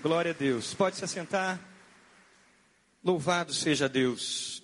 Glória 0.00 0.30
a 0.30 0.34
Deus. 0.34 0.74
Pode 0.74 0.94
se 0.94 1.04
assentar. 1.04 1.60
Louvado 3.02 3.52
seja 3.52 3.88
Deus. 3.88 4.62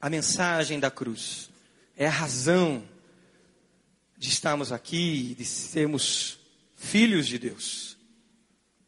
A 0.00 0.08
mensagem 0.08 0.78
da 0.78 0.92
cruz 0.92 1.50
é 1.96 2.06
a 2.06 2.10
razão 2.10 2.88
de 4.16 4.28
estarmos 4.28 4.70
aqui, 4.70 5.34
de 5.36 5.44
sermos 5.44 6.38
filhos 6.76 7.26
de 7.26 7.36
Deus. 7.36 7.96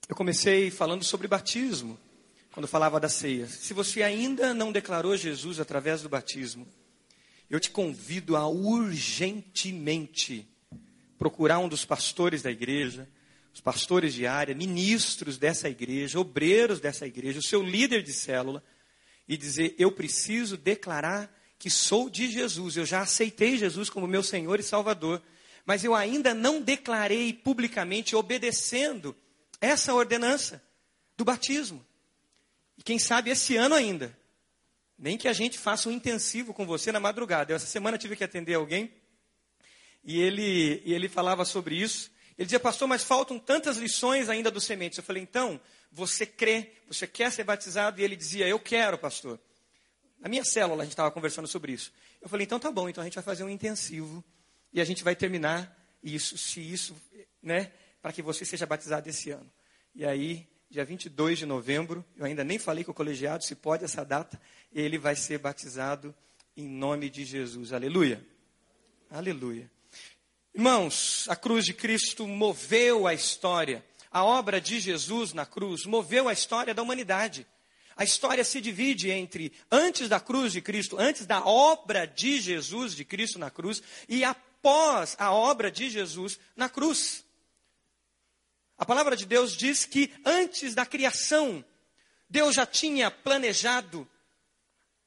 Eu 0.08 0.14
comecei 0.14 0.70
falando 0.70 1.02
sobre 1.02 1.26
batismo, 1.26 1.98
quando 2.52 2.68
falava 2.68 3.00
da 3.00 3.08
ceia. 3.08 3.48
Se 3.48 3.74
você 3.74 4.04
ainda 4.04 4.54
não 4.54 4.70
declarou 4.70 5.16
Jesus 5.16 5.58
através 5.58 6.00
do 6.00 6.08
batismo, 6.08 6.64
eu 7.50 7.58
te 7.58 7.72
convido 7.72 8.36
a 8.36 8.46
urgentemente 8.46 10.46
procurar 11.18 11.58
um 11.58 11.68
dos 11.68 11.84
pastores 11.84 12.40
da 12.40 12.52
igreja, 12.52 13.08
os 13.56 13.60
pastores 13.62 14.12
de 14.12 14.26
área, 14.26 14.54
ministros 14.54 15.38
dessa 15.38 15.66
igreja, 15.66 16.20
obreiros 16.20 16.78
dessa 16.78 17.06
igreja, 17.06 17.38
o 17.38 17.42
seu 17.42 17.62
líder 17.62 18.02
de 18.02 18.12
célula, 18.12 18.62
e 19.26 19.34
dizer: 19.34 19.74
Eu 19.78 19.90
preciso 19.90 20.58
declarar 20.58 21.34
que 21.58 21.70
sou 21.70 22.10
de 22.10 22.30
Jesus, 22.30 22.76
eu 22.76 22.84
já 22.84 23.00
aceitei 23.00 23.56
Jesus 23.56 23.88
como 23.88 24.06
meu 24.06 24.22
Senhor 24.22 24.60
e 24.60 24.62
Salvador, 24.62 25.22
mas 25.64 25.82
eu 25.82 25.94
ainda 25.94 26.34
não 26.34 26.60
declarei 26.60 27.32
publicamente 27.32 28.14
obedecendo 28.14 29.16
essa 29.58 29.94
ordenança 29.94 30.62
do 31.16 31.24
batismo. 31.24 31.82
E 32.76 32.82
quem 32.82 32.98
sabe 32.98 33.30
esse 33.30 33.56
ano 33.56 33.74
ainda, 33.74 34.14
nem 34.98 35.16
que 35.16 35.28
a 35.28 35.32
gente 35.32 35.56
faça 35.56 35.88
um 35.88 35.92
intensivo 35.92 36.52
com 36.52 36.66
você 36.66 36.92
na 36.92 37.00
madrugada. 37.00 37.52
Eu, 37.52 37.56
essa 37.56 37.66
semana 37.66 37.96
tive 37.96 38.16
que 38.16 38.24
atender 38.24 38.52
alguém 38.52 38.92
e 40.04 40.20
ele, 40.20 40.82
e 40.84 40.92
ele 40.92 41.08
falava 41.08 41.46
sobre 41.46 41.74
isso. 41.74 42.14
Ele 42.38 42.44
dizia, 42.44 42.60
pastor, 42.60 42.86
mas 42.86 43.02
faltam 43.02 43.38
tantas 43.38 43.78
lições 43.78 44.28
ainda 44.28 44.50
dos 44.50 44.64
sementes. 44.64 44.98
Eu 44.98 45.04
falei, 45.04 45.22
então, 45.22 45.60
você 45.90 46.26
crê, 46.26 46.72
você 46.86 47.06
quer 47.06 47.32
ser 47.32 47.44
batizado? 47.44 48.00
E 48.00 48.04
ele 48.04 48.14
dizia, 48.14 48.46
eu 48.46 48.58
quero, 48.58 48.98
pastor. 48.98 49.40
Na 50.18 50.28
minha 50.28 50.44
célula 50.44 50.82
a 50.82 50.84
gente 50.84 50.92
estava 50.92 51.10
conversando 51.10 51.48
sobre 51.48 51.72
isso. 51.72 51.92
Eu 52.20 52.28
falei, 52.28 52.44
então 52.44 52.58
tá 52.58 52.70
bom, 52.70 52.88
então 52.88 53.02
a 53.02 53.04
gente 53.04 53.14
vai 53.14 53.24
fazer 53.24 53.44
um 53.44 53.48
intensivo 53.48 54.24
e 54.72 54.80
a 54.80 54.84
gente 54.84 55.02
vai 55.02 55.14
terminar 55.14 55.74
isso, 56.02 56.36
se 56.36 56.60
isso, 56.60 56.96
né, 57.42 57.72
para 58.02 58.12
que 58.12 58.22
você 58.22 58.44
seja 58.44 58.66
batizado 58.66 59.08
esse 59.08 59.30
ano. 59.30 59.50
E 59.94 60.04
aí, 60.04 60.46
dia 60.68 60.84
22 60.84 61.38
de 61.38 61.46
novembro, 61.46 62.04
eu 62.16 62.24
ainda 62.24 62.44
nem 62.44 62.58
falei 62.58 62.84
com 62.84 62.90
o 62.90 62.94
colegiado 62.94 63.44
se 63.44 63.54
pode 63.54 63.84
essa 63.84 64.04
data, 64.04 64.40
ele 64.72 64.98
vai 64.98 65.16
ser 65.16 65.38
batizado 65.38 66.14
em 66.56 66.68
nome 66.68 67.08
de 67.08 67.24
Jesus. 67.24 67.72
Aleluia. 67.72 68.24
Aleluia. 69.10 69.70
Irmãos, 70.56 71.26
a 71.28 71.36
cruz 71.36 71.66
de 71.66 71.74
Cristo 71.74 72.26
moveu 72.26 73.06
a 73.06 73.12
história. 73.12 73.84
A 74.10 74.24
obra 74.24 74.58
de 74.58 74.80
Jesus 74.80 75.34
na 75.34 75.44
cruz 75.44 75.84
moveu 75.84 76.30
a 76.30 76.32
história 76.32 76.72
da 76.72 76.82
humanidade. 76.82 77.46
A 77.94 78.04
história 78.04 78.42
se 78.42 78.58
divide 78.58 79.10
entre 79.10 79.52
antes 79.70 80.08
da 80.08 80.18
cruz 80.18 80.54
de 80.54 80.62
Cristo, 80.62 80.96
antes 80.98 81.26
da 81.26 81.44
obra 81.44 82.06
de 82.06 82.40
Jesus 82.40 82.94
de 82.94 83.04
Cristo 83.04 83.38
na 83.38 83.50
cruz, 83.50 83.82
e 84.08 84.24
após 84.24 85.14
a 85.18 85.30
obra 85.30 85.70
de 85.70 85.90
Jesus 85.90 86.40
na 86.56 86.70
cruz. 86.70 87.22
A 88.78 88.86
palavra 88.86 89.14
de 89.14 89.26
Deus 89.26 89.54
diz 89.54 89.84
que 89.84 90.10
antes 90.24 90.74
da 90.74 90.86
criação, 90.86 91.62
Deus 92.30 92.54
já 92.54 92.64
tinha 92.64 93.10
planejado 93.10 94.08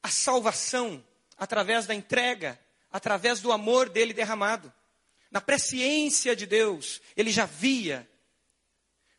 a 0.03 0.09
salvação 0.09 1.03
através 1.35 1.87
da 1.87 1.95
entrega, 1.95 2.59
através 2.91 3.41
do 3.41 3.51
amor 3.51 3.89
dele 3.89 4.13
derramado 4.13 4.71
na 5.31 5.39
presciência 5.39 6.35
de 6.35 6.45
Deus, 6.45 7.01
ele 7.15 7.31
já 7.31 7.45
via. 7.45 8.09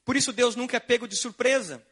Por 0.05 0.17
isso 0.17 0.33
Deus 0.33 0.57
nunca 0.57 0.77
é 0.77 0.81
pego 0.81 1.07
de 1.07 1.17
surpresa. 1.17 1.85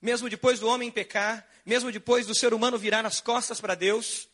Mesmo 0.00 0.28
depois 0.28 0.60
do 0.60 0.68
homem 0.68 0.90
pecar, 0.90 1.46
mesmo 1.64 1.92
depois 1.92 2.26
do 2.26 2.34
ser 2.34 2.54
humano 2.54 2.78
virar 2.78 3.04
as 3.04 3.20
costas 3.20 3.60
para 3.60 3.74
Deus, 3.74 4.28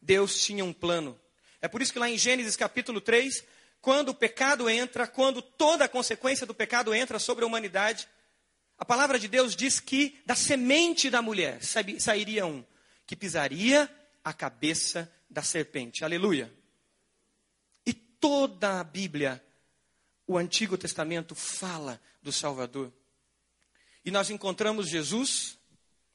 Deus 0.00 0.42
tinha 0.42 0.64
um 0.64 0.72
plano. 0.72 1.18
É 1.60 1.68
por 1.68 1.80
isso 1.80 1.92
que 1.92 1.98
lá 1.98 2.08
em 2.08 2.18
Gênesis 2.18 2.56
capítulo 2.56 3.00
3, 3.00 3.44
quando 3.80 4.10
o 4.10 4.14
pecado 4.14 4.68
entra, 4.68 5.06
quando 5.06 5.40
toda 5.40 5.84
a 5.84 5.88
consequência 5.88 6.46
do 6.46 6.54
pecado 6.54 6.94
entra 6.94 7.18
sobre 7.18 7.44
a 7.44 7.46
humanidade, 7.46 8.08
a 8.76 8.84
palavra 8.84 9.18
de 9.18 9.28
Deus 9.28 9.54
diz 9.54 9.80
que 9.80 10.20
da 10.26 10.34
semente 10.34 11.08
da 11.08 11.22
mulher 11.22 11.60
sairia 11.62 12.44
um 12.44 12.64
que 13.06 13.14
pisaria 13.14 13.90
a 14.24 14.32
cabeça 14.32 15.10
da 15.30 15.42
serpente. 15.42 16.04
Aleluia 16.04 16.61
toda 18.22 18.78
a 18.78 18.84
Bíblia, 18.84 19.44
o 20.28 20.38
Antigo 20.38 20.78
Testamento 20.78 21.34
fala 21.34 22.00
do 22.22 22.30
Salvador. 22.30 22.92
E 24.04 24.12
nós 24.12 24.30
encontramos 24.30 24.88
Jesus, 24.88 25.58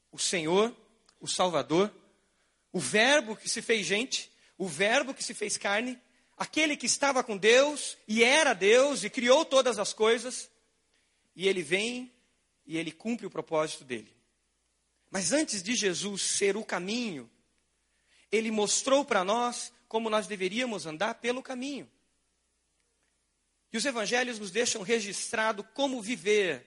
o 0.09 0.17
Senhor, 0.17 0.73
o 1.19 1.27
Salvador, 1.27 1.93
o 2.71 2.79
Verbo 2.79 3.35
que 3.35 3.49
se 3.49 3.61
fez 3.61 3.85
gente, 3.85 4.31
o 4.57 4.69
Verbo 4.69 5.13
que 5.13 5.21
se 5.21 5.33
fez 5.33 5.57
carne, 5.57 5.99
aquele 6.37 6.77
que 6.77 6.85
estava 6.85 7.21
com 7.25 7.35
Deus 7.35 7.97
e 8.07 8.23
era 8.23 8.53
Deus 8.53 9.03
e 9.03 9.09
criou 9.09 9.43
todas 9.43 9.77
as 9.77 9.91
coisas, 9.91 10.49
e 11.35 11.45
ele 11.45 11.61
vem 11.61 12.09
e 12.65 12.77
ele 12.77 12.93
cumpre 12.93 13.25
o 13.25 13.29
propósito 13.29 13.83
dele. 13.83 14.15
Mas 15.11 15.33
antes 15.33 15.61
de 15.61 15.75
Jesus 15.75 16.21
ser 16.21 16.55
o 16.55 16.63
caminho, 16.63 17.29
ele 18.31 18.49
mostrou 18.49 19.03
para 19.03 19.25
nós 19.25 19.73
como 19.89 20.09
nós 20.09 20.25
deveríamos 20.25 20.85
andar 20.85 21.15
pelo 21.15 21.43
caminho. 21.43 21.89
E 23.71 23.77
os 23.77 23.85
evangelhos 23.85 24.39
nos 24.39 24.51
deixam 24.51 24.81
registrado 24.81 25.63
como 25.63 26.01
viver. 26.01 26.65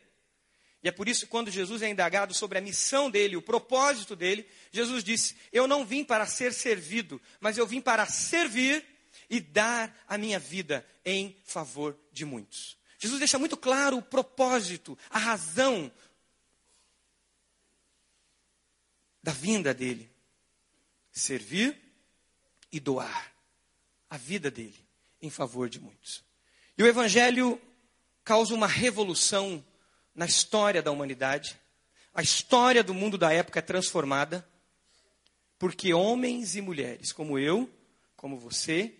E 0.82 0.88
é 0.88 0.92
por 0.92 1.08
isso 1.08 1.26
que 1.26 1.30
quando 1.30 1.50
Jesus 1.50 1.82
é 1.82 1.88
indagado 1.88 2.32
sobre 2.32 2.58
a 2.58 2.60
missão 2.60 3.10
dele, 3.10 3.36
o 3.36 3.42
propósito 3.42 4.16
dele, 4.16 4.48
Jesus 4.72 5.04
disse: 5.04 5.36
Eu 5.52 5.66
não 5.66 5.84
vim 5.84 6.02
para 6.04 6.26
ser 6.26 6.52
servido, 6.52 7.20
mas 7.38 7.58
eu 7.58 7.66
vim 7.66 7.80
para 7.80 8.06
servir 8.06 8.84
e 9.28 9.40
dar 9.40 9.94
a 10.08 10.16
minha 10.16 10.38
vida 10.38 10.86
em 11.04 11.36
favor 11.44 11.98
de 12.12 12.24
muitos. 12.24 12.78
Jesus 12.98 13.18
deixa 13.18 13.38
muito 13.38 13.56
claro 13.56 13.98
o 13.98 14.02
propósito, 14.02 14.98
a 15.10 15.18
razão 15.18 15.92
da 19.22 19.32
vinda 19.32 19.74
dele: 19.74 20.10
servir 21.12 21.78
e 22.72 22.80
doar 22.80 23.32
a 24.08 24.16
vida 24.16 24.50
dele 24.50 24.86
em 25.20 25.28
favor 25.28 25.68
de 25.68 25.78
muitos. 25.78 26.29
E 26.80 26.82
o 26.82 26.86
Evangelho 26.86 27.60
causa 28.24 28.54
uma 28.54 28.66
revolução 28.66 29.62
na 30.14 30.24
história 30.24 30.80
da 30.80 30.91
humanidade. 30.91 31.60
A 32.14 32.22
história 32.22 32.82
do 32.82 32.94
mundo 32.94 33.18
da 33.18 33.30
época 33.30 33.58
é 33.58 33.62
transformada, 33.62 34.48
porque 35.58 35.92
homens 35.92 36.56
e 36.56 36.62
mulheres 36.62 37.12
como 37.12 37.38
eu, 37.38 37.68
como 38.16 38.38
você, 38.38 38.94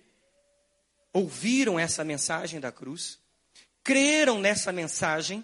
ouviram 1.10 1.80
essa 1.80 2.04
mensagem 2.04 2.60
da 2.60 2.70
cruz, 2.70 3.18
creram 3.82 4.38
nessa 4.38 4.70
mensagem, 4.72 5.42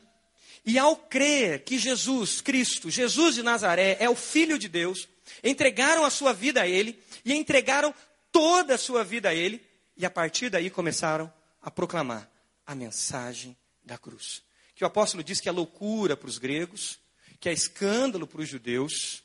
e 0.63 0.79
ao 0.79 0.95
crer 0.95 1.65
que 1.65 1.79
Jesus 1.79 2.43
Cristo, 2.43 2.91
Jesus 2.91 3.35
de 3.37 3.43
Nazaré, 3.43 3.97
é 3.99 4.11
o 4.11 4.15
Filho 4.15 4.59
de 4.59 4.69
Deus, 4.69 5.09
entregaram 5.43 6.05
a 6.05 6.11
sua 6.11 6.35
vida 6.35 6.61
a 6.61 6.69
Ele 6.69 7.03
e 7.25 7.33
entregaram 7.33 7.95
toda 8.31 8.75
a 8.75 8.79
sua 8.79 9.03
vida 9.03 9.31
a 9.31 9.35
Ele, 9.35 9.67
e 9.97 10.05
a 10.05 10.11
partir 10.11 10.51
daí 10.51 10.69
começaram 10.69 11.33
a 11.67 11.71
proclamar 11.71 12.31
a 12.65 12.77
mensagem 12.77 13.57
da 13.83 13.99
cruz. 13.99 14.45
Que 14.77 14.85
o 14.85 14.87
apóstolo 14.87 15.25
diz 15.25 15.41
que 15.41 15.49
é 15.49 15.53
loucura 15.53 16.17
para 16.17 16.29
os 16.29 16.39
gregos, 16.39 17.01
que 17.41 17.49
é 17.49 17.53
escândalo 17.53 18.25
para 18.25 18.41
os 18.41 18.49
judeus, 18.49 19.25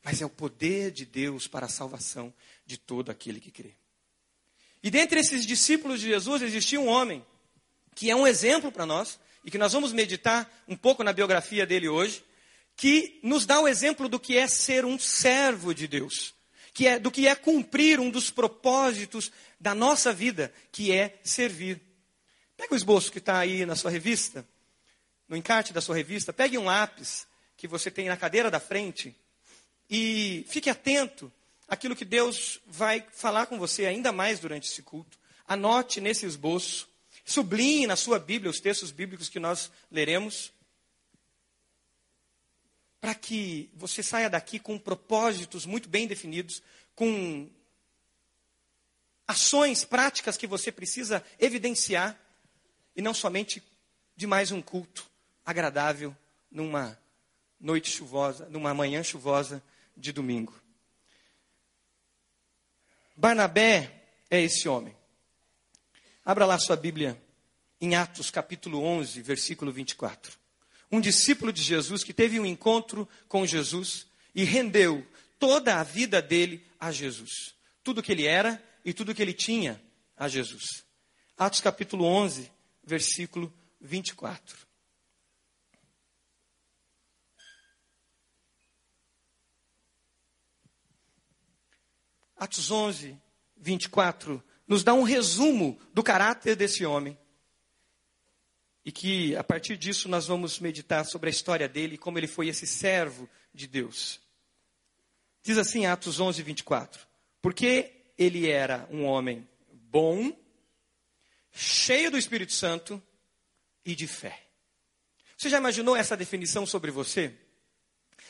mas 0.00 0.22
é 0.22 0.24
o 0.24 0.30
poder 0.30 0.92
de 0.92 1.04
Deus 1.04 1.48
para 1.48 1.66
a 1.66 1.68
salvação 1.68 2.32
de 2.64 2.78
todo 2.78 3.10
aquele 3.10 3.40
que 3.40 3.50
crê. 3.50 3.74
E 4.80 4.92
dentre 4.92 5.18
esses 5.18 5.44
discípulos 5.44 6.00
de 6.00 6.06
Jesus 6.06 6.42
existia 6.42 6.80
um 6.80 6.86
homem 6.86 7.26
que 7.96 8.08
é 8.08 8.14
um 8.14 8.28
exemplo 8.28 8.70
para 8.70 8.86
nós 8.86 9.18
e 9.44 9.50
que 9.50 9.58
nós 9.58 9.72
vamos 9.72 9.92
meditar 9.92 10.48
um 10.68 10.76
pouco 10.76 11.02
na 11.02 11.12
biografia 11.12 11.66
dele 11.66 11.88
hoje, 11.88 12.24
que 12.76 13.18
nos 13.24 13.44
dá 13.44 13.58
o 13.60 13.66
exemplo 13.66 14.08
do 14.08 14.20
que 14.20 14.38
é 14.38 14.46
ser 14.46 14.84
um 14.84 15.00
servo 15.00 15.74
de 15.74 15.88
Deus, 15.88 16.32
que 16.72 16.86
é 16.86 16.98
do 16.98 17.10
que 17.10 17.26
é 17.28 17.34
cumprir 17.34 18.00
um 18.00 18.10
dos 18.10 18.30
propósitos 18.30 19.30
da 19.60 19.74
nossa 19.74 20.12
vida, 20.12 20.52
que 20.70 20.92
é 20.92 21.18
servir. 21.22 21.80
Pega 22.56 22.74
o 22.74 22.76
esboço 22.76 23.12
que 23.12 23.18
está 23.18 23.38
aí 23.38 23.66
na 23.66 23.76
sua 23.76 23.90
revista, 23.90 24.46
no 25.28 25.36
encarte 25.36 25.72
da 25.72 25.80
sua 25.80 25.96
revista, 25.96 26.32
pegue 26.32 26.58
um 26.58 26.64
lápis 26.64 27.26
que 27.56 27.68
você 27.68 27.90
tem 27.90 28.08
na 28.08 28.16
cadeira 28.16 28.50
da 28.50 28.60
frente 28.60 29.14
e 29.88 30.44
fique 30.48 30.70
atento 30.70 31.32
àquilo 31.68 31.96
que 31.96 32.04
Deus 32.04 32.60
vai 32.66 33.04
falar 33.12 33.46
com 33.46 33.58
você 33.58 33.86
ainda 33.86 34.12
mais 34.12 34.38
durante 34.38 34.68
esse 34.68 34.82
culto. 34.82 35.18
Anote 35.46 36.00
nesse 36.00 36.26
esboço, 36.26 36.88
sublinhe 37.24 37.86
na 37.86 37.96
sua 37.96 38.18
Bíblia 38.18 38.50
os 38.50 38.60
textos 38.60 38.90
bíblicos 38.90 39.28
que 39.28 39.38
nós 39.38 39.70
leremos, 39.90 40.52
para 43.02 43.16
que 43.16 43.68
você 43.74 44.00
saia 44.00 44.30
daqui 44.30 44.60
com 44.60 44.78
propósitos 44.78 45.66
muito 45.66 45.88
bem 45.88 46.06
definidos, 46.06 46.62
com 46.94 47.50
ações 49.26 49.84
práticas 49.84 50.36
que 50.36 50.46
você 50.46 50.70
precisa 50.70 51.20
evidenciar 51.36 52.16
e 52.94 53.02
não 53.02 53.12
somente 53.12 53.60
de 54.14 54.24
mais 54.24 54.52
um 54.52 54.62
culto, 54.62 55.04
agradável 55.44 56.16
numa 56.48 56.96
noite 57.58 57.90
chuvosa, 57.90 58.48
numa 58.48 58.72
manhã 58.72 59.02
chuvosa 59.02 59.60
de 59.96 60.12
domingo. 60.12 60.54
Barnabé 63.16 64.04
é 64.30 64.40
esse 64.40 64.68
homem. 64.68 64.96
Abra 66.24 66.46
lá 66.46 66.56
sua 66.56 66.76
Bíblia 66.76 67.20
em 67.80 67.96
Atos 67.96 68.30
capítulo 68.30 68.80
11, 68.80 69.20
versículo 69.22 69.72
24. 69.72 70.41
Um 70.92 71.00
discípulo 71.00 71.50
de 71.50 71.62
Jesus 71.62 72.04
que 72.04 72.12
teve 72.12 72.38
um 72.38 72.44
encontro 72.44 73.08
com 73.26 73.46
Jesus 73.46 74.06
e 74.34 74.44
rendeu 74.44 75.06
toda 75.38 75.80
a 75.80 75.82
vida 75.82 76.20
dele 76.20 76.62
a 76.78 76.92
Jesus. 76.92 77.54
Tudo 77.82 78.02
que 78.02 78.12
ele 78.12 78.26
era 78.26 78.62
e 78.84 78.92
tudo 78.92 79.14
que 79.14 79.22
ele 79.22 79.32
tinha 79.32 79.82
a 80.16 80.28
Jesus. 80.28 80.84
Atos 81.36 81.60
capítulo 81.60 82.04
11, 82.04 82.52
versículo 82.84 83.52
24. 83.80 84.56
Atos 92.36 92.70
11, 92.70 93.16
24, 93.56 94.42
nos 94.66 94.82
dá 94.82 94.92
um 94.92 95.04
resumo 95.04 95.78
do 95.94 96.02
caráter 96.02 96.56
desse 96.56 96.84
homem. 96.84 97.16
E 98.84 98.90
que 98.90 99.36
a 99.36 99.44
partir 99.44 99.76
disso 99.76 100.08
nós 100.08 100.26
vamos 100.26 100.58
meditar 100.58 101.04
sobre 101.04 101.28
a 101.28 101.30
história 101.30 101.68
dele, 101.68 101.96
como 101.96 102.18
ele 102.18 102.26
foi 102.26 102.48
esse 102.48 102.66
servo 102.66 103.28
de 103.54 103.66
Deus. 103.66 104.20
Diz 105.42 105.58
assim 105.58 105.86
Atos 105.86 106.18
11, 106.18 106.42
24: 106.42 107.06
Porque 107.40 107.92
ele 108.18 108.48
era 108.48 108.88
um 108.90 109.04
homem 109.04 109.48
bom, 109.70 110.36
cheio 111.50 112.10
do 112.10 112.18
Espírito 112.18 112.52
Santo 112.52 113.02
e 113.84 113.94
de 113.94 114.06
fé. 114.06 114.46
Você 115.36 115.48
já 115.48 115.58
imaginou 115.58 115.96
essa 115.96 116.16
definição 116.16 116.64
sobre 116.64 116.90
você? 116.90 117.36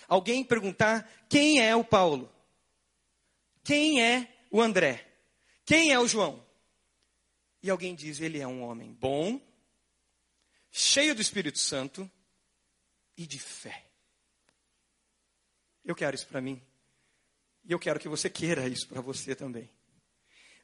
Alguém 0.08 0.42
perguntar 0.42 1.10
quem 1.28 1.60
é 1.60 1.74
o 1.76 1.84
Paulo? 1.84 2.32
Quem 3.62 4.02
é 4.02 4.28
o 4.50 4.60
André? 4.60 5.06
Quem 5.64 5.92
é 5.92 5.98
o 5.98 6.08
João? 6.08 6.44
E 7.62 7.70
alguém 7.70 7.94
diz: 7.94 8.20
ele 8.20 8.40
é 8.40 8.46
um 8.46 8.62
homem 8.62 8.92
bom, 8.92 9.40
cheio 10.72 11.14
do 11.14 11.20
Espírito 11.20 11.58
Santo 11.58 12.10
e 13.16 13.26
de 13.26 13.38
fé. 13.38 13.84
Eu 15.84 15.94
quero 15.94 16.16
isso 16.16 16.26
para 16.26 16.40
mim. 16.40 16.60
E 17.64 17.70
eu 17.70 17.78
quero 17.78 18.00
que 18.00 18.08
você 18.08 18.30
queira 18.30 18.66
isso 18.66 18.88
para 18.88 19.00
você 19.00 19.34
também. 19.34 19.70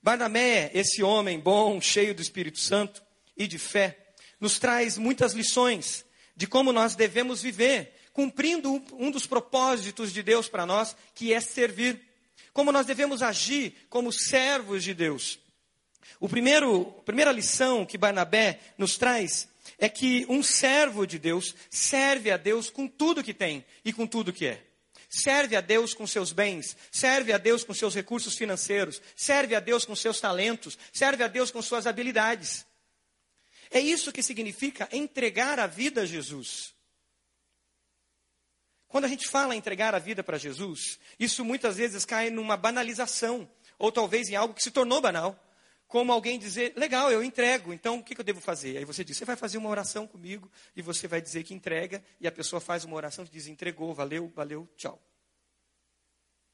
Barnabé, 0.02 0.70
esse 0.74 1.02
homem 1.02 1.38
bom, 1.38 1.80
cheio 1.80 2.14
do 2.14 2.22
Espírito 2.22 2.58
Santo 2.58 3.02
e 3.36 3.46
de 3.46 3.58
fé, 3.58 4.12
nos 4.40 4.58
traz 4.58 4.96
muitas 4.96 5.32
lições 5.34 6.04
de 6.34 6.46
como 6.46 6.72
nós 6.72 6.94
devemos 6.94 7.42
viver, 7.42 7.92
cumprindo 8.12 8.82
um 8.92 9.10
dos 9.10 9.26
propósitos 9.26 10.12
de 10.12 10.22
Deus 10.22 10.48
para 10.48 10.64
nós, 10.64 10.96
que 11.14 11.32
é 11.32 11.40
servir. 11.40 12.00
Como 12.52 12.72
nós 12.72 12.86
devemos 12.86 13.22
agir 13.22 13.86
como 13.88 14.12
servos 14.12 14.82
de 14.82 14.94
Deus. 14.94 15.38
O 16.20 16.28
primeiro, 16.28 16.94
a 16.98 17.02
primeira 17.02 17.30
lição 17.30 17.84
que 17.84 17.98
Barnabé 17.98 18.60
nos 18.76 18.96
traz 18.96 19.48
é 19.78 19.88
que 19.88 20.24
um 20.28 20.42
servo 20.42 21.06
de 21.06 21.18
Deus 21.18 21.54
serve 21.70 22.30
a 22.30 22.36
Deus 22.36 22.70
com 22.70 22.86
tudo 22.86 23.22
que 23.22 23.34
tem 23.34 23.64
e 23.84 23.92
com 23.92 24.06
tudo 24.06 24.32
que 24.32 24.46
é. 24.46 24.64
Serve 25.08 25.56
a 25.56 25.60
Deus 25.60 25.94
com 25.94 26.06
seus 26.06 26.32
bens, 26.32 26.76
serve 26.92 27.32
a 27.32 27.38
Deus 27.38 27.64
com 27.64 27.72
seus 27.72 27.94
recursos 27.94 28.36
financeiros, 28.36 29.00
serve 29.16 29.54
a 29.54 29.60
Deus 29.60 29.84
com 29.84 29.96
seus 29.96 30.20
talentos, 30.20 30.78
serve 30.92 31.24
a 31.24 31.28
Deus 31.28 31.50
com 31.50 31.62
suas 31.62 31.86
habilidades. 31.86 32.66
É 33.70 33.80
isso 33.80 34.12
que 34.12 34.22
significa 34.22 34.88
entregar 34.92 35.58
a 35.58 35.66
vida 35.66 36.02
a 36.02 36.06
Jesus. 36.06 36.74
Quando 38.86 39.04
a 39.04 39.08
gente 39.08 39.28
fala 39.28 39.54
em 39.54 39.58
entregar 39.58 39.94
a 39.94 39.98
vida 39.98 40.24
para 40.24 40.38
Jesus, 40.38 40.98
isso 41.18 41.44
muitas 41.44 41.76
vezes 41.76 42.04
cai 42.04 42.30
numa 42.30 42.56
banalização, 42.56 43.48
ou 43.78 43.92
talvez 43.92 44.28
em 44.28 44.36
algo 44.36 44.54
que 44.54 44.62
se 44.62 44.70
tornou 44.70 45.00
banal. 45.00 45.38
Como 45.88 46.12
alguém 46.12 46.38
dizer, 46.38 46.74
legal, 46.76 47.10
eu 47.10 47.24
entrego, 47.24 47.72
então 47.72 47.98
o 47.98 48.04
que, 48.04 48.18
eu 48.18 48.22
devo 48.22 48.42
fazer? 48.42 48.76
Aí 48.76 48.84
você 48.84 49.02
diz, 49.02 49.16
você 49.16 49.24
vai 49.24 49.36
fazer 49.36 49.56
uma 49.56 49.70
oração 49.70 50.06
comigo 50.06 50.52
e 50.76 50.82
você 50.82 51.08
vai 51.08 51.18
dizer 51.18 51.44
que 51.44 51.54
entrega, 51.54 52.04
e 52.20 52.28
a 52.28 52.32
pessoa 52.32 52.60
faz 52.60 52.84
uma 52.84 52.94
oração 52.94 53.24
e 53.24 53.28
diz, 53.28 53.46
entregou, 53.46 53.94
valeu, 53.94 54.30
valeu, 54.36 54.68
tchau. 54.76 55.02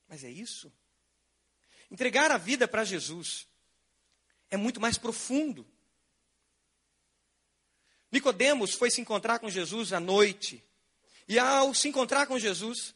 Mas 0.09 0.23
é 0.23 0.31
isso? 0.31 0.73
Entregar 1.91 2.31
a 2.31 2.39
vida 2.39 2.69
para 2.69 2.85
Jesus 2.85 3.49
é 4.51 4.57
muito 4.57 4.81
mais 4.81 4.97
profundo. 4.97 5.67
Nicodemos 8.13 8.75
foi 8.75 8.89
se 8.89 9.01
encontrar 9.01 9.41
com 9.41 9.51
Jesus 9.51 9.93
à 9.93 9.99
noite. 9.99 10.63
E 11.27 11.41
ao 11.41 11.75
se 11.75 11.89
encontrar 11.89 12.29
com 12.29 12.39
Jesus, 12.39 12.95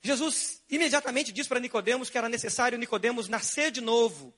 Jesus 0.00 0.60
imediatamente 0.68 1.30
diz 1.30 1.46
para 1.46 1.60
Nicodemos 1.60 2.10
que 2.10 2.18
era 2.18 2.28
necessário 2.28 2.76
Nicodemos 2.76 3.28
nascer 3.28 3.70
de 3.70 3.80
novo. 3.80 4.34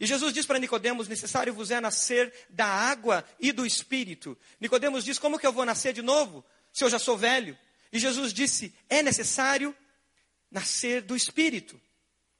E 0.00 0.06
Jesus 0.06 0.32
diz 0.32 0.46
para 0.46 0.58
Nicodemos: 0.58 1.06
necessário 1.06 1.52
vos 1.52 1.70
é 1.70 1.78
nascer 1.78 2.32
da 2.48 2.64
água 2.64 3.22
e 3.38 3.52
do 3.52 3.66
espírito. 3.66 4.36
Nicodemos 4.58 5.04
diz: 5.04 5.18
como 5.18 5.38
que 5.38 5.46
eu 5.46 5.52
vou 5.52 5.66
nascer 5.66 5.92
de 5.92 6.00
novo, 6.00 6.42
se 6.72 6.82
eu 6.82 6.88
já 6.88 6.98
sou 6.98 7.18
velho? 7.18 7.56
E 7.92 7.98
Jesus 7.98 8.32
disse: 8.32 8.74
é 8.88 9.02
necessário 9.02 9.76
nascer 10.50 11.02
do 11.02 11.14
espírito. 11.14 11.78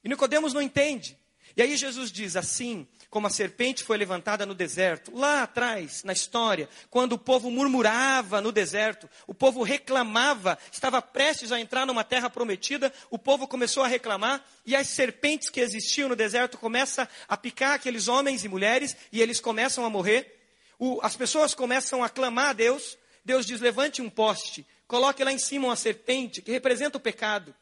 E 0.02 0.08
Nicodemos 0.08 0.54
não 0.54 0.62
entende. 0.62 1.19
E 1.56 1.62
aí 1.62 1.76
Jesus 1.76 2.12
diz 2.12 2.36
assim: 2.36 2.86
como 3.10 3.26
a 3.26 3.30
serpente 3.30 3.82
foi 3.82 3.98
levantada 3.98 4.46
no 4.46 4.54
deserto, 4.54 5.12
lá 5.12 5.42
atrás, 5.42 6.04
na 6.04 6.12
história, 6.12 6.68
quando 6.88 7.14
o 7.14 7.18
povo 7.18 7.50
murmurava 7.50 8.40
no 8.40 8.52
deserto, 8.52 9.10
o 9.26 9.34
povo 9.34 9.64
reclamava, 9.64 10.56
estava 10.72 11.02
prestes 11.02 11.50
a 11.50 11.60
entrar 11.60 11.84
numa 11.84 12.04
terra 12.04 12.30
prometida, 12.30 12.92
o 13.10 13.18
povo 13.18 13.48
começou 13.48 13.82
a 13.82 13.88
reclamar, 13.88 14.44
e 14.64 14.76
as 14.76 14.86
serpentes 14.86 15.50
que 15.50 15.60
existiam 15.60 16.08
no 16.08 16.14
deserto 16.14 16.56
começam 16.56 17.06
a 17.26 17.36
picar 17.36 17.74
aqueles 17.74 18.06
homens 18.06 18.44
e 18.44 18.48
mulheres, 18.48 18.96
e 19.10 19.20
eles 19.20 19.40
começam 19.40 19.84
a 19.84 19.90
morrer. 19.90 20.38
O, 20.78 21.00
as 21.02 21.16
pessoas 21.16 21.52
começam 21.52 22.04
a 22.04 22.08
clamar 22.08 22.50
a 22.50 22.52
Deus, 22.52 22.96
Deus 23.24 23.44
diz: 23.44 23.60
levante 23.60 24.00
um 24.00 24.08
poste, 24.08 24.64
coloque 24.86 25.24
lá 25.24 25.32
em 25.32 25.38
cima 25.38 25.66
uma 25.66 25.76
serpente 25.76 26.40
que 26.40 26.52
representa 26.52 26.96
o 26.96 27.00
pecado. 27.00 27.52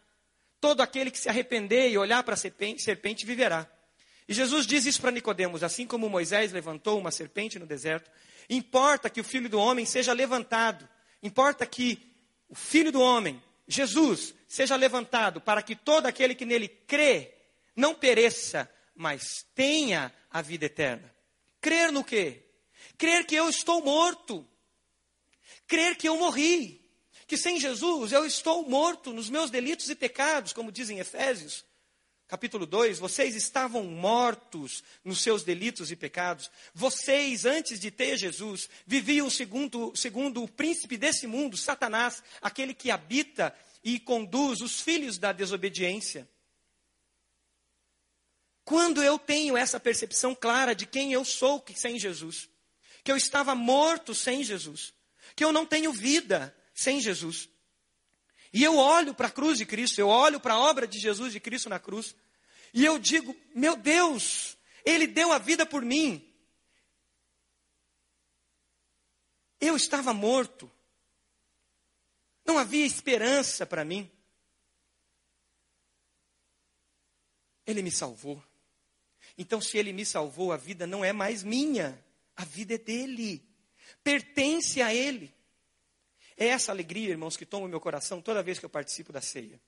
Todo 0.61 0.83
aquele 0.83 1.11
que 1.11 1.19
se 1.19 1.29
arrepender 1.29 1.91
e 1.91 1.97
olhar 1.97 2.23
para 2.23 2.35
a 2.35 2.37
serpente, 2.37 2.83
serpente 2.83 3.25
viverá. 3.25 3.67
E 4.29 4.35
Jesus 4.35 4.67
diz 4.67 4.85
isso 4.85 5.01
para 5.01 5.11
Nicodemos, 5.11 5.63
assim 5.63 5.87
como 5.87 6.11
Moisés 6.11 6.53
levantou 6.53 6.99
uma 6.99 7.11
serpente 7.11 7.59
no 7.59 7.65
deserto, 7.65 8.11
importa 8.49 9.09
que 9.09 9.23
o 9.23 9.25
filho 9.25 9.49
do 9.49 9.59
homem 9.59 9.87
seja 9.87 10.13
levantado, 10.13 10.87
importa 11.23 11.65
que 11.65 12.07
o 12.47 12.55
filho 12.55 12.93
do 12.93 13.01
homem, 13.01 13.43
Jesus, 13.67 14.35
seja 14.47 14.77
levantado 14.77 15.41
para 15.41 15.63
que 15.63 15.75
todo 15.75 16.05
aquele 16.05 16.35
que 16.35 16.45
nele 16.45 16.69
crê 16.69 17.35
não 17.75 17.95
pereça, 17.95 18.71
mas 18.95 19.47
tenha 19.55 20.13
a 20.31 20.43
vida 20.43 20.67
eterna. 20.67 21.11
Crer 21.59 21.91
no 21.91 22.05
quê? 22.05 22.43
Crer 22.99 23.25
que 23.25 23.35
eu 23.35 23.49
estou 23.49 23.83
morto. 23.83 24.47
Crer 25.67 25.97
que 25.97 26.09
eu 26.09 26.17
morri. 26.19 26.85
Que 27.27 27.37
sem 27.37 27.59
Jesus 27.59 28.13
eu 28.13 28.27
estou 28.27 28.69
morto 28.69 29.13
nos 29.13 29.31
meus 29.31 29.51
delitos 29.51 29.89
e 29.89 29.95
pecados, 29.95 30.53
como 30.53 30.73
dizem 30.73 30.99
Efésios 30.99 31.68
capítulo 32.29 32.67
2, 32.67 32.99
vocês 32.99 33.35
estavam 33.35 33.85
mortos 33.85 34.85
nos 35.03 35.23
seus 35.23 35.43
delitos 35.43 35.91
e 35.91 35.97
pecados. 35.97 36.51
Vocês, 36.75 37.47
antes 37.47 37.81
de 37.81 37.91
ter 37.91 38.19
Jesus, 38.19 38.69
viviam 38.87 39.31
segundo, 39.31 39.93
segundo 39.97 40.43
o 40.43 40.49
príncipe 40.49 40.99
desse 40.99 41.27
mundo, 41.27 41.57
Satanás, 41.57 42.23
aquele 42.43 42.75
que 42.75 42.91
habita 42.91 43.57
e 43.83 43.99
conduz 43.99 44.61
os 44.61 44.83
filhos 44.83 45.17
da 45.17 45.33
desobediência. 45.33 46.29
Quando 48.63 49.03
eu 49.03 49.19
tenho 49.19 49.57
essa 49.57 49.81
percepção 49.81 50.35
clara 50.35 50.75
de 50.75 50.85
quem 50.85 51.15
eu 51.15 51.25
sou 51.25 51.65
sem 51.75 51.99
Jesus, 51.99 52.51
que 53.03 53.11
eu 53.11 53.17
estava 53.17 53.55
morto 53.55 54.15
sem 54.15 54.45
Jesus, 54.45 54.93
que 55.35 55.43
eu 55.43 55.51
não 55.51 55.65
tenho 55.65 55.91
vida 55.91 56.55
sem 56.75 57.01
Jesus, 57.01 57.49
e 58.53 58.65
eu 58.65 58.77
olho 58.77 59.15
para 59.15 59.29
a 59.29 59.31
cruz 59.31 59.59
de 59.59 59.67
Cristo, 59.67 59.99
eu 59.99 60.09
olho 60.09 60.41
para 60.41 60.55
a 60.55 60.59
obra 60.59 60.87
de 60.87 60.99
Jesus 60.99 61.33
de 61.33 61.41
Cristo 61.41 61.69
na 61.69 61.79
cruz, 61.79 62.15
e 62.73 62.85
eu 62.85 62.99
digo: 62.99 63.37
meu 63.55 63.77
Deus, 63.77 64.57
Ele 64.85 65.07
deu 65.07 65.33
a 65.33 65.39
vida 65.39 65.67
por 65.67 65.83
mim. 65.83 66.25
Eu 69.61 69.77
estava 69.77 70.15
morto, 70.15 70.71
não 72.45 72.59
havia 72.59 72.87
esperança 72.87 73.67
para 73.67 73.85
mim. 73.85 74.11
Ele 77.67 77.83
me 77.83 77.91
salvou. 77.91 78.43
Então, 79.37 79.61
se 79.61 79.77
Ele 79.77 79.93
me 79.93 80.07
salvou, 80.07 80.53
a 80.53 80.57
vida 80.57 80.87
não 80.87 81.05
é 81.05 81.13
mais 81.13 81.43
minha, 81.43 82.03
a 82.35 82.45
vida 82.45 82.75
é 82.75 82.79
dele, 82.79 83.47
pertence 84.03 84.81
a 84.81 84.95
Ele. 84.95 85.35
É 86.41 86.47
essa 86.47 86.71
alegria, 86.71 87.11
irmãos, 87.11 87.37
que 87.37 87.45
toma 87.45 87.67
o 87.67 87.69
meu 87.69 87.81
coração 87.81 88.23
toda 88.23 88.45
vez 88.45 88.61
que 88.61 88.65
eu 88.65 88.71
participo 88.71 89.13
da 89.13 89.21
ceia. 89.21 89.61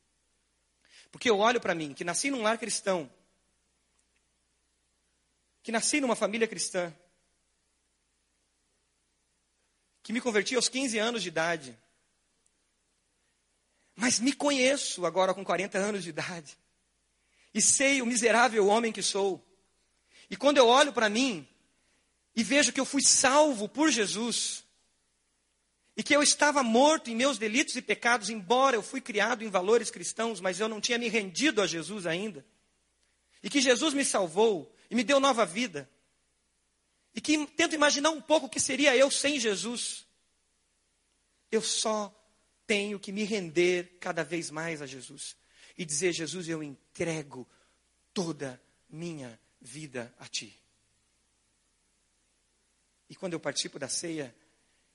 Porque 1.11 1.29
eu 1.29 1.39
olho 1.39 1.61
para 1.61 1.75
mim, 1.75 1.93
que 1.93 2.05
nasci 2.05 2.31
num 2.31 2.43
lar 2.43 2.59
cristão, 2.59 3.11
que 5.65 5.73
nasci 5.73 6.01
numa 6.01 6.15
família 6.15 6.47
cristã, 6.47 6.95
que 10.01 10.13
me 10.13 10.21
converti 10.21 10.55
aos 10.55 10.69
15 10.69 10.97
anos 10.97 11.23
de 11.23 11.29
idade. 11.29 11.77
Mas 13.97 14.21
me 14.21 14.33
conheço 14.33 15.05
agora 15.05 15.35
com 15.35 15.45
40 15.45 15.77
anos 15.77 16.05
de 16.05 16.11
idade. 16.11 16.57
E 17.53 17.61
sei 17.61 18.01
o 18.01 18.07
miserável 18.07 18.69
homem 18.69 18.93
que 18.93 19.03
sou. 19.03 19.45
E 20.31 20.37
quando 20.37 20.59
eu 20.59 20.69
olho 20.69 20.93
para 20.93 21.09
mim 21.09 21.47
e 22.37 22.45
vejo 22.45 22.73
que 22.73 22.79
eu 22.79 22.85
fui 22.85 23.03
salvo 23.03 23.69
por 23.69 23.91
Jesus, 23.91 24.65
e 26.01 26.03
que 26.03 26.17
eu 26.17 26.23
estava 26.23 26.63
morto 26.63 27.11
em 27.11 27.15
meus 27.15 27.37
delitos 27.37 27.77
e 27.77 27.83
pecados, 27.83 28.31
embora 28.31 28.75
eu 28.75 28.83
fui 28.83 29.03
criado 29.03 29.45
em 29.45 29.51
valores 29.51 29.91
cristãos, 29.91 30.41
mas 30.41 30.59
eu 30.59 30.67
não 30.67 30.81
tinha 30.81 30.97
me 30.97 31.09
rendido 31.09 31.61
a 31.61 31.67
Jesus 31.67 32.07
ainda. 32.07 32.43
E 33.43 33.51
que 33.51 33.61
Jesus 33.61 33.93
me 33.93 34.03
salvou 34.03 34.75
e 34.91 34.95
me 34.95 35.05
deu 35.05 35.21
nova 35.21 35.45
vida. 35.45 35.91
E 37.15 37.21
que 37.21 37.47
tento 37.49 37.75
imaginar 37.75 38.09
um 38.09 38.21
pouco 38.23 38.47
o 38.47 38.49
que 38.49 38.59
seria 38.59 38.97
eu 38.97 39.11
sem 39.11 39.39
Jesus. 39.39 40.07
Eu 41.53 41.61
só 41.61 42.11
tenho 42.67 42.99
que 42.99 43.13
me 43.13 43.25
render 43.25 43.99
cada 44.01 44.25
vez 44.25 44.51
mais 44.51 44.81
a 44.81 44.87
Jesus 44.87 45.37
e 45.77 45.85
dizer: 45.85 46.15
Jesus, 46.15 46.49
eu 46.49 46.63
entrego 46.63 47.47
toda 48.15 48.59
minha 48.89 49.39
vida 49.61 50.15
a 50.19 50.27
Ti. 50.27 50.59
E 53.07 53.15
quando 53.15 53.35
eu 53.35 53.41
participo 53.41 53.79
da 53.79 53.87
ceia, 53.87 54.35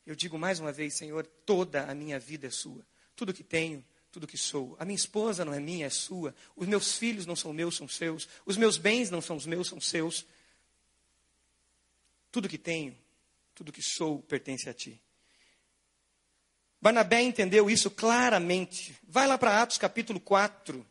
eu 0.05 0.15
digo 0.15 0.37
mais 0.37 0.59
uma 0.59 0.71
vez: 0.71 0.97
Senhor, 0.97 1.25
toda 1.45 1.83
a 1.83 1.95
minha 1.95 2.19
vida 2.19 2.47
é 2.47 2.51
Sua. 2.51 2.85
Tudo 3.15 3.33
que 3.33 3.43
tenho, 3.43 3.83
tudo 4.15 4.27
que 4.27 4.37
sou. 4.37 4.77
A 4.79 4.85
minha 4.85 4.95
esposa 4.95 5.43
não 5.43 5.53
é 5.53 5.59
minha, 5.59 5.87
é 5.87 5.89
sua. 5.89 6.33
Os 6.55 6.65
meus 6.69 6.97
filhos 6.97 7.25
não 7.25 7.35
são 7.35 7.51
meus, 7.51 7.75
são 7.75 7.85
seus. 7.85 8.29
Os 8.45 8.55
meus 8.55 8.77
bens 8.77 9.11
não 9.11 9.19
são 9.19 9.35
os 9.35 9.45
meus, 9.45 9.67
são 9.67 9.81
seus. 9.81 10.25
Tudo 12.31 12.47
que 12.47 12.57
tenho, 12.57 12.97
tudo 13.53 13.73
que 13.73 13.81
sou 13.81 14.21
pertence 14.21 14.69
a 14.69 14.73
Ti. 14.73 15.01
Barnabé 16.81 17.21
entendeu 17.21 17.69
isso 17.69 17.91
claramente. 17.91 18.95
Vai 19.05 19.27
lá 19.27 19.37
para 19.37 19.61
Atos 19.61 19.77
capítulo 19.77 20.19
4. 20.21 20.87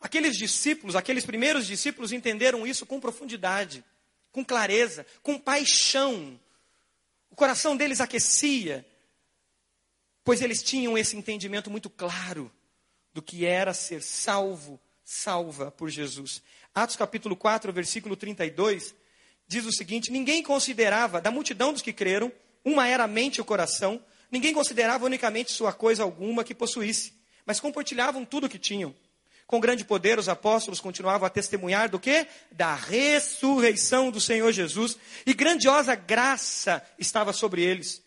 Aqueles 0.00 0.36
discípulos, 0.36 0.96
aqueles 0.96 1.24
primeiros 1.24 1.68
discípulos 1.68 2.10
entenderam 2.10 2.66
isso 2.66 2.84
com 2.84 2.98
profundidade, 2.98 3.84
com 4.32 4.44
clareza, 4.44 5.06
com 5.22 5.38
paixão. 5.38 6.40
O 7.30 7.36
coração 7.36 7.76
deles 7.76 8.00
aquecia, 8.00 8.86
pois 10.24 10.42
eles 10.42 10.62
tinham 10.62 10.98
esse 10.98 11.16
entendimento 11.16 11.70
muito 11.70 11.88
claro 11.88 12.52
do 13.12 13.22
que 13.22 13.46
era 13.46 13.72
ser 13.72 14.02
salvo, 14.02 14.80
salva 15.04 15.70
por 15.70 15.88
Jesus. 15.88 16.42
Atos 16.74 16.96
capítulo 16.96 17.34
4, 17.34 17.72
versículo 17.72 18.16
32, 18.16 18.94
diz 19.46 19.64
o 19.64 19.72
seguinte: 19.72 20.12
Ninguém 20.12 20.42
considerava, 20.42 21.20
da 21.20 21.30
multidão 21.30 21.72
dos 21.72 21.82
que 21.82 21.92
creram, 21.92 22.32
uma 22.64 22.86
era 22.86 23.04
a 23.04 23.08
mente 23.08 23.36
e 23.36 23.40
o 23.40 23.44
coração, 23.44 24.04
Ninguém 24.30 24.54
considerava 24.54 25.04
unicamente 25.04 25.52
sua 25.52 25.72
coisa 25.72 26.04
alguma 26.04 26.44
que 26.44 26.54
possuísse, 26.54 27.14
mas 27.44 27.58
compartilhavam 27.58 28.24
tudo 28.24 28.46
o 28.46 28.48
que 28.48 28.58
tinham. 28.58 28.94
Com 29.50 29.58
grande 29.58 29.84
poder, 29.84 30.16
os 30.16 30.28
apóstolos 30.28 30.78
continuavam 30.78 31.26
a 31.26 31.28
testemunhar 31.28 31.90
do 31.90 31.98
que? 31.98 32.24
Da 32.52 32.76
ressurreição 32.76 34.08
do 34.08 34.20
Senhor 34.20 34.52
Jesus. 34.52 34.96
E 35.26 35.34
grandiosa 35.34 35.96
graça 35.96 36.80
estava 36.96 37.32
sobre 37.32 37.60
eles. 37.60 38.00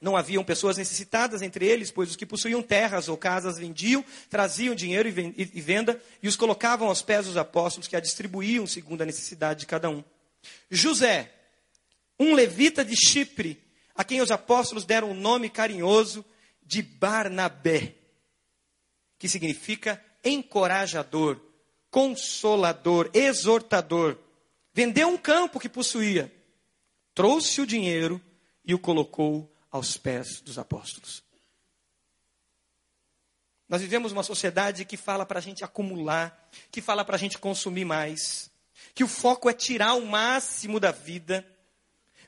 Não 0.00 0.16
haviam 0.16 0.42
pessoas 0.42 0.78
necessitadas 0.78 1.42
entre 1.42 1.66
eles, 1.66 1.90
pois 1.90 2.08
os 2.08 2.16
que 2.16 2.24
possuíam 2.24 2.62
terras 2.62 3.10
ou 3.10 3.18
casas 3.18 3.58
vendiam, 3.58 4.02
traziam 4.30 4.74
dinheiro 4.74 5.06
e 5.06 5.60
venda 5.60 6.02
e 6.22 6.26
os 6.26 6.34
colocavam 6.34 6.88
aos 6.88 7.02
pés 7.02 7.26
dos 7.26 7.36
apóstolos, 7.36 7.86
que 7.86 7.94
a 7.94 8.00
distribuíam 8.00 8.66
segundo 8.66 9.02
a 9.02 9.04
necessidade 9.06 9.60
de 9.60 9.66
cada 9.66 9.90
um. 9.90 10.02
José, 10.70 11.30
um 12.18 12.32
levita 12.32 12.82
de 12.82 12.96
Chipre, 12.96 13.62
a 13.94 14.02
quem 14.02 14.22
os 14.22 14.30
apóstolos 14.30 14.86
deram 14.86 15.08
o 15.08 15.10
um 15.10 15.20
nome 15.20 15.50
carinhoso 15.50 16.24
de 16.64 16.80
Barnabé, 16.80 17.96
que 19.18 19.28
significa 19.28 20.02
encorajador, 20.24 21.40
consolador, 21.90 23.10
exortador. 23.12 24.18
Vendeu 24.72 25.08
um 25.08 25.16
campo 25.16 25.58
que 25.58 25.68
possuía, 25.68 26.32
trouxe 27.14 27.60
o 27.60 27.66
dinheiro 27.66 28.20
e 28.64 28.74
o 28.74 28.78
colocou 28.78 29.50
aos 29.70 29.96
pés 29.96 30.40
dos 30.40 30.58
apóstolos. 30.58 31.22
Nós 33.68 33.80
vivemos 33.80 34.10
uma 34.10 34.22
sociedade 34.22 34.84
que 34.84 34.96
fala 34.96 35.24
para 35.24 35.38
a 35.38 35.42
gente 35.42 35.64
acumular, 35.64 36.48
que 36.70 36.80
fala 36.80 37.04
para 37.04 37.16
a 37.16 37.18
gente 37.18 37.38
consumir 37.38 37.84
mais, 37.84 38.50
que 38.94 39.04
o 39.04 39.08
foco 39.08 39.48
é 39.48 39.52
tirar 39.52 39.94
o 39.94 40.06
máximo 40.06 40.80
da 40.80 40.90
vida 40.90 41.46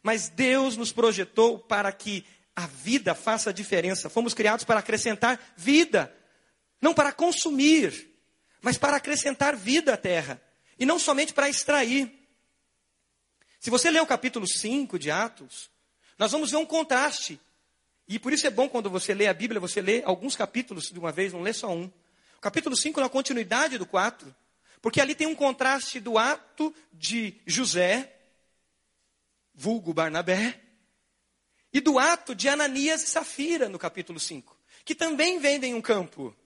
mas 0.03 0.29
Deus 0.29 0.77
nos 0.77 0.93
projetou 0.93 1.59
para 1.59 1.93
que 1.93 2.25
a 2.57 2.67
vida 2.67 3.15
faça 3.15 3.53
diferença. 3.53 4.11
Fomos 4.11 4.35
criados 4.35 4.65
para 4.65 4.81
acrescentar 4.81 5.39
vida, 5.57 6.13
não 6.83 6.93
para 6.93 7.13
consumir, 7.13 8.11
mas 8.61 8.77
para 8.77 8.97
acrescentar 8.97 9.57
vida 9.57 9.95
à 9.95 9.97
terra, 9.97 10.43
e 10.79 10.85
não 10.85 10.99
somente 10.99 11.33
para 11.33 11.49
extrair. 11.49 12.13
Se 13.61 13.71
você 13.71 13.89
ler 13.89 14.03
o 14.03 14.07
capítulo 14.07 14.47
5 14.47 14.99
de 14.99 15.09
Atos, 15.09 15.71
nós 16.19 16.33
vamos 16.33 16.51
ver 16.51 16.57
um 16.57 16.67
contraste. 16.67 17.41
E 18.09 18.19
por 18.19 18.33
isso 18.33 18.47
é 18.47 18.51
bom 18.51 18.69
quando 18.69 18.91
você 18.91 19.15
lê 19.15 19.29
a 19.29 19.33
Bíblia, 19.33 19.61
você 19.61 19.81
lê 19.81 20.03
alguns 20.05 20.35
capítulos 20.35 20.91
de 20.91 20.99
uma 20.99 21.13
vez, 21.13 21.33
não 21.33 21.41
lê 21.41 21.53
só 21.53 21.73
um. 21.73 21.85
O 22.37 22.41
capítulo 22.41 22.77
5 22.77 23.01
é 23.01 23.09
continuidade 23.09 23.79
do 23.79 23.87
4, 23.87 24.35
porque 24.81 25.01
ali 25.01 25.15
tem 25.15 25.29
um 25.29 25.35
contraste 25.37 26.01
do 26.01 26.19
ato 26.19 26.75
de 26.93 27.41
José, 27.47 28.13
vulgo 29.55 29.95
Barnabé, 29.95 30.61
e 31.73 31.81
do 31.81 31.99
ato 32.01 32.35
de 32.35 32.49
Ananias 32.49 33.05
e 33.05 33.07
Safira, 33.07 33.69
no 33.69 33.79
capítulo 33.79 34.19
5, 34.19 34.59
que 34.85 34.97
também 34.97 35.39
vendem 35.39 35.75
um 35.75 35.81
campo. 35.81 36.37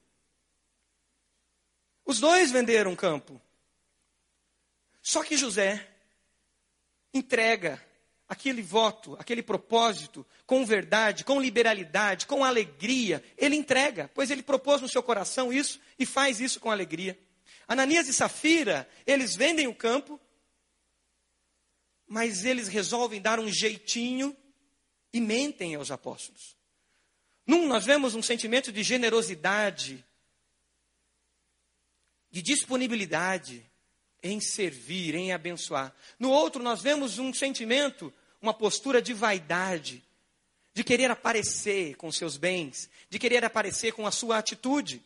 Os 2.06 2.20
dois 2.20 2.52
venderam 2.52 2.92
um 2.92 2.96
campo. 2.96 3.42
Só 5.02 5.24
que 5.24 5.36
José 5.36 5.86
entrega 7.12 7.84
aquele 8.28 8.62
voto, 8.62 9.16
aquele 9.18 9.42
propósito, 9.42 10.24
com 10.46 10.64
verdade, 10.64 11.24
com 11.24 11.40
liberalidade, 11.40 12.26
com 12.26 12.44
alegria. 12.44 13.22
Ele 13.36 13.56
entrega, 13.56 14.10
pois 14.14 14.30
ele 14.30 14.42
propôs 14.42 14.80
no 14.80 14.88
seu 14.88 15.02
coração 15.02 15.52
isso 15.52 15.80
e 15.98 16.06
faz 16.06 16.40
isso 16.40 16.60
com 16.60 16.70
alegria. 16.70 17.18
Ananias 17.66 18.06
e 18.06 18.12
Safira, 18.12 18.88
eles 19.04 19.34
vendem 19.34 19.66
o 19.66 19.74
campo, 19.74 20.20
mas 22.06 22.44
eles 22.44 22.68
resolvem 22.68 23.20
dar 23.20 23.40
um 23.40 23.50
jeitinho 23.50 24.36
e 25.12 25.20
mentem 25.20 25.74
aos 25.74 25.90
apóstolos. 25.90 26.56
Num, 27.44 27.66
nós 27.66 27.84
vemos 27.84 28.14
um 28.14 28.22
sentimento 28.22 28.72
de 28.72 28.82
generosidade, 28.82 30.04
de 32.30 32.42
disponibilidade 32.42 33.64
em 34.22 34.40
servir, 34.40 35.14
em 35.14 35.32
abençoar. 35.32 35.94
No 36.18 36.30
outro, 36.30 36.62
nós 36.62 36.82
vemos 36.82 37.18
um 37.18 37.32
sentimento, 37.32 38.12
uma 38.40 38.52
postura 38.52 39.00
de 39.00 39.12
vaidade, 39.12 40.02
de 40.74 40.84
querer 40.84 41.10
aparecer 41.10 41.96
com 41.96 42.10
seus 42.12 42.36
bens, 42.36 42.90
de 43.08 43.18
querer 43.18 43.44
aparecer 43.44 43.92
com 43.92 44.06
a 44.06 44.10
sua 44.10 44.38
atitude. 44.38 45.02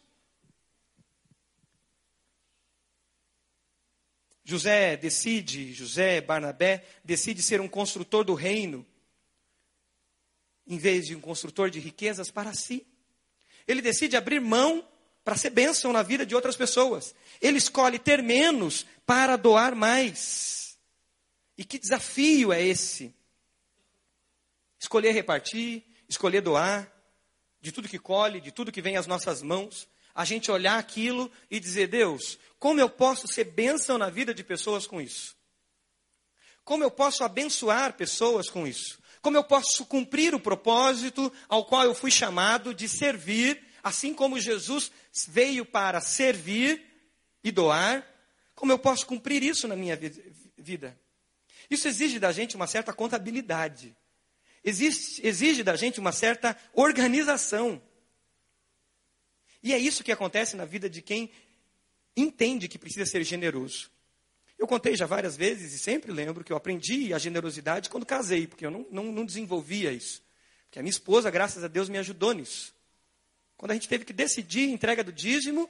José 4.42 4.96
decide, 4.96 5.72
José 5.72 6.20
Barnabé 6.20 6.84
decide 7.04 7.40
ser 7.42 7.60
um 7.60 7.68
construtor 7.68 8.24
do 8.24 8.34
reino, 8.34 8.84
em 10.66 10.76
vez 10.76 11.06
de 11.06 11.14
um 11.14 11.20
construtor 11.20 11.70
de 11.70 11.78
riquezas 11.78 12.30
para 12.30 12.52
si. 12.52 12.86
Ele 13.66 13.80
decide 13.80 14.16
abrir 14.16 14.40
mão 14.40 14.84
para 15.24 15.36
ser 15.36 15.50
bênção 15.50 15.92
na 15.92 16.02
vida 16.02 16.24
de 16.24 16.34
outras 16.34 16.56
pessoas. 16.56 17.14
Ele 17.40 17.58
escolhe 17.58 17.98
ter 17.98 18.22
menos 18.22 18.86
para 19.06 19.36
doar 19.36 19.74
mais. 19.74 20.78
E 21.56 21.64
que 21.64 21.78
desafio 21.78 22.52
é 22.52 22.62
esse? 22.62 23.14
Escolher 24.78 25.12
repartir, 25.12 25.84
escolher 26.08 26.40
doar, 26.40 26.90
de 27.60 27.70
tudo 27.70 27.88
que 27.88 27.98
colhe, 27.98 28.40
de 28.40 28.50
tudo 28.50 28.72
que 28.72 28.80
vem 28.80 28.96
às 28.96 29.06
nossas 29.06 29.42
mãos, 29.42 29.86
a 30.14 30.24
gente 30.24 30.50
olhar 30.50 30.78
aquilo 30.78 31.30
e 31.50 31.60
dizer: 31.60 31.88
Deus, 31.88 32.38
como 32.58 32.80
eu 32.80 32.88
posso 32.88 33.28
ser 33.28 33.44
bênção 33.44 33.98
na 33.98 34.08
vida 34.08 34.32
de 34.32 34.42
pessoas 34.42 34.86
com 34.86 35.00
isso? 35.00 35.36
Como 36.64 36.82
eu 36.82 36.90
posso 36.90 37.24
abençoar 37.24 37.94
pessoas 37.94 38.48
com 38.48 38.66
isso? 38.66 38.98
Como 39.20 39.36
eu 39.36 39.44
posso 39.44 39.84
cumprir 39.84 40.34
o 40.34 40.40
propósito 40.40 41.32
ao 41.48 41.64
qual 41.64 41.84
eu 41.84 41.94
fui 41.94 42.10
chamado 42.10 42.72
de 42.72 42.88
servir, 42.88 43.62
assim 43.82 44.14
como 44.14 44.38
Jesus 44.38 44.90
veio 45.28 45.64
para 45.64 46.00
servir 46.00 46.82
e 47.42 47.50
doar? 47.50 48.06
Como 48.54 48.72
eu 48.72 48.78
posso 48.78 49.06
cumprir 49.06 49.42
isso 49.42 49.66
na 49.66 49.76
minha 49.76 49.98
vida? 50.56 50.98
Isso 51.70 51.88
exige 51.88 52.18
da 52.18 52.32
gente 52.32 52.56
uma 52.56 52.66
certa 52.66 52.92
contabilidade. 52.92 53.96
Existe, 54.62 55.26
exige 55.26 55.62
da 55.62 55.76
gente 55.76 55.98
uma 55.98 56.12
certa 56.12 56.56
organização. 56.74 57.80
E 59.62 59.72
é 59.72 59.78
isso 59.78 60.04
que 60.04 60.12
acontece 60.12 60.56
na 60.56 60.64
vida 60.64 60.88
de 60.88 61.00
quem 61.00 61.30
entende 62.16 62.68
que 62.68 62.78
precisa 62.78 63.06
ser 63.06 63.24
generoso. 63.24 63.90
Eu 64.58 64.66
contei 64.66 64.94
já 64.94 65.06
várias 65.06 65.36
vezes 65.36 65.72
e 65.72 65.78
sempre 65.78 66.12
lembro 66.12 66.44
que 66.44 66.52
eu 66.52 66.56
aprendi 66.56 67.14
a 67.14 67.18
generosidade 67.18 67.88
quando 67.88 68.04
casei, 68.04 68.46
porque 68.46 68.66
eu 68.66 68.70
não, 68.70 68.86
não, 68.90 69.04
não 69.04 69.24
desenvolvia 69.24 69.90
isso. 69.90 70.22
Porque 70.64 70.78
a 70.78 70.82
minha 70.82 70.90
esposa, 70.90 71.30
graças 71.30 71.64
a 71.64 71.68
Deus, 71.68 71.88
me 71.88 71.98
ajudou 71.98 72.32
nisso. 72.32 72.74
Quando 73.60 73.72
a 73.72 73.74
gente 73.74 73.90
teve 73.90 74.06
que 74.06 74.12
decidir 74.14 74.70
a 74.70 74.72
entrega 74.72 75.04
do 75.04 75.12
dízimo, 75.12 75.68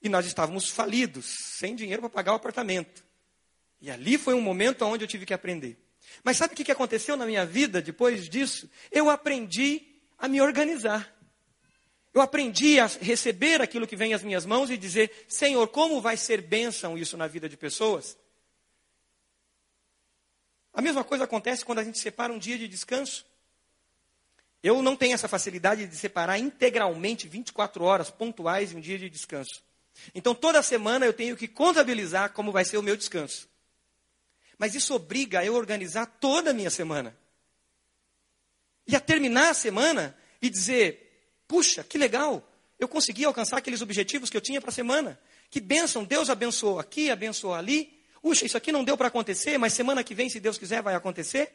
e 0.00 0.08
nós 0.08 0.24
estávamos 0.24 0.70
falidos, 0.70 1.26
sem 1.58 1.76
dinheiro 1.76 2.00
para 2.00 2.08
pagar 2.08 2.32
o 2.32 2.36
apartamento. 2.36 3.04
E 3.78 3.90
ali 3.90 4.16
foi 4.16 4.32
um 4.32 4.40
momento 4.40 4.86
onde 4.86 5.04
eu 5.04 5.06
tive 5.06 5.26
que 5.26 5.34
aprender. 5.34 5.78
Mas 6.24 6.38
sabe 6.38 6.54
o 6.54 6.56
que 6.56 6.72
aconteceu 6.72 7.14
na 7.14 7.26
minha 7.26 7.44
vida 7.44 7.82
depois 7.82 8.26
disso? 8.26 8.70
Eu 8.90 9.10
aprendi 9.10 10.00
a 10.16 10.26
me 10.28 10.40
organizar. 10.40 11.14
Eu 12.14 12.22
aprendi 12.22 12.80
a 12.80 12.86
receber 12.86 13.60
aquilo 13.60 13.86
que 13.86 13.94
vem 13.94 14.14
às 14.14 14.22
minhas 14.22 14.46
mãos 14.46 14.70
e 14.70 14.78
dizer: 14.78 15.26
Senhor, 15.28 15.68
como 15.68 16.00
vai 16.00 16.16
ser 16.16 16.40
bênção 16.40 16.96
isso 16.96 17.18
na 17.18 17.26
vida 17.26 17.50
de 17.50 17.56
pessoas? 17.58 18.16
A 20.72 20.80
mesma 20.80 21.04
coisa 21.04 21.24
acontece 21.24 21.66
quando 21.66 21.80
a 21.80 21.84
gente 21.84 21.98
separa 21.98 22.32
um 22.32 22.38
dia 22.38 22.56
de 22.56 22.66
descanso. 22.66 23.26
Eu 24.62 24.82
não 24.82 24.96
tenho 24.96 25.14
essa 25.14 25.28
facilidade 25.28 25.86
de 25.86 25.96
separar 25.96 26.38
integralmente 26.38 27.28
24 27.28 27.84
horas 27.84 28.10
pontuais 28.10 28.72
em 28.72 28.76
um 28.76 28.80
dia 28.80 28.98
de 28.98 29.08
descanso. 29.08 29.62
Então, 30.14 30.34
toda 30.34 30.62
semana 30.62 31.06
eu 31.06 31.12
tenho 31.12 31.36
que 31.36 31.48
contabilizar 31.48 32.32
como 32.32 32.52
vai 32.52 32.64
ser 32.64 32.76
o 32.76 32.82
meu 32.82 32.96
descanso. 32.96 33.48
Mas 34.58 34.74
isso 34.74 34.94
obriga 34.94 35.44
eu 35.44 35.54
organizar 35.54 36.06
toda 36.06 36.50
a 36.50 36.54
minha 36.54 36.70
semana. 36.70 37.16
E 38.86 38.96
a 38.96 39.00
terminar 39.00 39.50
a 39.50 39.54
semana 39.54 40.16
e 40.42 40.50
dizer: 40.50 41.42
puxa, 41.46 41.84
que 41.84 41.96
legal, 41.96 42.46
eu 42.78 42.88
consegui 42.88 43.24
alcançar 43.24 43.58
aqueles 43.58 43.80
objetivos 43.80 44.28
que 44.30 44.36
eu 44.36 44.40
tinha 44.40 44.60
para 44.60 44.70
a 44.70 44.72
semana. 44.72 45.18
Que 45.50 45.60
bênção, 45.60 46.04
Deus 46.04 46.28
abençoou 46.28 46.78
aqui, 46.78 47.10
abençoou 47.10 47.54
ali. 47.54 47.96
Puxa, 48.20 48.44
isso 48.44 48.56
aqui 48.56 48.70
não 48.70 48.84
deu 48.84 48.96
para 48.96 49.08
acontecer, 49.08 49.56
mas 49.56 49.72
semana 49.72 50.04
que 50.04 50.14
vem, 50.14 50.28
se 50.28 50.38
Deus 50.38 50.58
quiser, 50.58 50.82
vai 50.82 50.94
acontecer. 50.94 51.50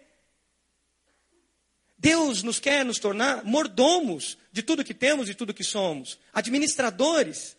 Deus 2.03 2.43
nos 2.43 2.59
quer 2.59 2.83
nos 2.83 2.99
tornar 2.99 3.45
mordomos 3.45 4.37
de 4.51 4.61
tudo 4.61 4.83
que 4.83 4.93
temos 4.93 5.29
e 5.29 5.33
tudo 5.33 5.53
que 5.53 5.63
somos, 5.63 6.19
administradores. 6.33 7.55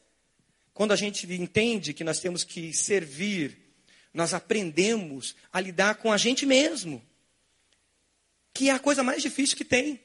Quando 0.75 0.93
a 0.93 0.97
gente 0.97 1.27
entende 1.33 1.95
que 1.95 2.05
nós 2.05 2.21
temos 2.21 2.45
que 2.45 2.75
servir, 2.75 3.57
nós 4.13 4.35
aprendemos 4.35 5.35
a 5.51 5.63
lidar 5.63 5.95
com 5.95 6.13
a 6.13 6.19
gente 6.19 6.45
mesmo, 6.45 7.03
que 8.53 8.69
é 8.69 8.73
a 8.73 8.79
coisa 8.79 9.03
mais 9.03 9.23
difícil 9.23 9.57
que 9.57 9.65
tem 9.65 9.99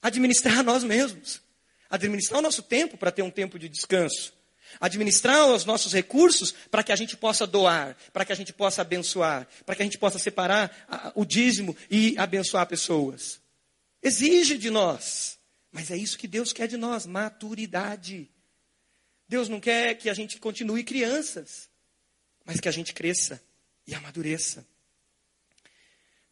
administrar 0.00 0.62
nós 0.64 0.82
mesmos, 0.82 1.42
administrar 1.90 2.38
o 2.38 2.42
nosso 2.42 2.62
tempo 2.62 2.96
para 2.96 3.12
ter 3.12 3.22
um 3.22 3.30
tempo 3.30 3.58
de 3.58 3.68
descanso, 3.68 4.32
administrar 4.80 5.46
os 5.46 5.66
nossos 5.66 5.92
recursos 5.92 6.54
para 6.70 6.82
que 6.82 6.90
a 6.90 6.96
gente 6.96 7.18
possa 7.18 7.46
doar, 7.46 7.98
para 8.14 8.24
que 8.24 8.32
a 8.32 8.36
gente 8.36 8.54
possa 8.54 8.80
abençoar, 8.80 9.46
para 9.66 9.74
que 9.74 9.82
a 9.82 9.84
gente 9.84 9.98
possa 9.98 10.18
separar 10.18 11.12
o 11.14 11.26
dízimo 11.26 11.76
e 11.90 12.16
abençoar 12.16 12.66
pessoas. 12.66 13.46
Exige 14.02 14.56
de 14.56 14.70
nós. 14.70 15.38
Mas 15.70 15.90
é 15.90 15.96
isso 15.96 16.18
que 16.18 16.26
Deus 16.26 16.52
quer 16.52 16.66
de 16.66 16.76
nós: 16.76 17.06
maturidade. 17.06 18.30
Deus 19.28 19.48
não 19.48 19.60
quer 19.60 19.94
que 19.96 20.08
a 20.08 20.14
gente 20.14 20.38
continue 20.38 20.82
crianças, 20.82 21.68
mas 22.44 22.60
que 22.60 22.68
a 22.68 22.72
gente 22.72 22.94
cresça 22.94 23.42
e 23.86 23.94
amadureça. 23.94 24.66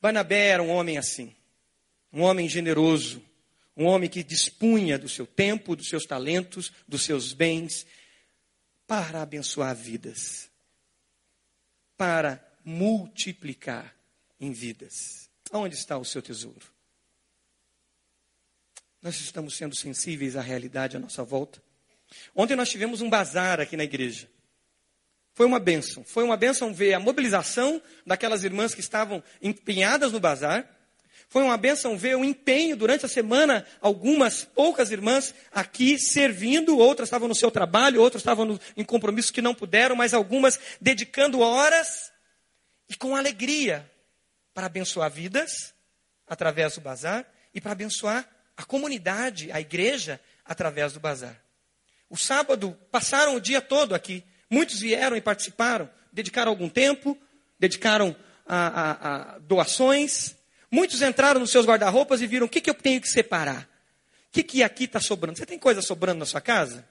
Barnabé 0.00 0.48
era 0.48 0.62
um 0.62 0.70
homem 0.70 0.96
assim, 0.96 1.34
um 2.12 2.22
homem 2.22 2.48
generoso, 2.48 3.22
um 3.76 3.84
homem 3.84 4.08
que 4.08 4.22
dispunha 4.22 4.98
do 4.98 5.08
seu 5.08 5.26
tempo, 5.26 5.76
dos 5.76 5.88
seus 5.88 6.06
talentos, 6.06 6.72
dos 6.88 7.02
seus 7.02 7.34
bens, 7.34 7.86
para 8.86 9.20
abençoar 9.20 9.74
vidas, 9.74 10.48
para 11.96 12.42
multiplicar 12.64 13.94
em 14.40 14.52
vidas. 14.52 15.28
Onde 15.52 15.74
está 15.74 15.98
o 15.98 16.04
seu 16.04 16.22
tesouro? 16.22 16.75
Nós 19.06 19.20
estamos 19.20 19.54
sendo 19.54 19.76
sensíveis 19.76 20.34
à 20.34 20.40
realidade 20.40 20.96
à 20.96 20.98
nossa 20.98 21.22
volta. 21.22 21.62
Ontem 22.34 22.56
nós 22.56 22.68
tivemos 22.68 23.00
um 23.00 23.08
bazar 23.08 23.60
aqui 23.60 23.76
na 23.76 23.84
igreja. 23.84 24.28
Foi 25.32 25.46
uma 25.46 25.60
benção. 25.60 26.02
Foi 26.02 26.24
uma 26.24 26.36
benção 26.36 26.74
ver 26.74 26.92
a 26.92 26.98
mobilização 26.98 27.80
daquelas 28.04 28.42
irmãs 28.42 28.74
que 28.74 28.80
estavam 28.80 29.22
empenhadas 29.40 30.10
no 30.10 30.18
bazar. 30.18 30.68
Foi 31.28 31.44
uma 31.44 31.56
benção 31.56 31.96
ver 31.96 32.16
o 32.16 32.24
empenho 32.24 32.76
durante 32.76 33.06
a 33.06 33.08
semana, 33.08 33.64
algumas 33.80 34.42
poucas 34.42 34.90
irmãs 34.90 35.32
aqui 35.52 36.00
servindo, 36.00 36.76
outras 36.76 37.06
estavam 37.06 37.28
no 37.28 37.34
seu 37.36 37.48
trabalho, 37.52 38.02
outras 38.02 38.22
estavam 38.22 38.44
no, 38.44 38.60
em 38.76 38.82
compromissos 38.82 39.30
que 39.30 39.40
não 39.40 39.54
puderam, 39.54 39.94
mas 39.94 40.14
algumas 40.14 40.58
dedicando 40.80 41.38
horas 41.38 42.10
e 42.88 42.96
com 42.96 43.14
alegria 43.14 43.88
para 44.52 44.66
abençoar 44.66 45.08
vidas 45.12 45.72
através 46.26 46.74
do 46.74 46.80
bazar 46.80 47.24
e 47.54 47.60
para 47.60 47.70
abençoar 47.70 48.35
a 48.56 48.64
comunidade, 48.64 49.52
a 49.52 49.60
igreja, 49.60 50.20
através 50.44 50.92
do 50.92 51.00
bazar. 51.00 51.40
O 52.08 52.16
sábado 52.16 52.78
passaram 52.90 53.34
o 53.34 53.40
dia 53.40 53.60
todo 53.60 53.94
aqui. 53.94 54.24
Muitos 54.48 54.80
vieram 54.80 55.16
e 55.16 55.20
participaram, 55.20 55.90
dedicaram 56.12 56.50
algum 56.50 56.68
tempo, 56.68 57.18
dedicaram 57.58 58.16
a, 58.46 58.66
a, 58.66 59.34
a 59.34 59.38
doações. 59.40 60.36
Muitos 60.70 61.02
entraram 61.02 61.40
nos 61.40 61.50
seus 61.50 61.66
guarda-roupas 61.66 62.22
e 62.22 62.26
viram 62.26 62.46
o 62.46 62.48
que, 62.48 62.60
que 62.60 62.70
eu 62.70 62.74
tenho 62.74 63.00
que 63.00 63.08
separar. 63.08 63.68
O 64.28 64.32
que, 64.32 64.42
que 64.42 64.62
aqui 64.62 64.84
está 64.84 65.00
sobrando? 65.00 65.38
Você 65.38 65.46
tem 65.46 65.58
coisa 65.58 65.82
sobrando 65.82 66.20
na 66.20 66.26
sua 66.26 66.40
casa? 66.40 66.86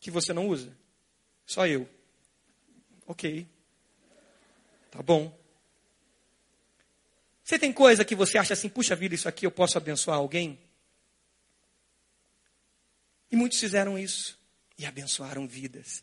Que 0.00 0.10
você 0.10 0.32
não 0.32 0.48
usa? 0.48 0.76
Só 1.46 1.66
eu. 1.66 1.88
Ok. 3.06 3.46
Tá 4.90 5.02
bom. 5.02 5.43
Você 7.44 7.58
tem 7.58 7.74
coisa 7.74 8.06
que 8.06 8.14
você 8.14 8.38
acha 8.38 8.54
assim, 8.54 8.70
puxa 8.70 8.96
vida, 8.96 9.14
isso 9.14 9.28
aqui 9.28 9.44
eu 9.44 9.50
posso 9.50 9.76
abençoar 9.76 10.16
alguém? 10.16 10.58
E 13.30 13.36
muitos 13.36 13.60
fizeram 13.60 13.98
isso 13.98 14.38
e 14.78 14.86
abençoaram 14.86 15.46
vidas. 15.46 16.02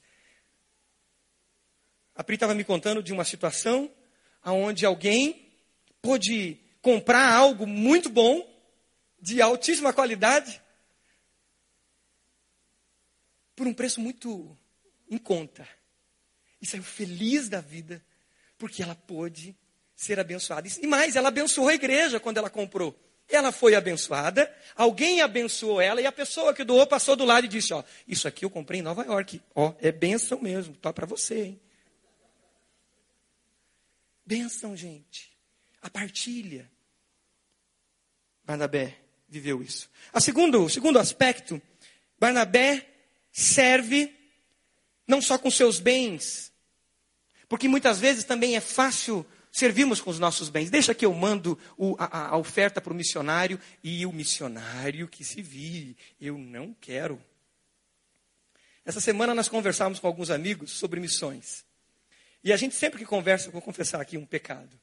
A 2.13 2.23
Pri 2.23 2.35
estava 2.35 2.53
me 2.53 2.63
contando 2.63 3.01
de 3.01 3.11
uma 3.11 3.25
situação 3.25 3.91
onde 4.45 4.85
alguém 4.85 5.51
pôde 5.99 6.59
comprar 6.79 7.33
algo 7.33 7.65
muito 7.65 8.07
bom, 8.07 8.47
de 9.19 9.41
altíssima 9.41 9.93
qualidade, 9.93 10.61
por 13.55 13.65
um 13.65 13.73
preço 13.73 13.99
muito 13.99 14.55
em 15.09 15.17
conta. 15.17 15.67
E 16.61 16.67
saiu 16.67 16.83
feliz 16.83 17.49
da 17.49 17.61
vida, 17.61 18.03
porque 18.59 18.83
ela 18.83 18.93
pôde 18.93 19.55
ser 20.01 20.19
abençoada. 20.19 20.67
E 20.81 20.87
mais, 20.87 21.15
ela 21.15 21.27
abençoou 21.27 21.69
a 21.69 21.75
igreja 21.75 22.19
quando 22.19 22.37
ela 22.37 22.49
comprou. 22.49 22.97
Ela 23.29 23.51
foi 23.51 23.75
abençoada, 23.75 24.53
alguém 24.75 25.21
abençoou 25.21 25.79
ela 25.79 26.01
e 26.01 26.05
a 26.05 26.11
pessoa 26.11 26.53
que 26.53 26.63
doou 26.63 26.85
passou 26.87 27.15
do 27.15 27.23
lado 27.23 27.45
e 27.45 27.47
disse: 27.47 27.71
Ó, 27.71 27.83
isso 28.07 28.27
aqui 28.27 28.43
eu 28.43 28.49
comprei 28.49 28.79
em 28.79 28.83
Nova 28.83 29.05
York. 29.05 29.39
Ó, 29.55 29.73
é 29.79 29.91
benção 29.91 30.41
mesmo, 30.41 30.75
tá 30.75 30.91
para 30.91 31.05
você, 31.05 31.43
hein? 31.43 31.61
Benção, 34.25 34.75
gente. 34.75 35.31
A 35.81 35.89
partilha. 35.89 36.69
Barnabé 38.43 38.97
viveu 39.29 39.61
isso. 39.61 39.89
A 40.11 40.19
segundo, 40.19 40.65
o 40.65 40.69
segundo 40.69 40.97
aspecto, 40.97 41.61
Barnabé 42.19 42.87
serve 43.31 44.13
não 45.07 45.21
só 45.21 45.37
com 45.37 45.49
seus 45.51 45.79
bens, 45.79 46.51
porque 47.47 47.67
muitas 47.67 47.99
vezes 47.99 48.23
também 48.23 48.55
é 48.55 48.61
fácil 48.61 49.25
servimos 49.51 49.99
com 49.99 50.09
os 50.09 50.19
nossos 50.19 50.49
bens. 50.49 50.69
Deixa 50.69 50.95
que 50.95 51.05
eu 51.05 51.13
mando 51.13 51.59
o, 51.77 51.95
a, 51.99 52.29
a 52.29 52.37
oferta 52.37 52.79
para 52.79 52.93
o 52.93 52.95
missionário 52.95 53.59
e 53.83 54.05
o 54.05 54.11
missionário 54.11 55.07
que 55.07 55.23
se 55.23 55.41
vire. 55.41 55.97
Eu 56.19 56.37
não 56.37 56.73
quero. 56.79 57.21
Essa 58.85 59.01
semana 59.01 59.35
nós 59.35 59.49
conversávamos 59.49 59.99
com 59.99 60.07
alguns 60.07 60.31
amigos 60.31 60.71
sobre 60.71 60.99
missões. 60.99 61.65
E 62.43 62.51
a 62.51 62.57
gente 62.57 62.73
sempre 62.73 62.99
que 62.99 63.05
conversa, 63.05 63.51
vou 63.51 63.61
confessar 63.61 64.01
aqui 64.01 64.17
um 64.17 64.25
pecado, 64.25 64.79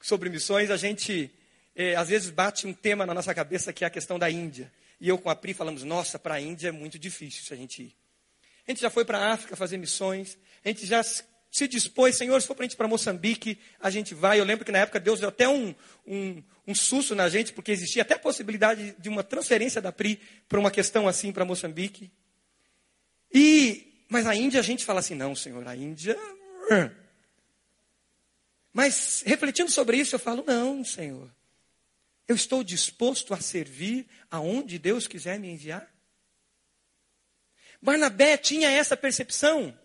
sobre 0.00 0.28
missões, 0.30 0.70
a 0.70 0.76
gente 0.76 1.30
é, 1.74 1.96
às 1.96 2.08
vezes 2.08 2.30
bate 2.30 2.66
um 2.66 2.72
tema 2.72 3.04
na 3.04 3.12
nossa 3.12 3.34
cabeça 3.34 3.72
que 3.72 3.84
é 3.84 3.86
a 3.86 3.90
questão 3.90 4.18
da 4.18 4.30
Índia. 4.30 4.72
E 5.00 5.08
eu 5.08 5.18
com 5.18 5.30
a 5.30 5.34
Pri 5.34 5.54
falamos, 5.54 5.82
nossa, 5.82 6.18
para 6.18 6.34
a 6.34 6.40
Índia 6.40 6.68
é 6.68 6.72
muito 6.72 6.98
difícil 6.98 7.42
se 7.42 7.52
a 7.52 7.56
gente 7.56 7.82
ir. 7.82 7.96
A 8.66 8.70
gente 8.70 8.82
já 8.82 8.90
foi 8.90 9.04
para 9.04 9.18
a 9.18 9.32
África 9.32 9.56
fazer 9.56 9.78
missões, 9.78 10.38
a 10.64 10.68
gente 10.68 10.86
já 10.86 11.02
se 11.50 11.66
dispôs, 11.66 12.16
Senhor, 12.16 12.40
se 12.40 12.46
for 12.46 12.54
para 12.54 12.64
a 12.64 12.68
gente 12.68 12.76
para 12.76 12.86
Moçambique, 12.86 13.58
a 13.80 13.90
gente 13.90 14.14
vai. 14.14 14.38
Eu 14.38 14.44
lembro 14.44 14.64
que 14.64 14.70
na 14.70 14.78
época 14.78 15.00
Deus 15.00 15.18
deu 15.18 15.28
até 15.28 15.48
um, 15.48 15.74
um, 16.06 16.42
um 16.66 16.74
susto 16.74 17.14
na 17.14 17.28
gente, 17.28 17.52
porque 17.52 17.72
existia 17.72 18.02
até 18.02 18.14
a 18.14 18.18
possibilidade 18.18 18.94
de 18.98 19.08
uma 19.08 19.24
transferência 19.24 19.80
da 19.80 19.90
PRI 19.90 20.20
para 20.48 20.60
uma 20.60 20.70
questão 20.70 21.08
assim 21.08 21.32
para 21.32 21.44
Moçambique. 21.44 22.10
E, 23.34 24.04
mas 24.08 24.26
a 24.26 24.34
Índia 24.34 24.60
a 24.60 24.62
gente 24.62 24.84
fala 24.84 25.00
assim, 25.00 25.16
não, 25.16 25.34
Senhor, 25.34 25.66
a 25.66 25.74
Índia. 25.74 26.16
Mas 28.72 29.24
refletindo 29.26 29.70
sobre 29.70 29.96
isso, 29.96 30.14
eu 30.14 30.20
falo, 30.20 30.44
não, 30.46 30.84
Senhor. 30.84 31.28
Eu 32.28 32.36
estou 32.36 32.62
disposto 32.62 33.34
a 33.34 33.40
servir 33.40 34.06
aonde 34.30 34.78
Deus 34.78 35.08
quiser 35.08 35.40
me 35.40 35.50
enviar. 35.50 35.92
Barnabé 37.82 38.36
tinha 38.36 38.70
essa 38.70 38.96
percepção. 38.96 39.76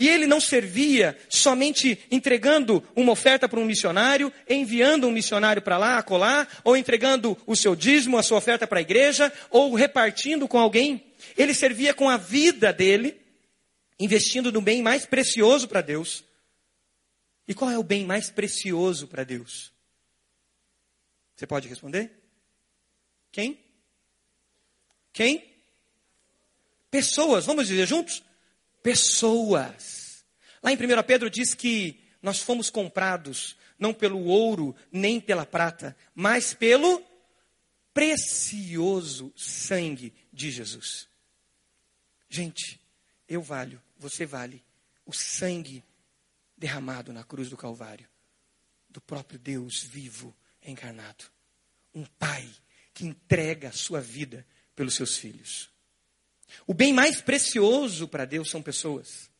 E 0.00 0.08
ele 0.08 0.26
não 0.26 0.40
servia 0.40 1.14
somente 1.28 1.98
entregando 2.10 2.82
uma 2.96 3.12
oferta 3.12 3.46
para 3.46 3.60
um 3.60 3.66
missionário, 3.66 4.32
enviando 4.48 5.06
um 5.06 5.12
missionário 5.12 5.60
para 5.60 5.76
lá, 5.76 5.98
acolá, 5.98 6.48
ou 6.64 6.74
entregando 6.74 7.36
o 7.46 7.54
seu 7.54 7.76
dízimo, 7.76 8.16
a 8.16 8.22
sua 8.22 8.38
oferta 8.38 8.66
para 8.66 8.78
a 8.78 8.80
igreja, 8.80 9.30
ou 9.50 9.74
repartindo 9.74 10.48
com 10.48 10.58
alguém. 10.58 11.04
Ele 11.36 11.52
servia 11.52 11.92
com 11.92 12.08
a 12.08 12.16
vida 12.16 12.72
dele, 12.72 13.20
investindo 13.98 14.50
no 14.50 14.62
bem 14.62 14.80
mais 14.80 15.04
precioso 15.04 15.68
para 15.68 15.82
Deus. 15.82 16.24
E 17.46 17.52
qual 17.52 17.70
é 17.70 17.76
o 17.76 17.82
bem 17.82 18.06
mais 18.06 18.30
precioso 18.30 19.06
para 19.06 19.22
Deus? 19.22 19.70
Você 21.36 21.46
pode 21.46 21.68
responder? 21.68 22.10
Quem? 23.30 23.60
Quem? 25.12 25.44
Pessoas, 26.90 27.44
vamos 27.44 27.68
dizer 27.68 27.86
juntos? 27.86 28.22
Pessoas. 28.82 30.24
Lá 30.62 30.72
em 30.72 30.76
1 30.76 31.02
Pedro 31.06 31.30
diz 31.30 31.54
que 31.54 32.02
nós 32.22 32.40
fomos 32.40 32.70
comprados 32.70 33.56
não 33.78 33.94
pelo 33.94 34.24
ouro 34.24 34.76
nem 34.92 35.20
pela 35.20 35.46
prata, 35.46 35.96
mas 36.14 36.52
pelo 36.52 37.02
precioso 37.94 39.32
sangue 39.36 40.14
de 40.32 40.50
Jesus. 40.50 41.08
Gente, 42.28 42.80
eu 43.26 43.42
valho, 43.42 43.82
você 43.96 44.26
vale 44.26 44.62
o 45.04 45.12
sangue 45.12 45.82
derramado 46.56 47.12
na 47.12 47.24
cruz 47.24 47.48
do 47.48 47.56
Calvário 47.56 48.08
do 48.90 49.00
próprio 49.00 49.38
Deus 49.38 49.82
vivo 49.82 50.36
encarnado. 50.62 51.24
Um 51.94 52.04
pai 52.04 52.48
que 52.92 53.06
entrega 53.06 53.68
a 53.68 53.72
sua 53.72 54.00
vida 54.00 54.46
pelos 54.74 54.94
seus 54.94 55.16
filhos. 55.16 55.70
O 56.66 56.74
bem 56.74 56.92
mais 56.92 57.20
precioso 57.20 58.08
para 58.08 58.24
Deus 58.24 58.50
são 58.50 58.62
pessoas. 58.62 59.30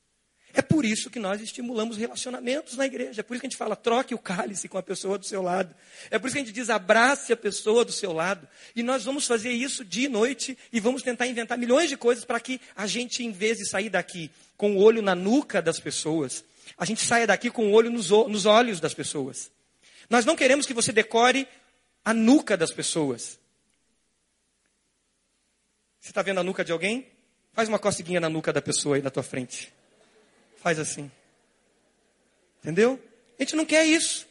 É 0.52 0.60
por 0.60 0.84
isso 0.84 1.10
que 1.10 1.20
nós 1.20 1.40
estimulamos 1.40 1.96
relacionamentos 1.96 2.76
na 2.76 2.84
igreja. 2.84 3.20
É 3.20 3.22
por 3.22 3.34
isso 3.34 3.40
que 3.40 3.46
a 3.46 3.50
gente 3.50 3.56
fala, 3.56 3.76
troque 3.76 4.14
o 4.14 4.18
cálice 4.18 4.68
com 4.68 4.78
a 4.78 4.82
pessoa 4.82 5.16
do 5.16 5.24
seu 5.24 5.42
lado. 5.42 5.74
É 6.10 6.18
por 6.18 6.26
isso 6.26 6.34
que 6.34 6.42
a 6.42 6.44
gente 6.44 6.54
diz, 6.54 6.68
abrace 6.70 7.32
a 7.32 7.36
pessoa 7.36 7.84
do 7.84 7.92
seu 7.92 8.12
lado. 8.12 8.48
E 8.74 8.82
nós 8.82 9.04
vamos 9.04 9.26
fazer 9.26 9.52
isso 9.52 9.84
dia 9.84 10.06
e 10.06 10.08
noite 10.08 10.58
e 10.72 10.80
vamos 10.80 11.02
tentar 11.02 11.26
inventar 11.26 11.56
milhões 11.56 11.88
de 11.88 11.96
coisas 11.96 12.24
para 12.24 12.40
que 12.40 12.60
a 12.74 12.86
gente, 12.86 13.24
em 13.24 13.30
vez 13.30 13.58
de 13.58 13.68
sair 13.68 13.90
daqui 13.90 14.30
com 14.56 14.76
o 14.76 14.78
olho 14.78 15.02
na 15.02 15.14
nuca 15.14 15.62
das 15.62 15.78
pessoas, 15.78 16.44
a 16.76 16.84
gente 16.84 17.04
saia 17.04 17.26
daqui 17.26 17.48
com 17.48 17.68
o 17.68 17.72
olho 17.72 17.90
nos, 17.90 18.10
nos 18.10 18.44
olhos 18.44 18.80
das 18.80 18.92
pessoas. 18.92 19.50
Nós 20.08 20.24
não 20.24 20.34
queremos 20.34 20.66
que 20.66 20.74
você 20.74 20.90
decore 20.90 21.46
a 22.04 22.12
nuca 22.12 22.56
das 22.56 22.72
pessoas. 22.72 23.38
Você 26.00 26.10
está 26.10 26.22
vendo 26.22 26.40
a 26.40 26.42
nuca 26.42 26.64
de 26.64 26.72
alguém? 26.72 27.06
Faz 27.52 27.68
uma 27.68 27.78
coceguinha 27.78 28.20
na 28.20 28.28
nuca 28.28 28.52
da 28.52 28.62
pessoa 28.62 28.96
aí 28.96 29.02
na 29.02 29.10
tua 29.10 29.22
frente. 29.22 29.72
Faz 30.56 30.78
assim. 30.78 31.10
Entendeu? 32.60 33.00
A 33.38 33.42
gente 33.42 33.54
não 33.54 33.66
quer 33.66 33.84
isso. 33.84 34.26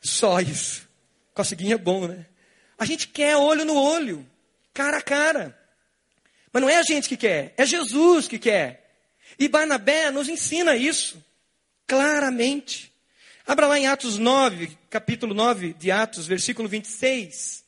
Só 0.00 0.40
isso. 0.40 0.88
Coceguinha 1.32 1.74
é 1.74 1.78
bom, 1.78 2.06
né? 2.08 2.26
A 2.78 2.84
gente 2.84 3.08
quer 3.08 3.36
olho 3.36 3.64
no 3.64 3.74
olho, 3.74 4.26
cara 4.74 4.98
a 4.98 5.02
cara. 5.02 5.58
Mas 6.52 6.62
não 6.62 6.68
é 6.68 6.76
a 6.76 6.82
gente 6.82 7.08
que 7.08 7.16
quer, 7.16 7.54
é 7.56 7.66
Jesus 7.66 8.26
que 8.28 8.38
quer. 8.38 8.98
E 9.38 9.48
Barnabé 9.48 10.10
nos 10.10 10.28
ensina 10.28 10.76
isso 10.76 11.22
claramente. 11.86 12.92
Abra 13.46 13.66
lá 13.66 13.78
em 13.78 13.86
Atos 13.86 14.18
9, 14.18 14.76
capítulo 14.90 15.34
9 15.34 15.74
de 15.74 15.90
Atos, 15.90 16.26
versículo 16.26 16.68
26. 16.68 17.65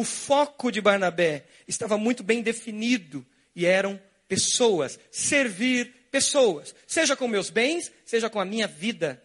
O 0.00 0.04
foco 0.04 0.72
de 0.72 0.80
Barnabé 0.80 1.44
estava 1.68 1.98
muito 1.98 2.22
bem 2.22 2.40
definido 2.40 3.26
e 3.54 3.66
eram 3.66 4.00
pessoas, 4.26 4.98
servir 5.10 6.08
pessoas, 6.10 6.74
seja 6.86 7.14
com 7.14 7.28
meus 7.28 7.50
bens, 7.50 7.92
seja 8.06 8.30
com 8.30 8.40
a 8.40 8.44
minha 8.46 8.66
vida, 8.66 9.22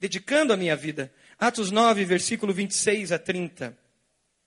dedicando 0.00 0.52
a 0.52 0.56
minha 0.56 0.74
vida. 0.74 1.14
Atos 1.38 1.70
9, 1.70 2.04
versículo 2.04 2.52
26 2.52 3.12
a 3.12 3.20
30. 3.20 3.78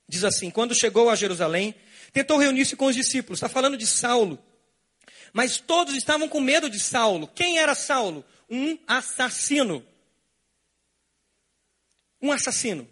Diz 0.06 0.22
assim: 0.22 0.50
Quando 0.50 0.74
chegou 0.74 1.08
a 1.08 1.16
Jerusalém, 1.16 1.74
tentou 2.12 2.36
reunir-se 2.36 2.76
com 2.76 2.84
os 2.84 2.94
discípulos. 2.94 3.38
Está 3.38 3.48
falando 3.48 3.78
de 3.78 3.86
Saulo. 3.86 4.38
Mas 5.32 5.56
todos 5.56 5.94
estavam 5.94 6.28
com 6.28 6.42
medo 6.42 6.68
de 6.68 6.78
Saulo. 6.78 7.26
Quem 7.26 7.58
era 7.58 7.74
Saulo? 7.74 8.22
Um 8.50 8.76
assassino 8.86 9.82
um 12.20 12.30
assassino, 12.30 12.86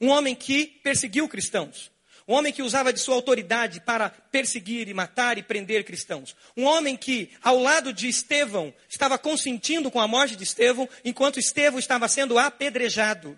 um 0.00 0.10
homem 0.10 0.32
que 0.32 0.64
perseguiu 0.64 1.28
cristãos, 1.28 1.90
um 2.30 2.34
homem 2.34 2.52
que 2.52 2.62
usava 2.62 2.92
de 2.92 3.00
sua 3.00 3.16
autoridade 3.16 3.80
para 3.80 4.08
perseguir 4.08 4.86
e 4.86 4.94
matar 4.94 5.36
e 5.36 5.42
prender 5.42 5.84
cristãos, 5.84 6.36
um 6.56 6.62
homem 6.62 6.96
que, 6.96 7.28
ao 7.42 7.58
lado 7.58 7.92
de 7.92 8.08
Estevão, 8.08 8.72
estava 8.88 9.18
consentindo 9.18 9.90
com 9.90 9.98
a 9.98 10.06
morte 10.06 10.36
de 10.36 10.44
Estevão, 10.44 10.88
enquanto 11.04 11.40
Estevão 11.40 11.80
estava 11.80 12.06
sendo 12.06 12.38
apedrejado, 12.38 13.36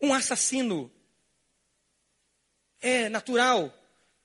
um 0.00 0.12
assassino. 0.12 0.90
É 2.80 3.08
natural 3.08 3.72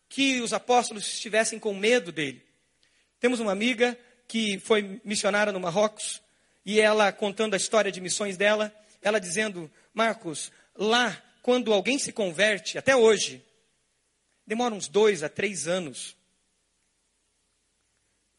que 0.10 0.42
os 0.42 0.54
apóstolos 0.54 1.06
estivessem 1.06 1.60
com 1.60 1.72
medo 1.76 2.12
dele. 2.12 2.44
Temos 3.20 3.40
uma 3.40 3.52
amiga 3.52 3.96
que 4.28 4.58
foi 4.58 5.00
missionária 5.06 5.54
no 5.54 5.60
Marrocos 5.60 6.20
e 6.66 6.82
ela 6.82 7.12
contando 7.12 7.54
a 7.54 7.58
história 7.58 7.92
de 7.92 8.02
missões 8.02 8.38
dela, 8.38 8.74
ela 9.04 9.20
dizendo: 9.20 9.70
Marcos, 9.94 10.52
lá, 10.76 11.16
quando 11.44 11.72
alguém 11.72 12.00
se 12.00 12.12
converte, 12.12 12.80
até 12.80 12.96
hoje, 12.96 13.46
demora 14.48 14.74
uns 14.74 14.88
dois 14.88 15.22
a 15.22 15.30
três 15.30 15.68
anos 15.68 16.16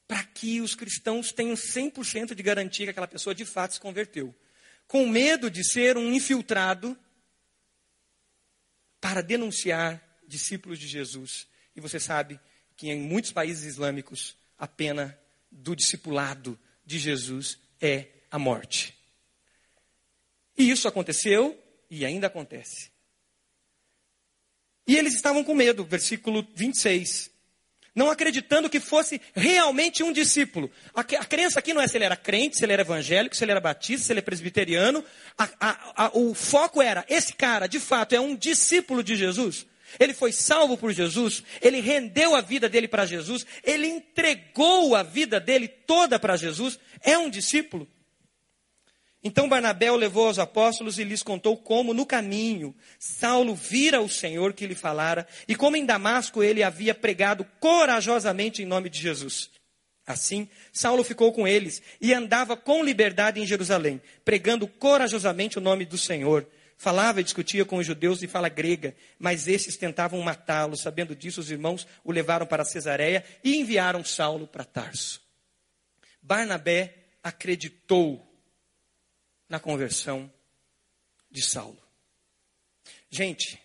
para 0.08 0.24
que 0.24 0.62
os 0.62 0.74
cristãos 0.74 1.30
tenham 1.32 1.54
100% 1.54 2.34
de 2.34 2.42
garantia 2.42 2.86
que 2.86 2.90
aquela 2.90 3.06
pessoa 3.06 3.34
de 3.34 3.44
fato 3.44 3.74
se 3.74 3.80
converteu. 3.80 4.34
Com 4.86 5.06
medo 5.06 5.50
de 5.50 5.62
ser 5.62 5.98
um 5.98 6.10
infiltrado 6.10 6.98
para 8.98 9.22
denunciar 9.22 10.02
discípulos 10.26 10.78
de 10.78 10.88
Jesus. 10.88 11.46
E 11.76 11.80
você 11.80 12.00
sabe 12.00 12.40
que 12.74 12.88
em 12.88 13.00
muitos 13.00 13.32
países 13.32 13.64
islâmicos 13.64 14.34
a 14.58 14.66
pena 14.66 15.18
do 15.50 15.76
discipulado 15.76 16.58
de 16.86 16.98
Jesus 16.98 17.58
é 17.78 18.08
a 18.30 18.38
morte. 18.38 18.96
E 20.56 20.70
isso 20.70 20.88
aconteceu 20.88 21.62
e 21.90 22.04
ainda 22.06 22.26
acontece. 22.26 22.90
E 24.88 24.96
eles 24.96 25.14
estavam 25.14 25.44
com 25.44 25.54
medo, 25.54 25.84
versículo 25.84 26.48
26. 26.54 27.30
Não 27.94 28.10
acreditando 28.10 28.70
que 28.70 28.80
fosse 28.80 29.20
realmente 29.34 30.02
um 30.02 30.12
discípulo. 30.12 30.70
A, 30.94 31.00
a 31.00 31.24
crença 31.26 31.58
aqui 31.58 31.74
não 31.74 31.82
é 31.82 31.86
se 31.86 31.98
ele 31.98 32.04
era 32.04 32.16
crente, 32.16 32.56
se 32.56 32.64
ele 32.64 32.72
era 32.72 32.80
evangélico, 32.80 33.36
se 33.36 33.44
ele 33.44 33.50
era 33.50 33.60
batista, 33.60 34.06
se 34.06 34.12
ele 34.12 34.20
é 34.20 34.22
presbiteriano. 34.22 35.04
A, 35.36 36.06
a, 36.06 36.10
o 36.14 36.32
foco 36.32 36.80
era: 36.80 37.04
esse 37.06 37.34
cara, 37.34 37.66
de 37.66 37.78
fato, 37.78 38.14
é 38.14 38.20
um 38.20 38.34
discípulo 38.34 39.02
de 39.02 39.14
Jesus. 39.14 39.66
Ele 40.00 40.14
foi 40.14 40.32
salvo 40.32 40.76
por 40.76 40.92
Jesus, 40.92 41.42
ele 41.60 41.80
rendeu 41.80 42.34
a 42.34 42.40
vida 42.40 42.68
dele 42.68 42.88
para 42.88 43.06
Jesus, 43.06 43.44
ele 43.64 43.86
entregou 43.86 44.94
a 44.94 45.02
vida 45.02 45.40
dele 45.40 45.66
toda 45.66 46.18
para 46.18 46.36
Jesus, 46.36 46.78
é 47.02 47.16
um 47.16 47.28
discípulo. 47.28 47.88
Então 49.22 49.48
Barnabé 49.48 49.90
o 49.90 49.96
levou 49.96 50.26
aos 50.26 50.38
apóstolos 50.38 50.98
e 50.98 51.04
lhes 51.04 51.22
contou 51.22 51.56
como, 51.56 51.92
no 51.92 52.06
caminho, 52.06 52.74
Saulo 52.98 53.54
vira 53.54 54.00
o 54.00 54.08
Senhor 54.08 54.52
que 54.52 54.66
lhe 54.66 54.76
falara 54.76 55.26
e 55.48 55.56
como 55.56 55.76
em 55.76 55.84
Damasco 55.84 56.42
ele 56.42 56.62
havia 56.62 56.94
pregado 56.94 57.44
corajosamente 57.58 58.62
em 58.62 58.66
nome 58.66 58.88
de 58.88 59.00
Jesus. 59.00 59.50
Assim, 60.06 60.48
Saulo 60.72 61.04
ficou 61.04 61.32
com 61.32 61.46
eles 61.46 61.82
e 62.00 62.14
andava 62.14 62.56
com 62.56 62.82
liberdade 62.82 63.40
em 63.40 63.46
Jerusalém, 63.46 64.00
pregando 64.24 64.66
corajosamente 64.66 65.58
o 65.58 65.60
nome 65.60 65.84
do 65.84 65.98
Senhor. 65.98 66.46
Falava 66.78 67.20
e 67.20 67.24
discutia 67.24 67.64
com 67.64 67.78
os 67.78 67.86
judeus 67.86 68.20
de 68.20 68.28
fala 68.28 68.48
grega, 68.48 68.94
mas 69.18 69.48
esses 69.48 69.76
tentavam 69.76 70.22
matá-lo. 70.22 70.76
Sabendo 70.76 71.14
disso, 71.14 71.40
os 71.40 71.50
irmãos 71.50 71.86
o 72.04 72.12
levaram 72.12 72.46
para 72.46 72.64
Cesareia 72.64 73.24
e 73.42 73.56
enviaram 73.56 74.04
Saulo 74.04 74.46
para 74.46 74.64
Tarso. 74.64 75.20
Barnabé 76.22 76.94
acreditou 77.22 78.27
na 79.48 79.58
conversão 79.58 80.32
de 81.30 81.42
Saulo. 81.42 81.82
Gente, 83.10 83.60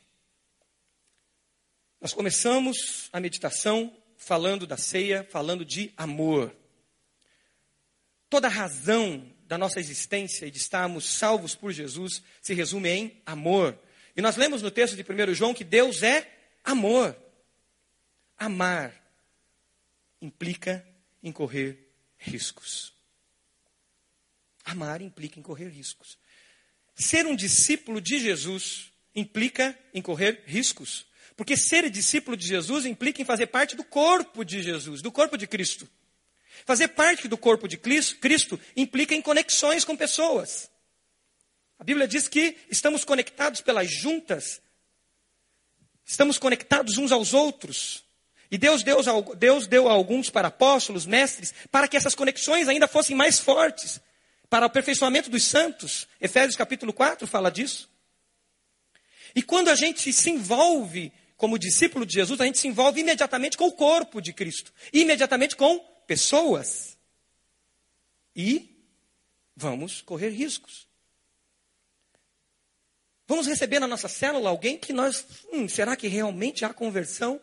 nós 2.00 2.14
começamos 2.14 3.10
a 3.12 3.20
meditação 3.20 3.96
falando 4.18 4.66
da 4.66 4.78
ceia, 4.78 5.28
falando 5.30 5.66
de 5.66 5.94
amor. 5.98 6.56
Toda 8.30 8.48
a 8.48 8.52
razão 8.52 9.32
da 9.46 9.58
nossa 9.58 9.80
existência 9.80 10.46
e 10.46 10.52
de 10.52 10.58
estarmos 10.58 11.06
salvos 11.06 11.56
por 11.56 11.72
Jesus 11.72 12.24
se 12.42 12.54
resume 12.54 12.90
em 12.90 13.22
amor. 13.26 13.78
E 14.16 14.22
nós 14.22 14.36
lemos 14.36 14.62
no 14.62 14.72
texto 14.72 14.96
de 14.96 15.04
1 15.04 15.34
João 15.34 15.54
que 15.54 15.64
Deus 15.64 16.04
é 16.04 16.30
amor. 16.64 17.16
Amar 18.38 18.94
implica 20.22 20.86
em 21.22 21.32
correr 21.32 21.90
riscos. 22.18 22.93
Amar 24.64 25.02
implica 25.02 25.40
em 25.40 25.44
correr 25.44 25.68
riscos. 25.68 26.18
Ser 26.96 27.26
um 27.26 27.36
discípulo 27.36 28.00
de 28.00 28.20
Jesus 28.20 28.92
implica 29.16 29.78
em 29.94 30.02
correr 30.02 30.44
riscos. 30.46 31.06
Porque 31.36 31.58
ser 31.58 31.90
discípulo 31.90 32.38
de 32.38 32.48
Jesus 32.48 32.86
implica 32.86 33.22
em 33.22 33.26
fazer 33.26 33.48
parte 33.48 33.76
do 33.76 33.84
corpo 33.84 34.44
de 34.44 34.62
Jesus, 34.62 35.02
do 35.02 35.12
corpo 35.12 35.38
de 35.38 35.48
Cristo. 35.48 35.90
Fazer 36.66 36.90
parte 36.90 37.28
do 37.28 37.38
corpo 37.38 37.68
de 37.68 37.78
Cristo 37.78 38.60
implica 38.76 39.16
em 39.16 39.22
conexões 39.22 39.84
com 39.84 39.98
pessoas. 39.98 40.70
A 41.80 41.84
Bíblia 41.84 42.08
diz 42.08 42.28
que 42.28 42.56
estamos 42.70 43.04
conectados 43.04 43.60
pelas 43.60 43.92
juntas, 43.92 44.62
estamos 46.06 46.38
conectados 46.38 46.98
uns 46.98 47.12
aos 47.12 47.34
outros. 47.34 48.04
E 48.52 48.58
Deus 48.58 48.84
deu, 48.84 49.02
Deus 49.36 49.66
deu 49.66 49.90
a 49.90 49.92
alguns 49.92 50.30
para 50.30 50.50
apóstolos, 50.50 51.08
mestres, 51.08 51.54
para 51.72 51.88
que 51.88 51.98
essas 51.98 52.14
conexões 52.14 52.70
ainda 52.70 52.88
fossem 52.88 53.16
mais 53.16 53.40
fortes, 53.40 54.00
para 54.54 54.66
o 54.66 54.68
aperfeiçoamento 54.68 55.32
dos 55.32 55.46
santos. 55.46 56.08
Efésios 56.22 56.56
capítulo 56.56 56.94
4 56.94 57.26
fala 57.26 57.50
disso. 57.50 57.90
E 59.34 59.42
quando 59.42 59.70
a 59.70 59.74
gente 59.74 60.14
se 60.14 60.30
envolve 60.30 61.12
como 61.36 61.58
discípulo 61.58 62.06
de 62.06 62.14
Jesus, 62.14 62.40
a 62.40 62.46
gente 62.46 62.60
se 62.60 62.68
envolve 62.68 63.02
imediatamente 63.02 63.58
com 63.58 63.66
o 63.66 63.72
corpo 63.72 64.22
de 64.22 64.32
Cristo, 64.32 64.72
imediatamente 64.94 65.56
com 65.56 65.80
pessoas. 66.06 66.96
E 68.36 68.88
vamos 69.56 70.04
correr 70.04 70.30
riscos. 70.30 70.88
Vamos 73.26 73.48
receber 73.48 73.80
na 73.80 73.88
nossa 73.88 74.08
célula 74.08 74.52
alguém 74.52 74.78
que 74.78 74.94
nós, 74.94 75.26
hum, 75.52 75.68
será 75.68 75.96
que 75.96 76.08
realmente 76.08 76.64
há 76.64 76.72
conversão? 76.72 77.42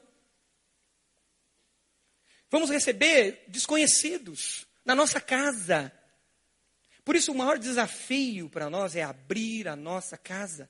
Vamos 2.49 2.71
receber 2.71 3.47
desconhecidos 3.49 4.65
na 4.85 4.95
nossa 4.95 5.21
casa. 5.21 5.93
Por 7.05 7.17
isso, 7.17 7.33
o 7.33 7.35
maior 7.35 7.59
desafio 7.59 8.49
para 8.49 8.69
nós 8.69 8.95
é 8.95 9.03
abrir 9.03 9.69
a 9.69 9.77
nossa 9.77 10.17
casa. 10.17 10.69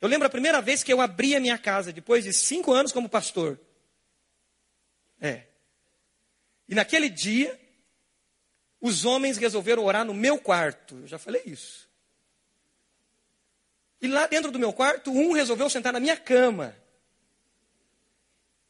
Eu 0.00 0.08
lembro 0.08 0.26
a 0.26 0.30
primeira 0.30 0.60
vez 0.60 0.82
que 0.82 0.92
eu 0.92 1.00
abri 1.00 1.34
a 1.34 1.40
minha 1.40 1.56
casa, 1.56 1.92
depois 1.92 2.24
de 2.24 2.32
cinco 2.32 2.72
anos 2.72 2.92
como 2.92 3.08
pastor. 3.08 3.58
É. 5.20 5.44
E 6.68 6.74
naquele 6.74 7.08
dia, 7.08 7.58
os 8.80 9.04
homens 9.04 9.38
resolveram 9.38 9.84
orar 9.84 10.04
no 10.04 10.12
meu 10.12 10.38
quarto. 10.38 10.98
Eu 10.98 11.06
já 11.06 11.18
falei 11.18 11.42
isso. 11.46 11.88
E 14.00 14.08
lá 14.08 14.26
dentro 14.26 14.50
do 14.50 14.58
meu 14.58 14.72
quarto, 14.72 15.12
um 15.12 15.32
resolveu 15.32 15.70
sentar 15.70 15.92
na 15.92 16.00
minha 16.00 16.16
cama. 16.16 16.76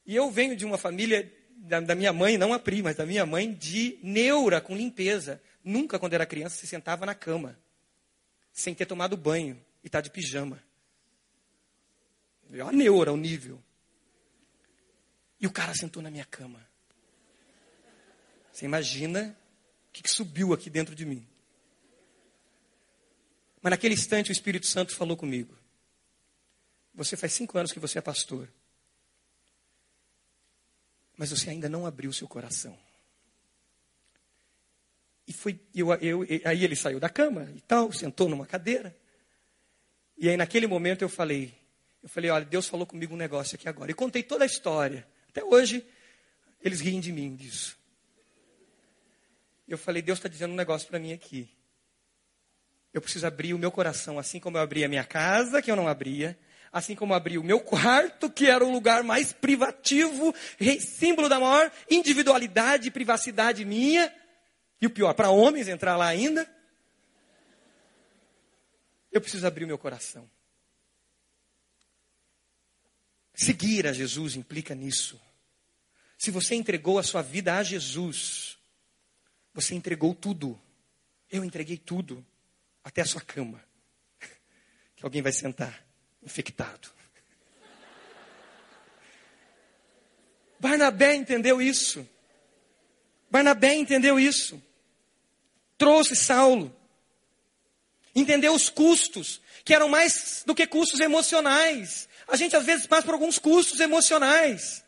E 0.05 0.15
eu 0.15 0.31
venho 0.31 0.55
de 0.55 0.67
uma 0.67 0.77
família 0.77 1.33
da, 1.57 1.81
da, 1.81 1.95
minha 1.95 2.13
mãe, 2.13 2.37
não 2.37 2.53
a 2.53 2.59
prima, 2.59 2.91
mas 2.91 2.97
da 2.97 3.07
minha 3.07 3.25
mãe, 3.25 3.51
de 3.51 3.99
neura 4.03 4.61
com 4.61 4.77
limpeza. 4.77 5.41
Nunca, 5.65 5.99
quando 5.99 6.15
era 6.15 6.27
criança, 6.27 6.57
se 6.57 6.67
sentava 6.67 7.07
na 7.07 7.15
cama, 7.15 7.59
sem 8.53 8.75
ter 8.75 8.87
tomado 8.87 9.17
banho 9.17 9.63
e 9.83 9.89
tá 9.89 10.01
de 10.01 10.11
pijama. 10.11 10.63
A 12.67 12.73
neura, 12.73 13.13
o 13.13 13.17
nível. 13.17 13.63
E 15.41 15.47
o 15.47 15.53
cara 15.53 15.75
sentou 15.75 16.03
na 16.03 16.11
minha 16.11 16.25
cama. 16.25 16.65
Você 18.53 18.65
imagina 18.65 19.37
o 19.89 19.93
que, 19.93 20.03
que 20.03 20.11
subiu 20.11 20.53
aqui 20.53 20.69
dentro 20.69 20.95
de 20.95 21.07
mim. 21.07 21.27
Mas 23.63 23.71
naquele 23.71 23.95
instante 23.95 24.31
o 24.31 24.33
Espírito 24.33 24.67
Santo 24.67 24.95
falou 24.95 25.17
comigo. 25.17 25.57
Você 26.95 27.17
faz 27.17 27.33
cinco 27.33 27.57
anos 27.57 27.73
que 27.73 27.79
você 27.79 27.99
é 27.99 28.03
pastor. 28.03 28.53
Mas 31.17 31.31
você 31.31 31.51
ainda 31.51 31.69
não 31.69 31.87
abriu 31.87 32.13
seu 32.13 32.29
coração. 32.29 32.79
E 35.27 35.33
foi, 35.33 35.59
eu, 35.75 35.93
eu, 35.95 36.27
aí 36.45 36.65
ele 36.65 36.75
saiu 36.75 36.99
da 36.99 37.09
cama 37.09 37.49
e 37.55 37.61
tal, 37.61 37.93
sentou 37.93 38.29
numa 38.29 38.47
cadeira. 38.47 38.97
E 40.19 40.29
aí 40.29 40.37
naquele 40.37 40.67
momento 40.67 41.03
eu 41.03 41.09
falei, 41.09 41.55
eu 42.03 42.09
falei, 42.09 42.31
olha, 42.31 42.45
Deus 42.45 42.67
falou 42.67 42.87
comigo 42.87 43.15
um 43.15 43.17
negócio 43.17 43.55
aqui 43.55 43.69
agora. 43.69 43.91
E 43.91 43.95
contei 43.95 44.23
toda 44.23 44.45
a 44.45 44.47
história. 44.47 45.07
Até 45.29 45.45
hoje, 45.45 45.87
eles 46.61 46.81
riem 46.81 47.01
de 47.01 47.13
mim 47.13 47.35
disso. 47.37 47.79
Eu 49.69 49.79
falei, 49.79 50.03
Deus 50.03 50.19
está 50.19 50.29
dizendo 50.29 50.53
um 50.53 50.57
negócio 50.57 50.89
para 50.89 50.99
mim 50.99 51.13
aqui. 51.13 51.49
Eu 52.93 53.01
preciso 53.01 53.27
abrir 53.27 53.55
o 53.55 53.59
meu 53.59 53.71
coração, 53.71 54.19
assim 54.19 54.39
como 54.39 54.59
eu 54.59 54.63
abri 54.63 54.85
a 54.85 54.89
minha 54.89 55.05
casa, 55.05 55.63
que 55.63 55.71
eu 55.71 55.77
não 55.77 55.89
abria, 55.89 56.39
assim 56.71 56.95
como 56.95 57.15
abri 57.15 57.39
o 57.39 57.45
meu 57.45 57.61
quarto, 57.61 58.29
que 58.29 58.47
era 58.47 58.65
o 58.65 58.71
lugar 58.71 59.03
mais 59.03 59.33
privativo, 59.33 60.35
símbolo 60.81 61.29
da 61.29 61.41
maior 61.41 61.71
individualidade 61.91 62.89
e 62.89 62.91
privacidade 62.91 63.65
minha, 63.65 64.13
e 64.83 64.87
o 64.87 64.91
pior, 64.91 65.15
para 65.15 65.31
homens 65.31 65.69
entrar 65.69 65.97
lá 65.97 66.09
ainda. 66.09 66.45
Eu 69.13 69.21
preciso 69.21 69.47
abrir 69.47 69.63
o 69.63 69.67
meu 69.69 69.79
coração. 69.79 70.29
Seguir 73.33 73.87
a 73.87 73.93
Jesus 73.93 74.35
implica 74.35 74.75
nisso. 74.75 75.21
Se 76.19 76.33
você 76.33 76.57
entregou 76.57 76.99
a 76.99 77.05
sua 77.05 77.23
vida 77.23 77.57
a 77.57 77.63
Jesus, 77.63 78.59
você 79.55 79.77
entregou 79.77 80.17
tudo. 80.17 80.61
Eu 81.31 81.45
entreguei 81.45 81.77
tudo 81.77 82.27
até 82.83 83.03
a 83.03 83.07
sua 83.07 83.21
cama. 83.21 83.65
Que 84.97 85.05
alguém 85.05 85.23
vai 85.23 85.33
sentar 85.33 85.87
infectado. 86.23 86.91
Barnabé 90.59 91.15
entendeu 91.15 91.63
isso. 91.63 92.09
Barnabé 93.31 93.75
entendeu 93.75 94.19
isso. 94.19 94.61
Trouxe 95.83 96.15
Saulo. 96.15 96.73
Entendeu 98.15 98.55
os 98.55 98.69
custos, 98.69 99.41
que 99.65 99.75
eram 99.75 99.89
mais 99.89 100.45
do 100.47 100.55
que 100.55 100.65
custos 100.65 101.01
emocionais. 101.01 102.09
A 102.29 102.37
gente 102.37 102.55
às 102.55 102.65
vezes 102.65 102.87
passa 102.87 103.03
por 103.03 103.15
alguns 103.15 103.37
custos 103.37 103.81
emocionais. 103.81 104.85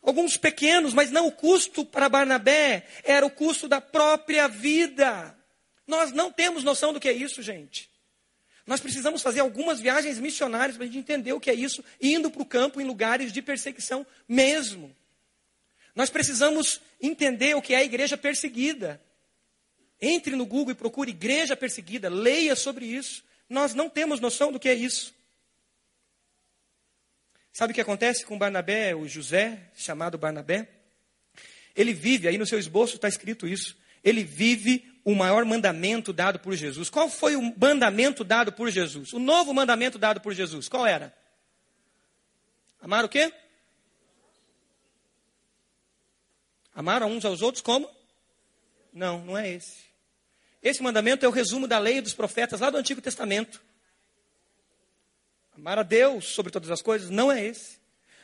Alguns 0.00 0.36
pequenos, 0.36 0.94
mas 0.94 1.10
não 1.10 1.26
o 1.26 1.32
custo 1.32 1.84
para 1.84 2.08
Barnabé 2.08 2.86
era 3.02 3.26
o 3.26 3.30
custo 3.30 3.66
da 3.66 3.80
própria 3.80 4.46
vida. 4.46 5.36
Nós 5.88 6.12
não 6.12 6.30
temos 6.30 6.62
noção 6.62 6.92
do 6.92 7.00
que 7.00 7.08
é 7.08 7.12
isso, 7.12 7.42
gente. 7.42 7.90
Nós 8.64 8.78
precisamos 8.78 9.22
fazer 9.22 9.40
algumas 9.40 9.80
viagens 9.80 10.20
missionárias 10.20 10.76
para 10.76 10.84
a 10.84 10.86
gente 10.86 11.00
entender 11.00 11.32
o 11.32 11.40
que 11.40 11.50
é 11.50 11.54
isso, 11.54 11.82
indo 12.00 12.30
para 12.30 12.42
o 12.42 12.46
campo 12.46 12.80
em 12.80 12.84
lugares 12.84 13.32
de 13.32 13.42
perseguição 13.42 14.06
mesmo. 14.28 14.94
Nós 15.96 16.10
precisamos 16.10 16.80
entender 17.02 17.56
o 17.56 17.62
que 17.62 17.74
é 17.74 17.78
a 17.78 17.84
igreja 17.84 18.16
perseguida. 18.16 19.02
Entre 20.06 20.36
no 20.36 20.44
Google 20.44 20.72
e 20.72 20.74
procure 20.74 21.10
igreja 21.10 21.56
perseguida, 21.56 22.10
leia 22.10 22.54
sobre 22.54 22.84
isso. 22.84 23.24
Nós 23.48 23.72
não 23.72 23.88
temos 23.88 24.20
noção 24.20 24.52
do 24.52 24.60
que 24.60 24.68
é 24.68 24.74
isso. 24.74 25.14
Sabe 27.50 27.70
o 27.70 27.74
que 27.74 27.80
acontece 27.80 28.26
com 28.26 28.36
Barnabé, 28.36 28.94
o 28.94 29.08
José, 29.08 29.70
chamado 29.74 30.18
Barnabé? 30.18 30.68
Ele 31.74 31.94
vive, 31.94 32.28
aí 32.28 32.36
no 32.36 32.44
seu 32.44 32.58
esboço 32.58 32.96
está 32.96 33.08
escrito 33.08 33.48
isso, 33.48 33.78
ele 34.02 34.22
vive 34.22 34.92
o 35.06 35.14
maior 35.14 35.42
mandamento 35.46 36.12
dado 36.12 36.38
por 36.38 36.54
Jesus. 36.54 36.90
Qual 36.90 37.08
foi 37.08 37.34
o 37.34 37.54
mandamento 37.58 38.22
dado 38.22 38.52
por 38.52 38.70
Jesus? 38.70 39.14
O 39.14 39.18
novo 39.18 39.54
mandamento 39.54 39.98
dado 39.98 40.20
por 40.20 40.34
Jesus, 40.34 40.68
qual 40.68 40.86
era? 40.86 41.16
Amar 42.78 43.06
o 43.06 43.08
quê? 43.08 43.32
Amar 46.74 47.02
uns 47.04 47.24
aos 47.24 47.40
outros 47.40 47.62
como? 47.62 47.88
Não, 48.92 49.24
não 49.24 49.38
é 49.38 49.50
esse. 49.50 49.83
Esse 50.64 50.82
mandamento 50.82 51.24
é 51.24 51.28
o 51.28 51.32
resumo 51.32 51.68
da 51.68 51.78
lei 51.78 52.00
dos 52.00 52.14
profetas 52.14 52.60
lá 52.60 52.70
do 52.70 52.78
Antigo 52.78 53.02
Testamento. 53.02 53.62
Amar 55.54 55.78
a 55.78 55.82
Deus 55.82 56.28
sobre 56.28 56.50
todas 56.50 56.70
as 56.70 56.82
coisas 56.82 57.10
não 57.10 57.30
é 57.30 57.44
esse. 57.44 57.78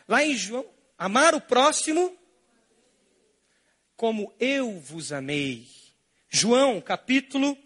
Lá 0.08 0.24
em 0.24 0.34
João, 0.34 0.66
amar 0.98 1.34
o 1.34 1.40
próximo 1.40 2.16
como 3.94 4.32
eu 4.40 4.80
vos 4.80 5.12
amei. 5.12 5.68
João 6.30 6.80
capítulo 6.80 7.56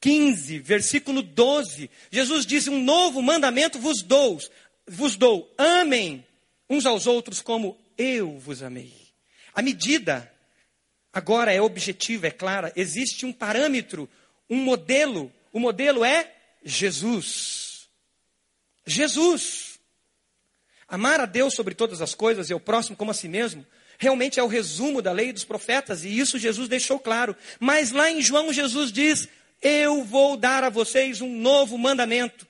15, 0.00 0.58
versículo 0.58 1.22
12. 1.22 1.90
Jesus 2.10 2.44
diz: 2.44 2.68
Um 2.68 2.82
novo 2.82 3.22
mandamento 3.22 3.78
vos 3.78 4.02
dou, 4.02 4.38
vos 4.86 5.16
dou. 5.16 5.52
Amem 5.56 6.24
uns 6.68 6.84
aos 6.84 7.06
outros 7.06 7.40
como 7.40 7.78
eu 7.96 8.38
vos 8.38 8.62
amei. 8.62 8.92
A 9.54 9.62
medida 9.62 10.30
agora 11.12 11.52
é 11.52 11.60
objetiva, 11.60 12.28
é 12.28 12.30
clara. 12.30 12.72
Existe 12.76 13.26
um 13.26 13.32
parâmetro, 13.32 14.08
um 14.48 14.56
modelo. 14.56 15.32
O 15.52 15.60
modelo 15.60 16.04
é 16.04 16.32
Jesus. 16.64 17.88
Jesus. 18.86 19.78
Amar 20.86 21.20
a 21.20 21.26
Deus 21.26 21.54
sobre 21.54 21.74
todas 21.74 22.00
as 22.00 22.14
coisas 22.14 22.48
e 22.48 22.52
ao 22.52 22.60
próximo 22.60 22.96
como 22.96 23.10
a 23.10 23.14
si 23.14 23.28
mesmo 23.28 23.66
realmente 23.98 24.38
é 24.38 24.42
o 24.42 24.46
resumo 24.46 25.02
da 25.02 25.12
lei 25.12 25.32
dos 25.32 25.44
profetas, 25.44 26.04
e 26.04 26.18
isso 26.18 26.38
Jesus 26.38 26.68
deixou 26.68 26.98
claro. 26.98 27.36
Mas 27.58 27.90
lá 27.90 28.10
em 28.10 28.22
João, 28.22 28.52
Jesus 28.52 28.92
diz: 28.92 29.28
Eu 29.60 30.04
vou 30.04 30.36
dar 30.36 30.62
a 30.64 30.70
vocês 30.70 31.20
um 31.20 31.36
novo 31.36 31.76
mandamento. 31.76 32.46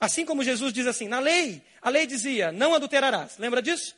Assim 0.00 0.24
como 0.24 0.44
Jesus 0.44 0.72
diz 0.72 0.86
assim, 0.86 1.08
na 1.08 1.18
lei, 1.18 1.60
a 1.82 1.90
lei 1.90 2.06
dizia: 2.06 2.52
Não 2.52 2.72
adulterarás. 2.72 3.36
Lembra 3.38 3.60
disso? 3.60 3.94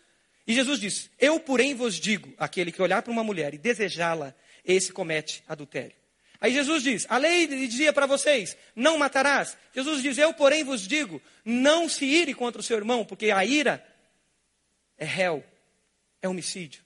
E 0.46 0.54
Jesus 0.54 0.80
diz: 0.80 1.10
Eu, 1.18 1.38
porém, 1.38 1.74
vos 1.74 1.94
digo: 1.96 2.32
aquele 2.38 2.72
que 2.72 2.80
olhar 2.80 3.02
para 3.02 3.12
uma 3.12 3.22
mulher 3.22 3.52
e 3.52 3.58
desejá-la, 3.58 4.34
esse 4.64 4.92
comete 4.92 5.44
adultério. 5.46 5.99
Aí 6.40 6.52
Jesus 6.52 6.82
diz: 6.82 7.06
A 7.08 7.18
lei 7.18 7.46
dizia 7.46 7.92
para 7.92 8.06
vocês: 8.06 8.56
Não 8.74 8.96
matarás. 8.96 9.56
Jesus 9.74 10.02
diz: 10.02 10.16
Eu, 10.16 10.32
porém, 10.32 10.64
vos 10.64 10.88
digo: 10.88 11.20
Não 11.44 11.88
se 11.88 12.04
ire 12.06 12.32
contra 12.32 12.60
o 12.60 12.64
seu 12.64 12.78
irmão, 12.78 13.04
porque 13.04 13.30
a 13.30 13.44
ira 13.44 13.84
é 14.96 15.04
réu 15.04 15.44
é 16.22 16.28
homicídio. 16.28 16.82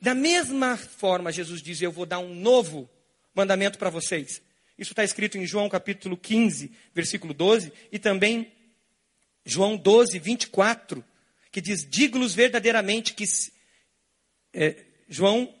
Da 0.00 0.14
mesma 0.14 0.76
forma, 0.76 1.32
Jesus 1.32 1.62
diz: 1.62 1.80
Eu 1.80 1.92
vou 1.92 2.06
dar 2.06 2.18
um 2.18 2.34
novo 2.34 2.88
mandamento 3.34 3.78
para 3.78 3.90
vocês. 3.90 4.42
Isso 4.76 4.92
está 4.92 5.02
escrito 5.02 5.36
em 5.36 5.46
João 5.46 5.68
capítulo 5.68 6.16
15, 6.16 6.70
versículo 6.94 7.34
12, 7.34 7.72
e 7.90 7.98
também 7.98 8.52
João 9.44 9.76
12, 9.76 10.18
24, 10.18 11.04
que 11.50 11.60
diz: 11.60 11.88
Digo-los 11.88 12.34
verdadeiramente 12.34 13.14
que. 13.14 13.24
É, 14.52 14.84
João 15.08 15.54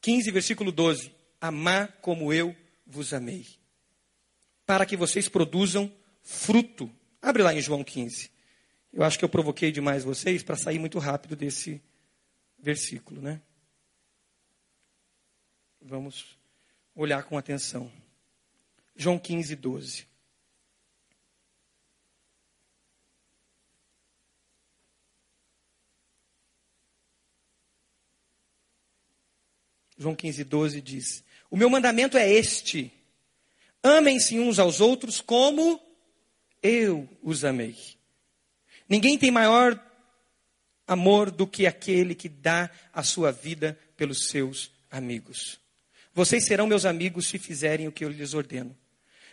15, 0.00 0.30
versículo 0.30 0.70
12: 0.70 1.15
Amar 1.40 1.98
como 2.00 2.32
eu 2.32 2.56
vos 2.86 3.12
amei, 3.12 3.46
para 4.64 4.86
que 4.86 4.96
vocês 4.96 5.28
produzam 5.28 5.92
fruto. 6.22 6.90
Abre 7.20 7.42
lá 7.42 7.54
em 7.54 7.60
João 7.60 7.84
15. 7.84 8.30
Eu 8.92 9.02
acho 9.04 9.18
que 9.18 9.24
eu 9.24 9.28
provoquei 9.28 9.70
demais 9.70 10.04
vocês 10.04 10.42
para 10.42 10.56
sair 10.56 10.78
muito 10.78 10.98
rápido 10.98 11.36
desse 11.36 11.82
versículo, 12.58 13.20
né? 13.20 13.42
Vamos 15.80 16.38
olhar 16.94 17.22
com 17.24 17.36
atenção. 17.36 17.92
João 18.96 19.18
15, 19.18 19.54
12. 19.54 20.06
João 29.96 30.14
15, 30.14 30.44
12 30.44 30.80
diz: 30.80 31.24
O 31.50 31.56
meu 31.56 31.70
mandamento 31.70 32.16
é 32.16 32.30
este: 32.30 32.92
amem-se 33.82 34.38
uns 34.38 34.58
aos 34.58 34.80
outros 34.80 35.20
como 35.20 35.80
eu 36.62 37.08
os 37.22 37.44
amei. 37.44 37.76
Ninguém 38.88 39.18
tem 39.18 39.30
maior 39.30 39.80
amor 40.86 41.30
do 41.30 41.46
que 41.46 41.66
aquele 41.66 42.14
que 42.14 42.28
dá 42.28 42.70
a 42.92 43.02
sua 43.02 43.32
vida 43.32 43.78
pelos 43.96 44.28
seus 44.28 44.70
amigos. 44.90 45.58
Vocês 46.14 46.44
serão 46.44 46.66
meus 46.66 46.84
amigos 46.84 47.26
se 47.26 47.38
fizerem 47.38 47.88
o 47.88 47.92
que 47.92 48.04
eu 48.04 48.08
lhes 48.08 48.34
ordeno. 48.34 48.76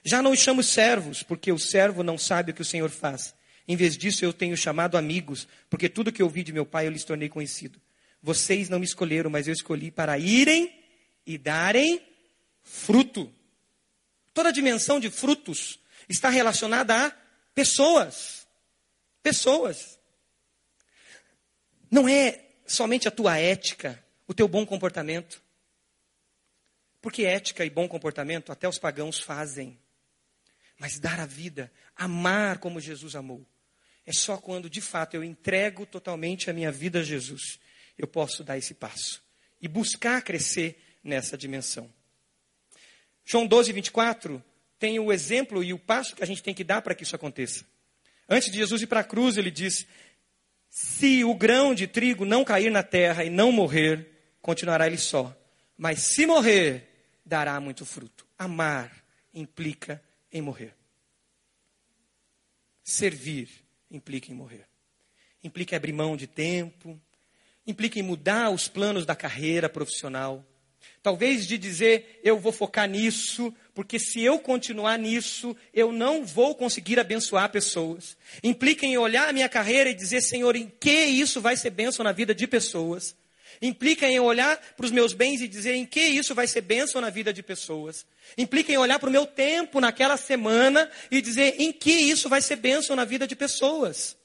Já 0.04 0.22
não 0.22 0.32
os 0.32 0.40
chamo 0.40 0.62
servos, 0.62 1.24
porque 1.24 1.52
o 1.52 1.60
servo 1.60 2.04
não 2.04 2.18
sabe 2.18 2.52
o 2.52 2.54
que 2.54 2.62
o 2.62 2.66
Senhor 2.66 2.90
faz. 2.90 3.34
Em 3.68 3.76
vez 3.76 3.96
disso, 3.96 4.26
eu 4.26 4.34
tenho 4.34 4.58
chamado 4.58 4.98
amigos, 4.98 5.48
porque 5.70 5.88
tudo 5.88 6.12
que 6.12 6.22
ouvi 6.22 6.44
de 6.44 6.52
meu 6.52 6.66
pai 6.66 6.88
eu 6.88 6.92
lhes 6.92 7.06
tornei 7.06 7.30
conhecido. 7.30 7.80
Vocês 8.24 8.70
não 8.70 8.80
me 8.80 8.86
escolheram, 8.86 9.30
mas 9.30 9.50
eu 9.50 9.54
escolhi 9.54 9.92
para 9.92 10.18
irem 10.18 10.82
e 11.26 11.38
darem 11.38 12.02
fruto. 12.64 13.30
Toda 14.34 14.48
a 14.48 14.54
dimensão 14.54 14.98
de 14.98 15.12
frutos 15.12 15.78
está 16.08 16.30
relacionada 16.30 16.96
a 17.08 17.12
pessoas. 17.54 18.48
Pessoas. 19.22 20.00
Não 21.92 22.08
é 22.08 22.46
somente 22.66 23.10
a 23.10 23.12
tua 23.12 23.38
ética, 23.38 24.02
o 24.26 24.34
teu 24.34 24.48
bom 24.48 24.66
comportamento. 24.66 25.44
Porque 27.02 27.26
ética 27.26 27.66
e 27.66 27.70
bom 27.70 27.90
comportamento 27.90 28.54
até 28.54 28.70
os 28.70 28.80
pagãos 28.80 29.20
fazem. 29.20 29.78
Mas 30.80 30.98
dar 30.98 31.20
a 31.20 31.26
vida, 31.26 31.70
amar 31.94 32.60
como 32.60 32.80
Jesus 32.80 33.16
amou, 33.16 33.46
é 34.06 34.14
só 34.14 34.38
quando 34.38 34.70
de 34.70 34.80
fato 34.80 35.16
eu 35.16 35.24
entrego 35.24 35.86
totalmente 35.86 36.50
a 36.50 36.54
minha 36.54 36.72
vida 36.72 37.00
a 37.00 37.04
Jesus, 37.04 37.60
eu 37.98 38.08
posso 38.08 38.44
dar 38.44 38.58
esse 38.58 38.74
passo 38.74 39.24
e 39.62 39.68
buscar 39.68 40.22
crescer 40.22 40.78
nessa 41.04 41.38
dimensão. 41.38 41.92
João 43.26 43.48
12, 43.48 43.72
24 43.72 44.44
tem 44.80 45.00
o 45.00 45.14
exemplo 45.14 45.64
e 45.64 45.72
o 45.72 45.80
passo 45.80 46.16
que 46.16 46.24
a 46.24 46.26
gente 46.26 46.44
tem 46.44 46.54
que 46.54 46.64
dar 46.64 46.82
para 46.82 46.94
que 46.94 47.04
isso 47.04 47.16
aconteça. 47.16 47.66
Antes 48.28 48.52
de 48.52 48.58
Jesus 48.58 48.82
ir 48.82 48.88
para 48.88 49.00
a 49.00 49.04
cruz, 49.04 49.38
ele 49.38 49.52
diz: 49.52 49.88
Se 50.70 51.24
o 51.24 51.34
grão 51.34 51.74
de 51.74 51.88
trigo 51.88 52.26
não 52.26 52.44
cair 52.44 52.70
na 52.70 52.84
terra 52.84 53.24
e 53.24 53.30
não 53.30 53.52
morrer, 53.52 54.06
continuará 54.42 54.88
ele 54.88 54.98
só. 54.98 55.36
Mas 55.78 56.02
se 56.02 56.26
morrer, 56.26 56.90
dará 57.26 57.60
muito 57.60 57.86
fruto. 57.86 58.28
Amar 58.38 59.04
implica 59.34 60.04
em 60.32 60.42
morrer. 60.42 60.76
Servir 62.84 63.50
implica 63.90 64.32
em 64.32 64.36
morrer. 64.36 64.68
Implica 65.44 65.76
abrir 65.76 65.94
mão 65.94 66.18
de 66.18 66.28
tempo, 66.28 67.00
implica 67.66 68.00
em 68.00 68.04
mudar 68.04 68.50
os 68.50 68.68
planos 68.68 69.06
da 69.06 69.16
carreira 69.16 69.70
profissional. 69.70 70.46
Talvez 71.02 71.46
de 71.46 71.58
dizer, 71.58 72.22
eu 72.24 72.40
vou 72.40 72.52
focar 72.52 72.88
nisso, 72.88 73.54
porque 73.74 74.00
se 74.00 74.22
eu 74.22 74.40
continuar 74.40 74.98
nisso, 74.98 75.56
eu 75.74 75.92
não 75.92 76.26
vou 76.26 76.56
conseguir 76.56 77.00
abençoar 77.00 77.52
pessoas. 77.52 78.16
Implica 78.42 78.86
em 78.86 78.98
olhar 78.98 79.28
a 79.28 79.34
minha 79.34 79.50
carreira 79.50 79.90
e 79.90 79.94
dizer, 79.94 80.22
Senhor, 80.22 80.56
em 80.56 80.72
que 80.80 81.06
isso 81.06 81.42
vai 81.42 81.58
ser 81.58 81.72
bênção 81.72 82.04
na 82.04 82.14
vida 82.14 82.34
de 82.34 82.48
pessoas? 82.48 83.16
Implica 83.62 84.08
em 84.08 84.20
olhar 84.20 84.58
para 84.76 84.86
os 84.86 84.92
meus 84.92 85.14
bens 85.14 85.42
e 85.42 85.48
dizer 85.48 85.74
em 85.76 85.86
que 85.86 86.02
isso 86.02 86.34
vai 86.34 86.48
ser 86.48 86.62
bênção 86.62 87.02
na 87.02 87.10
vida 87.10 87.34
de 87.34 87.44
pessoas. 87.44 88.06
Implica 88.38 88.72
em 88.72 88.78
olhar 88.78 89.00
para 89.00 89.10
o 89.10 89.12
meu 89.12 89.26
tempo 89.26 89.80
naquela 89.80 90.18
semana 90.18 90.90
e 91.12 91.22
dizer 91.22 91.56
em 91.60 91.72
que 91.72 91.92
isso 91.92 92.30
vai 92.30 92.42
ser 92.42 92.56
bênção 92.56 92.96
na 92.96 93.06
vida 93.06 93.28
de 93.28 93.36
pessoas. 93.36 94.18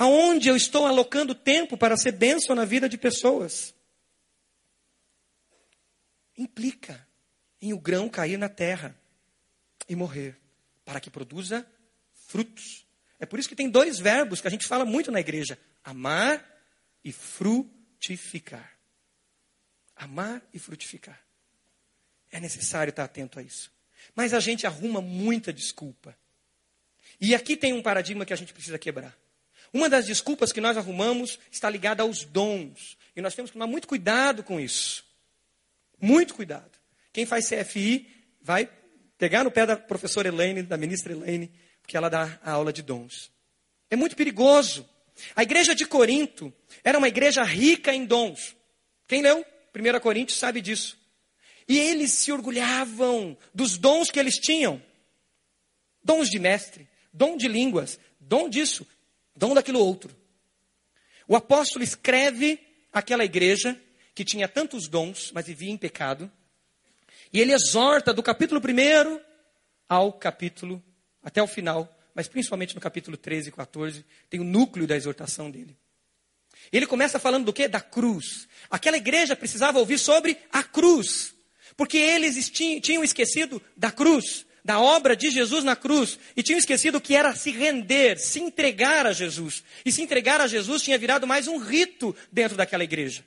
Aonde 0.00 0.48
eu 0.48 0.56
estou 0.56 0.86
alocando 0.86 1.34
tempo 1.34 1.76
para 1.76 1.94
ser 1.94 2.12
bênção 2.12 2.56
na 2.56 2.64
vida 2.64 2.88
de 2.88 2.96
pessoas? 2.96 3.74
Implica 6.38 7.06
em 7.60 7.74
o 7.74 7.78
grão 7.78 8.08
cair 8.08 8.38
na 8.38 8.48
terra 8.48 8.98
e 9.86 9.94
morrer, 9.94 10.40
para 10.86 11.00
que 11.00 11.10
produza 11.10 11.70
frutos. 12.14 12.86
É 13.18 13.26
por 13.26 13.38
isso 13.38 13.46
que 13.46 13.54
tem 13.54 13.68
dois 13.68 13.98
verbos 13.98 14.40
que 14.40 14.48
a 14.48 14.50
gente 14.50 14.66
fala 14.66 14.86
muito 14.86 15.12
na 15.12 15.20
igreja: 15.20 15.58
amar 15.84 16.42
e 17.04 17.12
frutificar. 17.12 18.78
Amar 19.94 20.40
e 20.54 20.58
frutificar. 20.58 21.22
É 22.30 22.40
necessário 22.40 22.88
estar 22.88 23.04
atento 23.04 23.38
a 23.38 23.42
isso. 23.42 23.70
Mas 24.14 24.32
a 24.32 24.40
gente 24.40 24.66
arruma 24.66 25.02
muita 25.02 25.52
desculpa. 25.52 26.16
E 27.20 27.34
aqui 27.34 27.54
tem 27.54 27.74
um 27.74 27.82
paradigma 27.82 28.24
que 28.24 28.32
a 28.32 28.36
gente 28.36 28.54
precisa 28.54 28.78
quebrar. 28.78 29.19
Uma 29.72 29.88
das 29.88 30.06
desculpas 30.06 30.52
que 30.52 30.60
nós 30.60 30.76
arrumamos 30.76 31.38
está 31.50 31.70
ligada 31.70 32.02
aos 32.02 32.24
dons. 32.24 32.96
E 33.14 33.20
nós 33.20 33.34
temos 33.34 33.50
que 33.50 33.54
tomar 33.54 33.66
muito 33.66 33.86
cuidado 33.86 34.42
com 34.42 34.58
isso. 34.58 35.04
Muito 36.00 36.34
cuidado. 36.34 36.78
Quem 37.12 37.26
faz 37.26 37.48
CFI 37.48 38.08
vai 38.40 38.68
pegar 39.18 39.44
no 39.44 39.50
pé 39.50 39.66
da 39.66 39.76
professora 39.76 40.28
Elaine, 40.28 40.62
da 40.62 40.76
ministra 40.76 41.12
Elaine, 41.12 41.52
porque 41.82 41.96
ela 41.96 42.08
dá 42.08 42.38
a 42.42 42.52
aula 42.52 42.72
de 42.72 42.82
dons. 42.82 43.30
É 43.90 43.96
muito 43.96 44.16
perigoso. 44.16 44.88
A 45.36 45.42
igreja 45.42 45.74
de 45.74 45.84
Corinto 45.86 46.52
era 46.82 46.98
uma 46.98 47.08
igreja 47.08 47.42
rica 47.42 47.92
em 47.92 48.04
dons. 48.04 48.56
Quem 49.06 49.22
leu 49.22 49.44
1 49.74 50.00
Coríntios 50.00 50.38
sabe 50.38 50.60
disso. 50.60 50.98
E 51.68 51.78
eles 51.78 52.12
se 52.12 52.32
orgulhavam 52.32 53.36
dos 53.54 53.76
dons 53.76 54.10
que 54.10 54.18
eles 54.18 54.36
tinham. 54.36 54.82
Dons 56.02 56.28
de 56.30 56.38
mestre, 56.38 56.88
dom 57.12 57.36
de 57.36 57.46
línguas, 57.46 57.98
dom 58.18 58.48
disso, 58.48 58.86
dom 59.40 59.54
daquilo 59.54 59.80
outro. 59.80 60.14
O 61.26 61.34
apóstolo 61.34 61.82
escreve 61.82 62.60
aquela 62.92 63.24
igreja 63.24 63.74
que 64.14 64.22
tinha 64.22 64.46
tantos 64.46 64.86
dons, 64.86 65.32
mas 65.32 65.46
vivia 65.46 65.70
em 65.70 65.78
pecado. 65.78 66.30
E 67.32 67.40
ele 67.40 67.54
exorta 67.54 68.12
do 68.12 68.22
capítulo 68.22 68.60
1 68.60 69.18
ao 69.88 70.12
capítulo, 70.12 70.82
até 71.22 71.42
o 71.42 71.46
final, 71.46 71.88
mas 72.14 72.28
principalmente 72.28 72.74
no 72.74 72.82
capítulo 72.82 73.16
13 73.16 73.48
e 73.48 73.52
14, 73.52 74.04
tem 74.28 74.40
o 74.40 74.44
núcleo 74.44 74.86
da 74.86 74.94
exortação 74.94 75.50
dele. 75.50 75.74
Ele 76.70 76.86
começa 76.86 77.18
falando 77.18 77.46
do 77.46 77.52
que? 77.52 77.66
Da 77.66 77.80
cruz. 77.80 78.46
Aquela 78.68 78.98
igreja 78.98 79.34
precisava 79.34 79.78
ouvir 79.78 79.98
sobre 79.98 80.36
a 80.52 80.62
cruz. 80.62 81.34
Porque 81.78 81.96
eles 81.96 82.50
tinham 82.50 83.02
esquecido 83.02 83.62
da 83.74 83.90
cruz, 83.90 84.44
da 84.64 84.80
obra 84.80 85.16
de 85.16 85.30
Jesus 85.30 85.64
na 85.64 85.74
cruz, 85.74 86.18
e 86.36 86.42
tinham 86.42 86.58
esquecido 86.58 87.00
que 87.00 87.14
era 87.14 87.34
se 87.34 87.50
render, 87.50 88.18
se 88.18 88.40
entregar 88.40 89.06
a 89.06 89.12
Jesus. 89.12 89.62
E 89.84 89.90
se 89.90 90.02
entregar 90.02 90.40
a 90.40 90.46
Jesus 90.46 90.82
tinha 90.82 90.98
virado 90.98 91.26
mais 91.26 91.48
um 91.48 91.58
rito 91.58 92.14
dentro 92.30 92.56
daquela 92.56 92.84
igreja. 92.84 93.24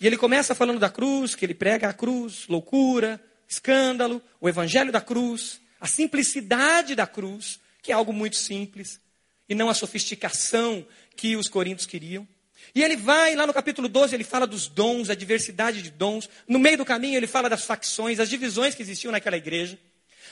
E 0.00 0.06
ele 0.06 0.16
começa 0.16 0.54
falando 0.54 0.78
da 0.78 0.88
cruz, 0.88 1.34
que 1.34 1.44
ele 1.44 1.54
prega 1.54 1.88
a 1.88 1.92
cruz, 1.92 2.46
loucura, 2.48 3.20
escândalo, 3.48 4.22
o 4.40 4.48
evangelho 4.48 4.92
da 4.92 5.00
cruz, 5.00 5.60
a 5.80 5.86
simplicidade 5.86 6.94
da 6.94 7.06
cruz, 7.06 7.58
que 7.82 7.90
é 7.90 7.94
algo 7.94 8.12
muito 8.12 8.36
simples, 8.36 9.00
e 9.48 9.54
não 9.54 9.68
a 9.68 9.74
sofisticação 9.74 10.86
que 11.16 11.36
os 11.36 11.48
coríntios 11.48 11.86
queriam. 11.86 12.26
E 12.74 12.82
ele 12.82 12.96
vai, 12.96 13.34
lá 13.34 13.46
no 13.46 13.54
capítulo 13.54 13.88
12, 13.88 14.14
ele 14.14 14.24
fala 14.24 14.46
dos 14.46 14.68
dons, 14.68 15.10
a 15.10 15.14
diversidade 15.14 15.82
de 15.82 15.90
dons. 15.90 16.28
No 16.46 16.58
meio 16.58 16.78
do 16.78 16.84
caminho, 16.84 17.16
ele 17.16 17.26
fala 17.26 17.48
das 17.48 17.64
facções, 17.64 18.20
as 18.20 18.28
divisões 18.28 18.74
que 18.74 18.82
existiam 18.82 19.10
naquela 19.10 19.36
igreja. 19.36 19.78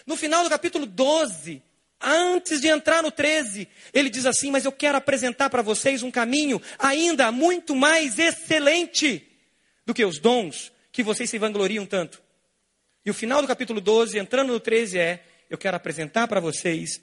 No 0.06 0.16
final 0.16 0.44
do 0.44 0.50
capítulo 0.50 0.86
12, 0.86 1.62
antes 2.00 2.60
de 2.60 2.68
entrar 2.68 3.02
no 3.02 3.10
13, 3.10 3.68
ele 3.92 4.10
diz 4.10 4.26
assim: 4.26 4.50
Mas 4.50 4.64
eu 4.64 4.72
quero 4.72 4.98
apresentar 4.98 5.50
para 5.50 5.62
vocês 5.62 6.02
um 6.02 6.10
caminho 6.10 6.60
ainda 6.78 7.32
muito 7.32 7.74
mais 7.74 8.18
excelente 8.18 9.26
do 9.84 9.94
que 9.94 10.04
os 10.04 10.18
dons 10.18 10.72
que 10.92 11.02
vocês 11.02 11.28
se 11.28 11.38
vangloriam 11.38 11.86
tanto. 11.86 12.22
E 13.04 13.10
o 13.10 13.14
final 13.14 13.40
do 13.40 13.48
capítulo 13.48 13.80
12, 13.80 14.18
entrando 14.18 14.52
no 14.52 14.60
13, 14.60 14.98
é: 14.98 15.24
Eu 15.48 15.56
quero 15.56 15.76
apresentar 15.76 16.28
para 16.28 16.40
vocês 16.40 17.00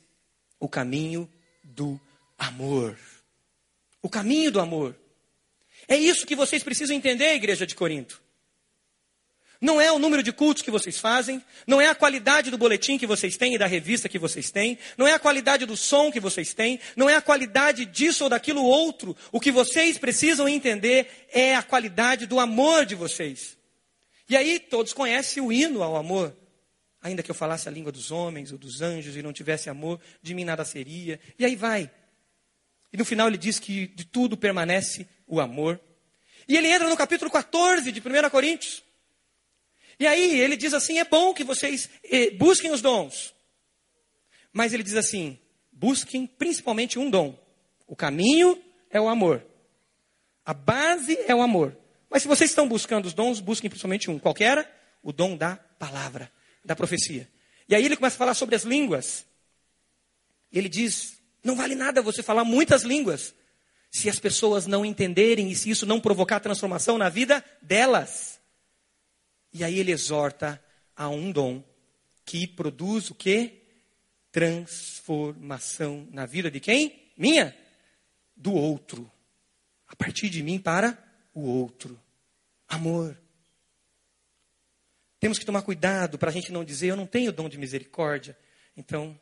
o 0.59 0.69
caminho 0.69 1.29
do 1.63 1.99
amor. 2.37 2.97
O 4.01 4.09
caminho 4.09 4.51
do 4.51 4.59
amor. 4.59 4.95
É 5.87 5.95
isso 5.95 6.25
que 6.25 6.35
vocês 6.35 6.63
precisam 6.63 6.95
entender, 6.95 7.33
igreja 7.33 7.65
de 7.65 7.75
Corinto. 7.75 8.21
Não 9.63 9.79
é 9.79 9.89
o 9.89 9.97
número 9.97 10.21
de 10.21 10.33
cultos 10.33 10.61
que 10.61 10.69
vocês 10.69 10.99
fazem, 10.99 11.41
não 11.65 11.79
é 11.79 11.87
a 11.87 11.95
qualidade 11.95 12.51
do 12.51 12.57
boletim 12.57 12.97
que 12.97 13.07
vocês 13.07 13.37
têm 13.37 13.55
e 13.55 13.57
da 13.57 13.65
revista 13.65 14.09
que 14.09 14.19
vocês 14.19 14.51
têm, 14.51 14.77
não 14.97 15.07
é 15.07 15.13
a 15.13 15.19
qualidade 15.19 15.65
do 15.65 15.77
som 15.77 16.11
que 16.11 16.19
vocês 16.19 16.53
têm, 16.53 16.81
não 16.97 17.09
é 17.09 17.15
a 17.15 17.21
qualidade 17.21 17.85
disso 17.85 18.25
ou 18.25 18.29
daquilo 18.29 18.61
outro. 18.61 19.15
O 19.31 19.39
que 19.39 19.53
vocês 19.53 19.97
precisam 19.97 20.49
entender 20.49 21.27
é 21.31 21.55
a 21.55 21.63
qualidade 21.63 22.25
do 22.25 22.41
amor 22.41 22.85
de 22.85 22.93
vocês. 22.93 23.57
E 24.27 24.35
aí 24.35 24.59
todos 24.59 24.91
conhecem 24.91 25.41
o 25.41 25.49
hino 25.49 25.81
ao 25.81 25.95
amor. 25.95 26.35
Ainda 27.01 27.23
que 27.23 27.31
eu 27.31 27.35
falasse 27.35 27.69
a 27.69 27.71
língua 27.71 27.91
dos 27.91 28.11
homens 28.11 28.51
ou 28.51 28.57
dos 28.57 28.81
anjos 28.81 29.15
e 29.15 29.21
não 29.21 29.31
tivesse 29.31 29.69
amor, 29.69 29.97
de 30.21 30.33
mim 30.33 30.43
nada 30.43 30.65
seria. 30.65 31.21
E 31.39 31.45
aí 31.45 31.55
vai. 31.55 31.89
E 32.91 32.97
no 32.97 33.05
final 33.05 33.29
ele 33.29 33.37
diz 33.37 33.59
que 33.59 33.87
de 33.87 34.03
tudo 34.03 34.35
permanece 34.35 35.07
o 35.27 35.39
amor. 35.39 35.79
E 36.47 36.57
ele 36.57 36.67
entra 36.67 36.89
no 36.89 36.97
capítulo 36.97 37.31
14 37.31 37.91
de 37.91 37.99
1 37.99 38.29
Coríntios. 38.29 38.83
E 39.99 40.07
aí 40.07 40.39
ele 40.39 40.57
diz 40.57 40.73
assim: 40.73 40.99
é 40.99 41.05
bom 41.05 41.33
que 41.33 41.43
vocês 41.43 41.89
eh, 42.03 42.31
busquem 42.31 42.71
os 42.71 42.81
dons. 42.81 43.33
Mas 44.51 44.73
ele 44.73 44.83
diz 44.83 44.95
assim: 44.95 45.39
busquem 45.71 46.25
principalmente 46.25 46.99
um 46.99 47.09
dom. 47.09 47.37
O 47.87 47.95
caminho 47.95 48.61
é 48.89 48.99
o 48.99 49.07
amor. 49.07 49.45
A 50.45 50.53
base 50.53 51.17
é 51.25 51.33
o 51.33 51.41
amor. 51.41 51.77
Mas 52.09 52.21
se 52.21 52.27
vocês 52.27 52.51
estão 52.51 52.67
buscando 52.67 53.05
os 53.05 53.13
dons, 53.13 53.39
busquem 53.39 53.69
principalmente 53.69 54.11
um. 54.11 54.19
Qual 54.19 54.35
era? 54.39 54.69
O 55.01 55.11
dom 55.11 55.35
da 55.35 55.55
palavra, 55.55 56.31
da 56.63 56.75
profecia. 56.75 57.27
E 57.67 57.75
aí 57.75 57.85
ele 57.85 57.95
começa 57.95 58.15
a 58.15 58.19
falar 58.19 58.33
sobre 58.33 58.55
as 58.55 58.63
línguas. 58.63 59.25
Ele 60.51 60.69
diz: 60.69 61.17
não 61.43 61.55
vale 61.55 61.75
nada 61.75 62.01
você 62.01 62.21
falar 62.21 62.43
muitas 62.43 62.83
línguas 62.83 63.33
se 63.93 64.09
as 64.09 64.19
pessoas 64.19 64.65
não 64.65 64.83
entenderem 64.83 65.51
e 65.51 65.55
se 65.55 65.69
isso 65.69 65.85
não 65.85 66.01
provocar 66.01 66.39
transformação 66.39 66.97
na 66.97 67.09
vida 67.09 67.45
delas. 67.61 68.41
E 69.53 69.63
aí 69.63 69.77
ele 69.77 69.91
exorta 69.91 70.59
a 70.95 71.07
um 71.09 71.31
dom 71.31 71.63
que 72.25 72.47
produz 72.47 73.11
o 73.11 73.15
quê? 73.15 73.61
Transformação 74.31 76.07
na 76.11 76.25
vida 76.25 76.49
de 76.49 76.59
quem? 76.59 77.11
Minha? 77.15 77.55
Do 78.35 78.51
outro. 78.51 79.09
A 79.87 79.95
partir 79.95 80.27
de 80.27 80.41
mim 80.41 80.57
para 80.57 80.97
o 81.31 81.41
outro. 81.41 82.01
Amor. 82.67 83.15
Temos 85.19 85.37
que 85.37 85.45
tomar 85.45 85.61
cuidado 85.61 86.17
para 86.17 86.31
a 86.31 86.33
gente 86.33 86.51
não 86.51 86.65
dizer, 86.65 86.87
eu 86.87 86.97
não 86.97 87.05
tenho 87.05 87.31
dom 87.31 87.47
de 87.47 87.59
misericórdia, 87.59 88.35
então 88.75 89.17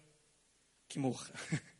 que 0.87 0.97
morra. 0.97 1.29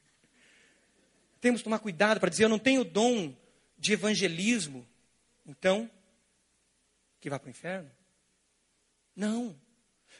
Temos 1.41 1.59
que 1.59 1.65
tomar 1.65 1.79
cuidado 1.79 2.19
para 2.19 2.29
dizer, 2.29 2.43
eu 2.43 2.49
não 2.49 2.59
tenho 2.59 2.85
dom 2.85 3.35
de 3.77 3.93
evangelismo, 3.93 4.87
então 5.45 5.89
que 7.19 7.29
vá 7.29 7.39
para 7.39 7.47
o 7.47 7.51
inferno. 7.51 7.91
Não. 9.15 9.59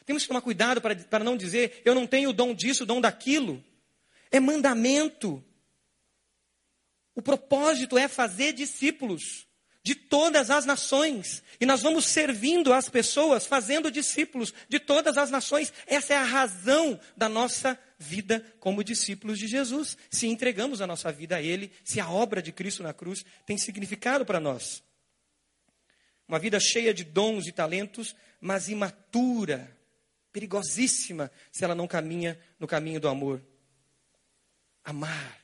Temos 0.04 0.22
que 0.22 0.28
tomar 0.28 0.42
cuidado 0.42 0.80
para, 0.80 0.96
para 0.96 1.24
não 1.24 1.36
dizer, 1.36 1.80
eu 1.84 1.94
não 1.94 2.06
tenho 2.06 2.32
dom 2.32 2.54
disso, 2.54 2.84
dom 2.84 3.00
daquilo. 3.00 3.62
É 4.30 4.40
mandamento. 4.40 5.44
O 7.14 7.22
propósito 7.22 7.96
é 7.96 8.08
fazer 8.08 8.52
discípulos 8.52 9.46
de 9.82 9.94
todas 9.94 10.50
as 10.50 10.64
nações. 10.64 11.42
E 11.60 11.66
nós 11.66 11.82
vamos 11.82 12.06
servindo 12.06 12.72
as 12.72 12.88
pessoas, 12.88 13.46
fazendo 13.46 13.90
discípulos 13.90 14.54
de 14.68 14.78
todas 14.78 15.16
as 15.18 15.30
nações. 15.30 15.72
Essa 15.86 16.14
é 16.14 16.16
a 16.16 16.24
razão 16.24 16.98
da 17.16 17.28
nossa 17.28 17.78
vida 17.98 18.44
como 18.60 18.84
discípulos 18.84 19.38
de 19.38 19.48
Jesus. 19.48 19.96
Se 20.10 20.26
entregamos 20.26 20.80
a 20.80 20.86
nossa 20.86 21.10
vida 21.10 21.36
a 21.36 21.42
Ele, 21.42 21.72
se 21.82 21.98
a 21.98 22.08
obra 22.08 22.40
de 22.40 22.52
Cristo 22.52 22.82
na 22.82 22.94
cruz 22.94 23.24
tem 23.44 23.58
significado 23.58 24.24
para 24.24 24.38
nós. 24.38 24.82
Uma 26.28 26.38
vida 26.38 26.60
cheia 26.60 26.94
de 26.94 27.04
dons 27.04 27.46
e 27.46 27.52
talentos, 27.52 28.14
mas 28.40 28.68
imatura, 28.68 29.76
perigosíssima, 30.32 31.30
se 31.50 31.64
ela 31.64 31.74
não 31.74 31.88
caminha 31.88 32.38
no 32.58 32.66
caminho 32.68 33.00
do 33.00 33.08
amor. 33.08 33.42
Amar. 34.84 35.40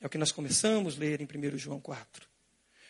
É 0.00 0.06
o 0.06 0.10
que 0.10 0.18
nós 0.18 0.30
começamos 0.30 0.96
a 0.96 1.00
ler 1.00 1.20
em 1.22 1.24
1 1.24 1.56
João 1.56 1.80
4. 1.80 2.33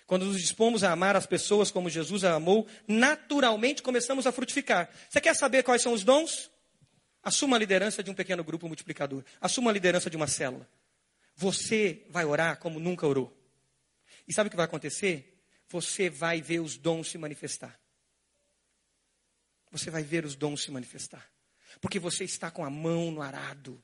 Quando 0.07 0.27
nos 0.27 0.41
dispomos 0.41 0.85
a 0.85 0.93
amar 0.93 1.17
as 1.17 1.27
pessoas 1.27 1.71
como 1.71 1.89
Jesus 1.89 2.25
a 2.25 2.35
amou, 2.35 2.67
naturalmente 2.87 3.83
começamos 3.83 4.27
a 4.27 4.33
frutificar. 4.33 4.91
Você 5.09 5.21
quer 5.21 5.35
saber 5.35 5.63
quais 5.63 5.83
são 5.83 5.93
os 5.93 6.05
dons? 6.05 6.51
Assuma 7.23 7.57
a 7.57 7.59
liderança 7.59 8.03
de 8.03 8.11
um 8.11 8.15
pequeno 8.15 8.45
grupo 8.45 8.67
multiplicador. 8.67 9.25
Assuma 9.41 9.71
a 9.71 9.73
liderança 9.75 10.11
de 10.11 10.17
uma 10.17 10.27
célula. 10.27 10.69
Você 11.35 12.05
vai 12.11 12.25
orar 12.25 12.59
como 12.59 12.79
nunca 12.79 13.07
orou. 13.07 13.35
E 14.29 14.33
sabe 14.33 14.49
o 14.49 14.51
que 14.51 14.57
vai 14.57 14.67
acontecer? 14.67 15.35
você 15.69 16.09
vai 16.09 16.41
ver 16.41 16.61
os 16.61 16.77
dons 16.77 17.09
se 17.09 17.19
manifestar. 17.19 17.79
Você 19.73 19.91
vai 19.91 20.05
ver 20.05 20.25
os 20.25 20.37
dons 20.37 20.63
se 20.63 20.71
manifestar. 20.71 21.29
Porque 21.81 21.99
você 21.99 22.23
está 22.23 22.49
com 22.49 22.65
a 22.65 22.71
mão 22.71 23.11
no 23.11 23.21
arado. 23.21 23.83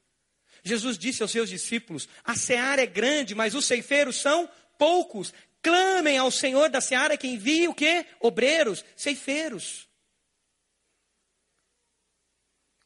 Jesus 0.62 0.96
disse 0.96 1.22
aos 1.22 1.32
seus 1.32 1.50
discípulos: 1.50 2.08
A 2.22 2.36
seara 2.36 2.82
é 2.82 2.86
grande, 2.86 3.34
mas 3.34 3.54
os 3.54 3.64
ceifeiros 3.64 4.16
são 4.16 4.48
poucos. 4.78 5.34
Clamem 5.62 6.16
ao 6.16 6.30
Senhor 6.30 6.70
da 6.70 6.80
seara 6.80 7.16
que 7.16 7.28
envie 7.28 7.68
o 7.68 7.74
quê? 7.74 8.06
Obreiros, 8.20 8.84
ceifeiros. 8.96 9.88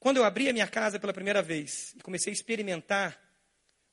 Quando 0.00 0.18
eu 0.18 0.24
abri 0.24 0.48
a 0.48 0.52
minha 0.52 0.66
casa 0.66 0.98
pela 0.98 1.14
primeira 1.14 1.40
vez 1.40 1.94
e 1.96 2.00
comecei 2.02 2.30
a 2.30 2.34
experimentar 2.34 3.18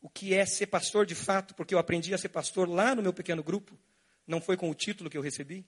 o 0.01 0.09
que 0.09 0.34
é 0.34 0.45
ser 0.45 0.67
pastor 0.67 1.05
de 1.05 1.15
fato, 1.15 1.53
porque 1.53 1.73
eu 1.73 1.79
aprendi 1.79 2.13
a 2.13 2.17
ser 2.17 2.29
pastor 2.29 2.67
lá 2.67 2.95
no 2.95 3.03
meu 3.03 3.13
pequeno 3.13 3.43
grupo, 3.43 3.79
não 4.27 4.41
foi 4.41 4.57
com 4.57 4.69
o 4.69 4.75
título 4.75 5.09
que 5.09 5.17
eu 5.17 5.21
recebi, 5.21 5.65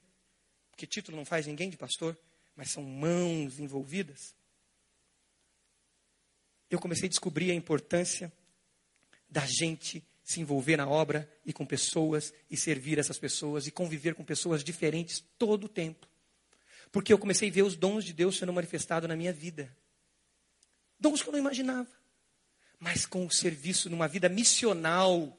porque 0.72 0.88
título 0.88 1.16
não 1.16 1.24
faz 1.24 1.45
ninguém 1.45 1.70
de 1.70 1.78
pastor, 1.78 2.18
mas 2.55 2.72
são 2.72 2.84
mãos 2.84 3.59
envolvidas. 3.59 4.36
Eu 6.70 6.80
comecei 6.80 7.05
a 7.05 7.09
descobrir 7.09 7.51
a 7.51 7.55
importância 7.55 8.34
da 9.30 9.45
gente 9.45 10.03
se 10.24 10.40
envolver 10.40 10.78
na 10.78 10.88
obra 10.88 11.30
e 11.46 11.52
com 11.52 11.66
pessoas 11.66 12.34
e 12.50 12.56
servir 12.56 12.98
essas 12.98 13.20
pessoas 13.20 13.68
e 13.68 13.72
conviver 13.72 14.16
com 14.16 14.24
pessoas 14.24 14.64
diferentes 14.64 15.24
todo 15.38 15.66
o 15.66 15.70
tempo. 15.70 16.08
Porque 16.92 17.12
eu 17.12 17.18
comecei 17.18 17.50
a 17.50 17.52
ver 17.52 17.64
os 17.64 17.76
dons 17.76 18.06
de 18.06 18.14
Deus 18.14 18.38
sendo 18.38 18.54
manifestados 18.54 19.10
na 19.10 19.16
minha 19.16 19.34
vida. 19.34 19.76
Dons 21.00 21.22
que 21.22 21.28
eu 21.28 21.34
não 21.34 21.40
imaginava. 21.40 21.90
Mas 22.80 23.06
com 23.06 23.26
o 23.26 23.32
serviço 23.32 23.90
numa 23.90 24.08
vida 24.08 24.30
missional, 24.30 25.38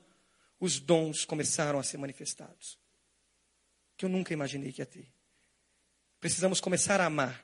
os 0.60 0.78
dons 0.78 1.24
começaram 1.24 1.78
a 1.78 1.82
ser 1.82 1.98
manifestados 1.98 2.78
que 3.96 4.04
eu 4.04 4.08
nunca 4.08 4.32
imaginei 4.32 4.72
que 4.72 4.80
ia 4.80 4.86
ter. 4.86 5.08
Precisamos 6.20 6.60
começar 6.60 7.00
a 7.00 7.06
amar. 7.06 7.43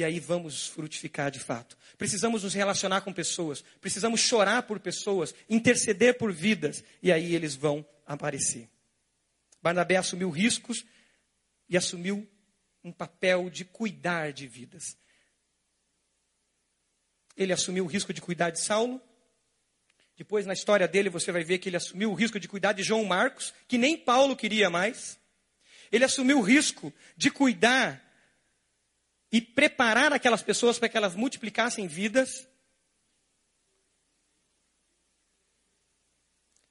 E 0.00 0.04
aí 0.04 0.18
vamos 0.18 0.66
frutificar 0.66 1.30
de 1.30 1.38
fato. 1.38 1.76
Precisamos 1.98 2.42
nos 2.42 2.54
relacionar 2.54 3.02
com 3.02 3.12
pessoas. 3.12 3.62
Precisamos 3.82 4.18
chorar 4.22 4.62
por 4.62 4.80
pessoas. 4.80 5.34
Interceder 5.46 6.16
por 6.16 6.32
vidas. 6.32 6.82
E 7.02 7.12
aí 7.12 7.34
eles 7.34 7.54
vão 7.54 7.86
aparecer. 8.06 8.66
Barnabé 9.60 9.96
assumiu 9.96 10.30
riscos 10.30 10.86
e 11.68 11.76
assumiu 11.76 12.26
um 12.82 12.90
papel 12.90 13.50
de 13.50 13.62
cuidar 13.62 14.32
de 14.32 14.46
vidas. 14.46 14.96
Ele 17.36 17.52
assumiu 17.52 17.84
o 17.84 17.86
risco 17.86 18.14
de 18.14 18.22
cuidar 18.22 18.48
de 18.48 18.60
Saulo. 18.60 19.02
Depois, 20.16 20.46
na 20.46 20.54
história 20.54 20.88
dele, 20.88 21.10
você 21.10 21.30
vai 21.30 21.44
ver 21.44 21.58
que 21.58 21.68
ele 21.68 21.76
assumiu 21.76 22.10
o 22.10 22.14
risco 22.14 22.40
de 22.40 22.48
cuidar 22.48 22.72
de 22.72 22.82
João 22.82 23.04
Marcos, 23.04 23.52
que 23.68 23.76
nem 23.76 23.98
Paulo 23.98 24.34
queria 24.34 24.70
mais. 24.70 25.20
Ele 25.92 26.06
assumiu 26.06 26.38
o 26.38 26.42
risco 26.42 26.90
de 27.18 27.30
cuidar 27.30 28.09
e 29.32 29.40
preparar 29.40 30.12
aquelas 30.12 30.42
pessoas 30.42 30.78
para 30.78 30.88
que 30.88 30.96
elas 30.96 31.14
multiplicassem 31.14 31.86
vidas. 31.86 32.48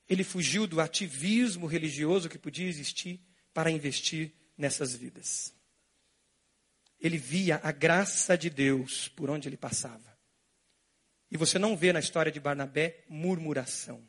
Ele 0.08 0.24
fugiu 0.24 0.68
do 0.68 0.82
ativismo 0.82 1.68
religioso 1.68 2.30
que 2.30 2.38
podia 2.38 2.68
existir 2.68 3.22
para 3.54 3.72
investir 3.72 4.34
nessas 4.58 4.96
vidas. 4.96 5.54
Ele 7.00 7.18
via 7.18 7.62
a 7.64 7.72
graça 7.72 8.38
de 8.38 8.50
Deus 8.50 9.08
por 9.08 9.30
onde 9.30 9.48
ele 9.48 9.56
passava. 9.56 10.18
E 11.32 11.38
você 11.38 11.58
não 11.60 11.78
vê 11.78 11.94
na 11.94 12.00
história 12.00 12.32
de 12.32 12.40
Barnabé 12.40 13.06
murmuração. 13.08 14.06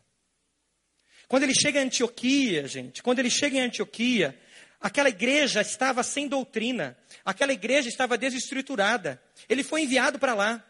Quando 1.28 1.44
ele 1.44 1.54
chega 1.54 1.80
em 1.80 1.84
Antioquia, 1.84 2.66
gente, 2.66 3.02
quando 3.02 3.20
ele 3.20 3.30
chega 3.30 3.56
em 3.56 3.60
Antioquia, 3.60 4.36
Aquela 4.80 5.10
igreja 5.10 5.60
estava 5.60 6.02
sem 6.02 6.26
doutrina, 6.26 6.96
aquela 7.22 7.52
igreja 7.52 7.88
estava 7.88 8.16
desestruturada. 8.16 9.22
Ele 9.48 9.62
foi 9.62 9.82
enviado 9.82 10.18
para 10.18 10.32
lá. 10.32 10.66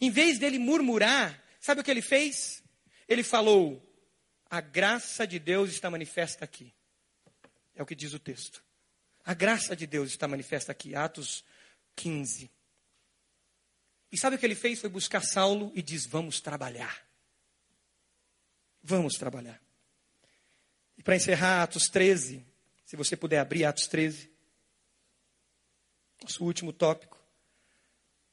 Em 0.00 0.10
vez 0.10 0.38
dele 0.38 0.58
murmurar, 0.58 1.42
sabe 1.60 1.80
o 1.80 1.84
que 1.84 1.90
ele 1.90 2.00
fez? 2.00 2.62
Ele 3.06 3.22
falou: 3.22 3.82
A 4.48 4.62
graça 4.62 5.26
de 5.26 5.38
Deus 5.38 5.70
está 5.70 5.90
manifesta 5.90 6.44
aqui. 6.44 6.72
É 7.74 7.82
o 7.82 7.86
que 7.86 7.94
diz 7.94 8.14
o 8.14 8.18
texto. 8.18 8.64
A 9.24 9.34
graça 9.34 9.76
de 9.76 9.86
Deus 9.86 10.08
está 10.08 10.26
manifesta 10.26 10.72
aqui, 10.72 10.94
Atos 10.94 11.44
15. 11.96 12.50
E 14.10 14.16
sabe 14.16 14.36
o 14.36 14.38
que 14.38 14.46
ele 14.46 14.54
fez? 14.54 14.80
Foi 14.80 14.88
buscar 14.88 15.20
Saulo 15.20 15.70
e 15.74 15.82
diz: 15.82 16.06
Vamos 16.06 16.40
trabalhar. 16.40 17.06
Vamos 18.82 19.16
trabalhar. 19.16 19.60
E 20.96 21.02
para 21.02 21.14
encerrar, 21.14 21.64
Atos 21.64 21.88
13, 21.88 22.44
Se 22.88 22.96
você 22.96 23.14
puder 23.14 23.38
abrir 23.38 23.66
Atos 23.66 23.86
13. 23.86 24.30
Nosso 26.22 26.42
último 26.42 26.72
tópico. 26.72 27.22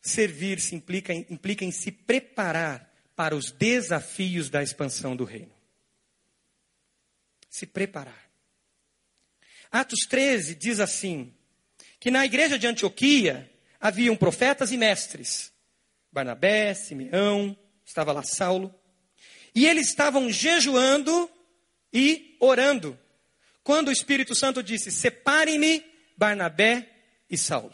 Servir-se 0.01 0.73
implica, 0.73 1.13
implica 1.13 1.65
em 1.65 1.71
se 1.71 1.91
preparar 1.91 2.89
para 3.17 3.35
os 3.35 3.51
desafios 3.51 4.49
da 4.49 4.63
expansão 4.63 5.13
do 5.13 5.25
reino. 5.25 5.53
Se 7.49 7.65
preparar. 7.65 8.31
Atos 9.69 10.05
13 10.07 10.55
diz 10.55 10.79
assim: 10.79 11.35
que 11.99 12.09
na 12.09 12.25
igreja 12.25 12.57
de 12.57 12.65
Antioquia 12.65 13.51
haviam 13.77 14.15
profetas 14.15 14.71
e 14.71 14.77
mestres. 14.77 15.51
Barnabé, 16.13 16.73
Simeão, 16.73 17.57
estava 17.85 18.13
lá 18.13 18.23
Saulo. 18.23 18.73
E 19.53 19.67
eles 19.67 19.89
estavam 19.89 20.31
jejuando 20.31 21.29
e 21.91 22.37
orando. 22.39 22.97
Quando 23.65 23.87
o 23.87 23.91
Espírito 23.91 24.35
Santo 24.35 24.61
disse: 24.61 24.91
Separem-me 24.91 25.83
Barnabé 26.15 26.87
e 27.27 27.35
Saulo. 27.35 27.73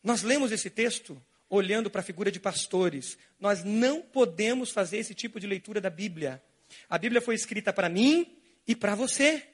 Nós 0.00 0.22
lemos 0.22 0.52
esse 0.52 0.70
texto 0.70 1.20
olhando 1.50 1.90
para 1.90 2.02
a 2.02 2.04
figura 2.04 2.30
de 2.30 2.38
pastores. 2.38 3.18
Nós 3.40 3.64
não 3.64 4.00
podemos 4.00 4.70
fazer 4.70 4.98
esse 4.98 5.12
tipo 5.12 5.40
de 5.40 5.46
leitura 5.48 5.80
da 5.80 5.90
Bíblia. 5.90 6.40
A 6.88 6.96
Bíblia 6.96 7.20
foi 7.20 7.34
escrita 7.34 7.72
para 7.72 7.88
mim 7.88 8.38
e 8.64 8.76
para 8.76 8.94
você. 8.94 9.44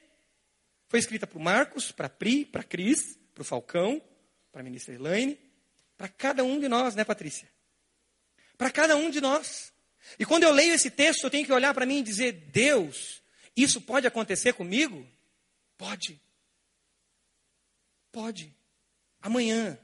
Foi 0.87 0.99
escrita 0.99 1.25
para 1.25 1.39
o 1.39 1.41
Marcos, 1.41 1.91
para 1.91 2.07
Pri, 2.07 2.45
para 2.45 2.61
Cris, 2.61 3.17
para 3.33 3.41
o 3.41 3.45
Falcão, 3.45 3.99
para 4.51 4.61
a 4.61 4.63
ministra 4.63 4.93
Elaine, 4.93 5.39
para 5.97 6.07
cada 6.07 6.43
um 6.43 6.59
de 6.59 6.67
nós, 6.67 6.93
né, 6.93 7.03
Patrícia? 7.03 7.49
Para 8.55 8.69
cada 8.69 8.95
um 8.95 9.09
de 9.09 9.19
nós. 9.19 9.73
E 10.19 10.25
quando 10.25 10.43
eu 10.43 10.51
leio 10.51 10.73
esse 10.73 10.89
texto, 10.89 11.23
eu 11.23 11.29
tenho 11.29 11.45
que 11.45 11.51
olhar 11.51 11.73
para 11.73 11.85
mim 11.85 11.99
e 11.99 12.03
dizer: 12.03 12.31
Deus, 12.31 13.21
isso 13.55 13.81
pode 13.81 14.07
acontecer 14.07 14.53
comigo? 14.53 15.05
Pode. 15.77 16.19
Pode. 18.11 18.55
Amanhã 19.21 19.77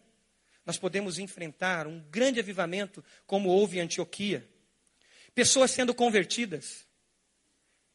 nós 0.66 0.78
podemos 0.78 1.20
enfrentar 1.20 1.88
um 1.88 2.00
grande 2.10 2.40
avivamento 2.40 3.04
como 3.26 3.50
houve 3.50 3.78
em 3.78 3.82
Antioquia. 3.82 4.48
Pessoas 5.34 5.72
sendo 5.72 5.94
convertidas. 5.94 6.86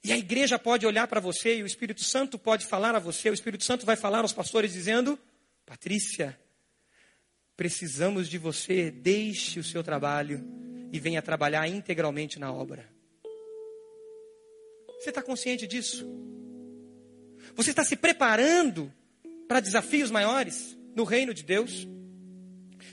E 0.02 0.12
a 0.12 0.18
igreja 0.18 0.58
pode 0.58 0.86
olhar 0.86 1.08
para 1.08 1.20
você 1.20 1.56
e 1.56 1.62
o 1.62 1.66
Espírito 1.66 2.02
Santo 2.04 2.38
pode 2.38 2.66
falar 2.66 2.94
a 2.94 2.98
você, 2.98 3.30
o 3.30 3.34
Espírito 3.34 3.64
Santo 3.64 3.86
vai 3.86 3.96
falar 3.96 4.20
aos 4.20 4.32
pastores 4.32 4.72
dizendo: 4.72 5.18
Patrícia, 5.64 6.38
precisamos 7.56 8.28
de 8.28 8.38
você, 8.38 8.90
deixe 8.90 9.58
o 9.58 9.64
seu 9.64 9.82
trabalho 9.82 10.44
e 10.96 10.98
venha 10.98 11.20
trabalhar 11.20 11.68
integralmente 11.68 12.38
na 12.38 12.50
obra. 12.50 12.88
Você 14.98 15.10
está 15.10 15.22
consciente 15.22 15.66
disso? 15.66 16.08
Você 17.54 17.70
está 17.70 17.84
se 17.84 17.96
preparando 17.96 18.90
para 19.46 19.60
desafios 19.60 20.10
maiores 20.10 20.76
no 20.94 21.04
reino 21.04 21.34
de 21.34 21.42
Deus? 21.42 21.86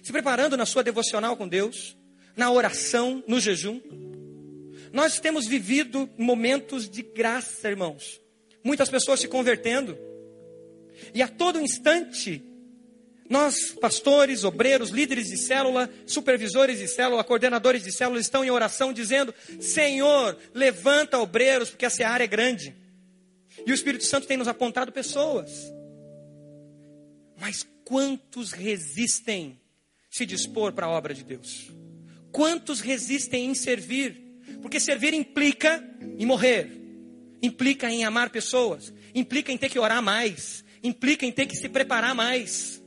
Se 0.01 0.11
preparando 0.11 0.57
na 0.57 0.65
sua 0.65 0.83
devocional 0.83 1.37
com 1.37 1.47
Deus, 1.47 1.97
na 2.35 2.51
oração, 2.51 3.23
no 3.25 3.39
jejum? 3.39 3.79
Nós 4.91 5.19
temos 5.19 5.47
vivido 5.47 6.09
momentos 6.17 6.89
de 6.89 7.01
graça, 7.01 7.69
irmãos. 7.69 8.21
Muitas 8.63 8.89
pessoas 8.89 9.21
se 9.21 9.29
convertendo. 9.29 9.97
E 11.13 11.21
a 11.21 11.27
todo 11.27 11.59
instante 11.59 12.43
nós, 13.33 13.71
pastores, 13.71 14.43
obreiros, 14.43 14.91
líderes 14.91 15.27
de 15.27 15.37
célula, 15.37 15.89
supervisores 16.05 16.77
de 16.77 16.87
célula, 16.87 17.23
coordenadores 17.23 17.83
de 17.83 17.91
célula, 17.91 18.19
estão 18.19 18.45
em 18.45 18.51
oração 18.51 18.93
dizendo: 18.93 19.33
Senhor, 19.59 20.37
levanta 20.53 21.17
obreiros, 21.17 21.71
porque 21.71 21.83
essa 21.83 22.07
área 22.07 22.25
é 22.25 22.27
grande. 22.27 22.75
E 23.65 23.71
o 23.71 23.73
Espírito 23.73 24.03
Santo 24.03 24.27
tem 24.27 24.37
nos 24.37 24.47
apontado 24.47 24.91
pessoas. 24.91 25.49
Mas 27.41 27.65
quantos 27.83 28.51
resistem 28.51 29.59
se 30.11 30.27
dispor 30.27 30.71
para 30.71 30.85
a 30.85 30.89
obra 30.91 31.11
de 31.11 31.23
Deus? 31.23 31.71
Quantos 32.31 32.81
resistem 32.81 33.47
em 33.47 33.55
servir? 33.55 34.15
Porque 34.61 34.79
servir 34.79 35.15
implica 35.15 35.83
em 36.19 36.25
morrer, 36.27 36.69
implica 37.41 37.89
em 37.89 38.05
amar 38.05 38.29
pessoas, 38.29 38.93
implica 39.15 39.51
em 39.51 39.57
ter 39.57 39.69
que 39.69 39.79
orar 39.79 40.03
mais, 40.03 40.63
implica 40.83 41.25
em 41.25 41.31
ter 41.31 41.47
que 41.47 41.55
se 41.55 41.67
preparar 41.67 42.13
mais. 42.13 42.82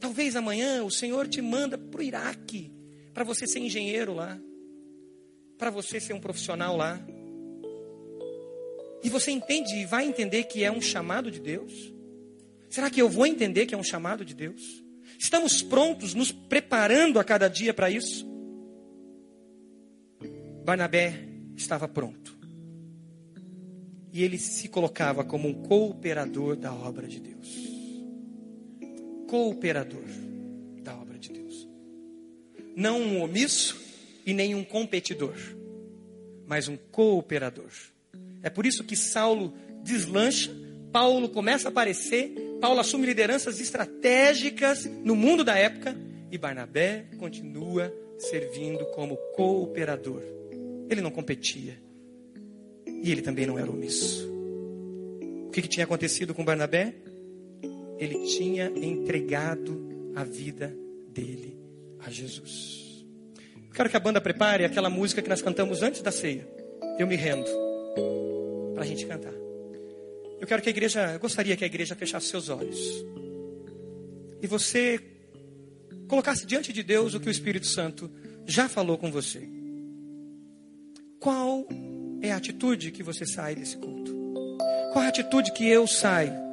Talvez 0.00 0.36
amanhã 0.36 0.84
o 0.84 0.90
Senhor 0.90 1.26
te 1.26 1.42
manda 1.42 1.76
para 1.76 2.00
o 2.00 2.02
Iraque, 2.02 2.72
para 3.12 3.24
você 3.24 3.46
ser 3.46 3.58
engenheiro 3.58 4.14
lá, 4.14 4.38
para 5.56 5.70
você 5.70 5.98
ser 5.98 6.12
um 6.12 6.20
profissional 6.20 6.76
lá. 6.76 7.00
E 9.02 9.08
você 9.08 9.30
entende 9.30 9.74
e 9.76 9.84
vai 9.84 10.06
entender 10.06 10.44
que 10.44 10.62
é 10.62 10.70
um 10.70 10.80
chamado 10.80 11.30
de 11.30 11.40
Deus? 11.40 11.92
Será 12.68 12.90
que 12.90 13.00
eu 13.00 13.08
vou 13.08 13.26
entender 13.26 13.66
que 13.66 13.74
é 13.74 13.78
um 13.78 13.82
chamado 13.82 14.24
de 14.24 14.34
Deus? 14.34 14.84
Estamos 15.18 15.62
prontos, 15.62 16.14
nos 16.14 16.30
preparando 16.30 17.18
a 17.18 17.24
cada 17.24 17.48
dia 17.48 17.74
para 17.74 17.90
isso? 17.90 18.26
Barnabé 20.64 21.28
estava 21.56 21.88
pronto. 21.88 22.38
E 24.12 24.22
ele 24.22 24.38
se 24.38 24.68
colocava 24.68 25.24
como 25.24 25.48
um 25.48 25.54
cooperador 25.54 26.56
da 26.56 26.72
obra 26.72 27.08
de 27.08 27.20
Deus 27.20 27.67
cooperador 29.28 30.02
da 30.82 30.96
obra 30.96 31.18
de 31.18 31.30
Deus. 31.30 31.68
Não 32.74 33.00
um 33.00 33.22
omisso 33.22 33.78
e 34.26 34.32
nem 34.32 34.54
um 34.54 34.64
competidor, 34.64 35.36
mas 36.46 36.66
um 36.66 36.76
cooperador. 36.90 37.70
É 38.42 38.50
por 38.50 38.66
isso 38.66 38.82
que 38.82 38.96
Saulo 38.96 39.54
deslancha, 39.84 40.50
Paulo 40.90 41.28
começa 41.28 41.68
a 41.68 41.70
aparecer, 41.70 42.32
Paulo 42.60 42.80
assume 42.80 43.06
lideranças 43.06 43.60
estratégicas 43.60 44.86
no 45.04 45.14
mundo 45.14 45.44
da 45.44 45.56
época 45.56 45.94
e 46.30 46.38
Barnabé 46.38 47.06
continua 47.18 47.94
servindo 48.18 48.84
como 48.86 49.16
cooperador. 49.36 50.22
Ele 50.88 51.02
não 51.02 51.10
competia 51.10 51.78
e 52.86 53.12
ele 53.12 53.20
também 53.20 53.46
não 53.46 53.58
era 53.58 53.70
omisso. 53.70 54.26
O 55.46 55.50
que, 55.50 55.62
que 55.62 55.68
tinha 55.68 55.84
acontecido 55.84 56.34
com 56.34 56.44
Barnabé? 56.44 56.94
Ele 57.98 58.26
tinha 58.26 58.66
entregado 58.66 60.12
a 60.14 60.24
vida 60.24 60.74
dele 61.08 61.58
a 62.00 62.10
Jesus. 62.10 63.04
Eu 63.68 63.74
quero 63.74 63.90
que 63.90 63.96
a 63.96 64.00
banda 64.00 64.20
prepare 64.20 64.64
aquela 64.64 64.88
música 64.88 65.20
que 65.20 65.28
nós 65.28 65.42
cantamos 65.42 65.82
antes 65.82 66.02
da 66.02 66.10
ceia. 66.10 66.48
Eu 66.98 67.06
me 67.06 67.16
rendo. 67.16 67.48
Para 68.74 68.84
a 68.84 68.86
gente 68.86 69.06
cantar. 69.06 69.32
Eu 70.40 70.46
quero 70.46 70.62
que 70.62 70.68
a 70.68 70.70
igreja, 70.70 71.12
eu 71.12 71.18
gostaria 71.18 71.56
que 71.56 71.64
a 71.64 71.66
igreja 71.66 71.94
fechasse 71.96 72.26
seus 72.26 72.48
olhos. 72.48 72.78
E 74.40 74.46
você 74.46 75.00
colocasse 76.06 76.46
diante 76.46 76.72
de 76.72 76.82
Deus 76.82 77.14
o 77.14 77.20
que 77.20 77.28
o 77.28 77.30
Espírito 77.30 77.66
Santo 77.66 78.10
já 78.46 78.68
falou 78.68 78.96
com 78.96 79.10
você. 79.10 79.48
Qual 81.18 81.66
é 82.22 82.30
a 82.30 82.36
atitude 82.36 82.92
que 82.92 83.02
você 83.02 83.26
sai 83.26 83.56
desse 83.56 83.76
culto? 83.76 84.16
Qual 84.92 85.02
é 85.02 85.06
a 85.06 85.10
atitude 85.10 85.52
que 85.52 85.68
eu 85.68 85.86
saio? 85.86 86.47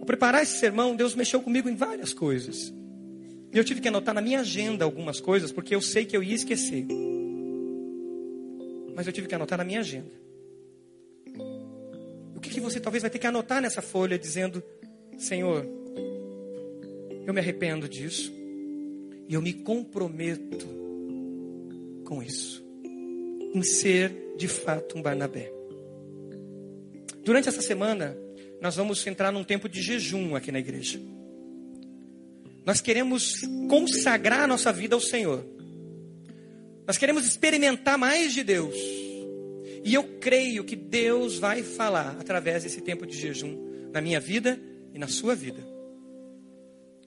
Ao 0.00 0.06
preparar 0.06 0.42
esse 0.42 0.58
sermão, 0.58 0.96
Deus 0.96 1.14
mexeu 1.14 1.40
comigo 1.42 1.68
em 1.68 1.76
várias 1.76 2.12
coisas. 2.12 2.72
E 3.52 3.58
eu 3.58 3.64
tive 3.64 3.80
que 3.80 3.88
anotar 3.88 4.14
na 4.14 4.20
minha 4.20 4.40
agenda 4.40 4.84
algumas 4.84 5.20
coisas, 5.20 5.52
porque 5.52 5.74
eu 5.74 5.82
sei 5.82 6.04
que 6.04 6.16
eu 6.16 6.22
ia 6.22 6.34
esquecer. 6.34 6.86
Mas 8.94 9.06
eu 9.06 9.12
tive 9.12 9.28
que 9.28 9.34
anotar 9.34 9.58
na 9.58 9.64
minha 9.64 9.80
agenda. 9.80 10.10
O 12.34 12.40
que, 12.40 12.48
que 12.48 12.60
você 12.60 12.80
talvez 12.80 13.02
vai 13.02 13.10
ter 13.10 13.18
que 13.18 13.26
anotar 13.26 13.60
nessa 13.60 13.82
folha, 13.82 14.18
dizendo: 14.18 14.62
Senhor, 15.18 15.66
eu 17.26 17.34
me 17.34 17.40
arrependo 17.40 17.88
disso 17.88 18.32
e 19.28 19.34
eu 19.34 19.42
me 19.42 19.52
comprometo 19.52 20.66
com 22.04 22.22
isso, 22.22 22.64
em 22.82 23.62
ser 23.62 24.34
de 24.36 24.48
fato 24.48 24.96
um 24.96 25.02
Barnabé. 25.02 25.52
Durante 27.22 27.48
essa 27.48 27.60
semana, 27.60 28.16
nós 28.60 28.76
vamos 28.76 29.06
entrar 29.06 29.32
num 29.32 29.42
tempo 29.42 29.68
de 29.68 29.80
jejum 29.80 30.36
aqui 30.36 30.52
na 30.52 30.58
igreja. 30.58 31.00
Nós 32.64 32.80
queremos 32.80 33.40
consagrar 33.68 34.42
a 34.42 34.46
nossa 34.46 34.70
vida 34.70 34.94
ao 34.94 35.00
Senhor. 35.00 35.44
Nós 36.86 36.98
queremos 36.98 37.24
experimentar 37.24 37.96
mais 37.96 38.34
de 38.34 38.44
Deus. 38.44 38.76
E 39.82 39.94
eu 39.94 40.04
creio 40.20 40.62
que 40.62 40.76
Deus 40.76 41.38
vai 41.38 41.62
falar 41.62 42.16
através 42.20 42.64
desse 42.64 42.82
tempo 42.82 43.06
de 43.06 43.16
jejum 43.16 43.56
na 43.92 44.00
minha 44.02 44.20
vida 44.20 44.60
e 44.92 44.98
na 44.98 45.08
sua 45.08 45.34
vida. 45.34 45.66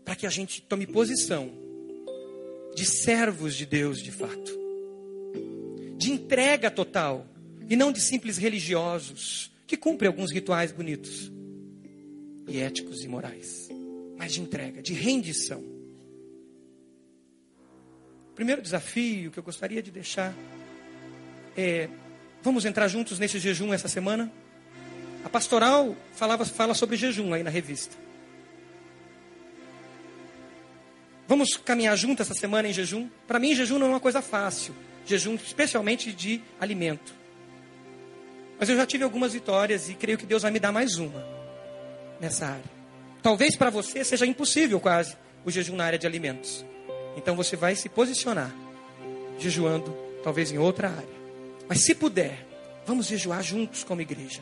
Para 0.04 0.16
que 0.16 0.26
a 0.26 0.30
gente 0.30 0.60
tome 0.62 0.88
posição 0.88 1.52
de 2.76 2.84
servos 2.84 3.56
de 3.56 3.68
Deus 3.68 4.02
de 4.02 4.12
fato. 4.12 4.60
De 5.98 6.12
entrega 6.12 6.72
total 6.72 7.28
e 7.70 7.76
não 7.76 7.92
de 7.92 8.02
simples 8.02 8.38
religiosos 8.38 9.52
que 9.68 9.78
cumprem 9.78 10.08
alguns 10.08 10.32
rituais 10.32 10.72
bonitos 10.72 11.32
e 12.48 12.60
éticos 12.60 13.04
e 13.04 13.08
morais, 13.08 13.70
mas 14.18 14.34
de 14.34 14.42
entrega, 14.42 14.82
de 14.82 14.94
rendição. 14.94 15.62
O 18.32 18.36
primeiro 18.36 18.62
desafio 18.62 19.32
que 19.32 19.38
eu 19.38 19.44
gostaria 19.44 19.82
de 19.82 19.92
deixar 19.92 20.34
é 21.56 21.88
Vamos 22.44 22.66
entrar 22.66 22.90
juntos 22.90 23.20
nesse 23.20 23.40
jejum 23.40 23.74
essa 23.74 23.88
semana? 23.88 24.30
A 25.24 25.30
pastoral 25.30 25.96
falava, 26.12 26.44
fala 26.44 26.74
sobre 26.74 26.98
jejum 26.98 27.34
aí 27.34 27.42
na 27.42 27.50
revista. 27.50 27.96
Vamos 31.26 31.56
caminhar 31.56 31.96
juntos 31.98 32.30
essa 32.30 32.38
semana 32.38 32.68
em 32.68 32.74
jejum? 32.74 33.10
Para 33.26 33.40
mim, 33.40 33.56
jejum 33.56 33.80
não 33.80 33.88
é 33.88 33.90
uma 33.92 34.00
coisa 34.02 34.22
fácil. 34.22 34.76
Jejum, 35.06 35.36
especialmente 35.36 36.12
de 36.12 36.42
alimento. 36.60 37.16
Mas 38.60 38.68
eu 38.68 38.76
já 38.76 38.86
tive 38.86 39.06
algumas 39.06 39.32
vitórias 39.32 39.88
e 39.88 39.94
creio 39.94 40.18
que 40.18 40.26
Deus 40.26 40.42
vai 40.42 40.52
me 40.52 40.60
dar 40.60 40.74
mais 40.74 40.98
uma 40.98 41.43
nessa 42.24 42.48
área. 42.48 42.64
Talvez 43.22 43.56
para 43.56 43.70
você 43.70 44.04
seja 44.04 44.26
impossível 44.26 44.80
quase 44.80 45.16
o 45.44 45.52
jejum 45.52 45.76
na 45.76 45.84
área 45.86 46.00
de 46.00 46.08
alimentos. 46.08 46.66
Então 47.18 47.36
você 47.36 47.56
vai 47.56 47.76
se 47.76 47.90
posicionar 47.90 48.54
jejuando, 49.38 49.96
talvez 50.24 50.52
em 50.52 50.58
outra 50.58 50.90
área. 50.90 51.24
Mas 51.68 51.82
se 51.84 51.94
puder, 51.94 52.48
vamos 52.86 53.08
jejuar 53.08 53.44
juntos 53.44 53.84
como 53.84 54.02
igreja. 54.02 54.42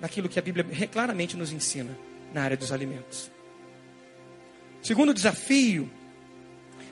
Naquilo 0.00 0.28
que 0.28 0.38
a 0.38 0.42
Bíblia 0.42 0.64
claramente 0.88 1.36
nos 1.36 1.52
ensina 1.52 1.96
na 2.32 2.42
área 2.42 2.56
dos 2.56 2.72
alimentos. 2.72 3.30
Segundo 4.82 5.12
desafio, 5.12 5.90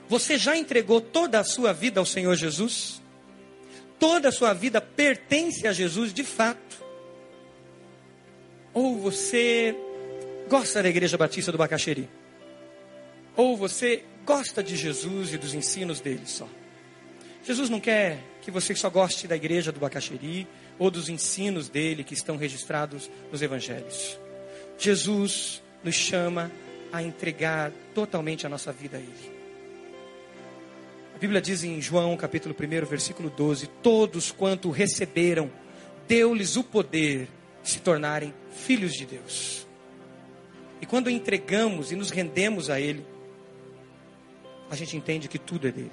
você 0.07 0.37
já 0.37 0.55
entregou 0.55 1.01
toda 1.01 1.39
a 1.39 1.43
sua 1.43 1.73
vida 1.73 1.99
ao 1.99 2.05
Senhor 2.05 2.35
Jesus? 2.35 3.01
Toda 3.97 4.29
a 4.29 4.31
sua 4.31 4.53
vida 4.53 4.79
pertence 4.79 5.65
a 5.65 5.73
Jesus 5.73 6.13
de 6.13 6.23
fato? 6.23 6.84
Ou 8.75 8.97
você 8.99 9.73
gosta 10.49 10.83
da 10.83 10.89
Igreja 10.89 11.17
Batista 11.17 11.49
do 11.49 11.57
Bacaxeri? 11.57 12.09
Ou 13.33 13.55
você 13.55 14.03
gosta 14.25 14.61
de 14.61 14.75
Jesus 14.75 15.33
e 15.33 15.37
dos 15.37 15.53
ensinos 15.53 16.01
dele 16.01 16.23
só? 16.25 16.47
Jesus 17.45 17.69
não 17.69 17.79
quer 17.79 18.19
que 18.41 18.51
você 18.51 18.75
só 18.75 18.89
goste 18.89 19.27
da 19.27 19.35
igreja 19.35 19.71
do 19.71 19.79
Bacaxeri 19.79 20.45
ou 20.77 20.91
dos 20.91 21.07
ensinos 21.07 21.69
dele 21.69 22.03
que 22.03 22.13
estão 22.13 22.35
registrados 22.35 23.09
nos 23.31 23.41
evangelhos. 23.41 24.19
Jesus 24.77 25.63
nos 25.81 25.95
chama 25.95 26.51
a 26.91 27.01
entregar 27.01 27.71
totalmente 27.93 28.45
a 28.45 28.49
nossa 28.49 28.73
vida 28.73 28.97
a 28.97 28.99
ele. 28.99 29.35
A 31.15 31.17
Bíblia 31.17 31.41
diz 31.41 31.63
em 31.63 31.81
João, 31.81 32.17
capítulo 32.17 32.53
1, 32.59 32.85
versículo 32.85 33.29
12: 33.29 33.67
Todos 33.81 34.31
quanto 34.31 34.69
receberam, 34.69 35.49
deu-lhes 36.09 36.57
o 36.57 36.63
poder 36.63 37.21
de 37.21 37.34
se 37.69 37.79
tornarem 37.79 38.33
filhos 38.51 38.93
de 38.93 39.05
Deus. 39.05 39.67
E 40.81 40.85
quando 40.85 41.09
entregamos 41.09 41.91
e 41.91 41.95
nos 41.95 42.11
rendemos 42.11 42.69
a 42.69 42.79
Ele, 42.79 43.05
a 44.69 44.75
gente 44.75 44.95
entende 44.95 45.27
que 45.27 45.39
tudo 45.39 45.67
é 45.67 45.71
dele. 45.71 45.91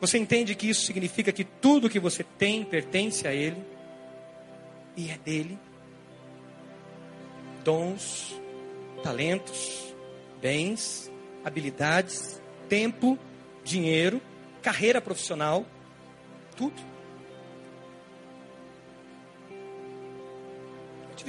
Você 0.00 0.16
entende 0.16 0.54
que 0.54 0.68
isso 0.68 0.86
significa 0.86 1.32
que 1.32 1.44
tudo 1.44 1.90
que 1.90 2.00
você 2.00 2.24
tem 2.24 2.64
pertence 2.64 3.28
a 3.28 3.34
Ele 3.34 3.62
e 4.96 5.10
é 5.10 5.18
dele? 5.18 5.58
Dons, 7.62 8.40
talentos, 9.02 9.94
bens, 10.40 11.12
habilidades, 11.44 12.40
tempo, 12.68 13.18
dinheiro, 13.62 14.20
carreira 14.62 15.00
profissional, 15.00 15.66
tudo. 16.56 16.89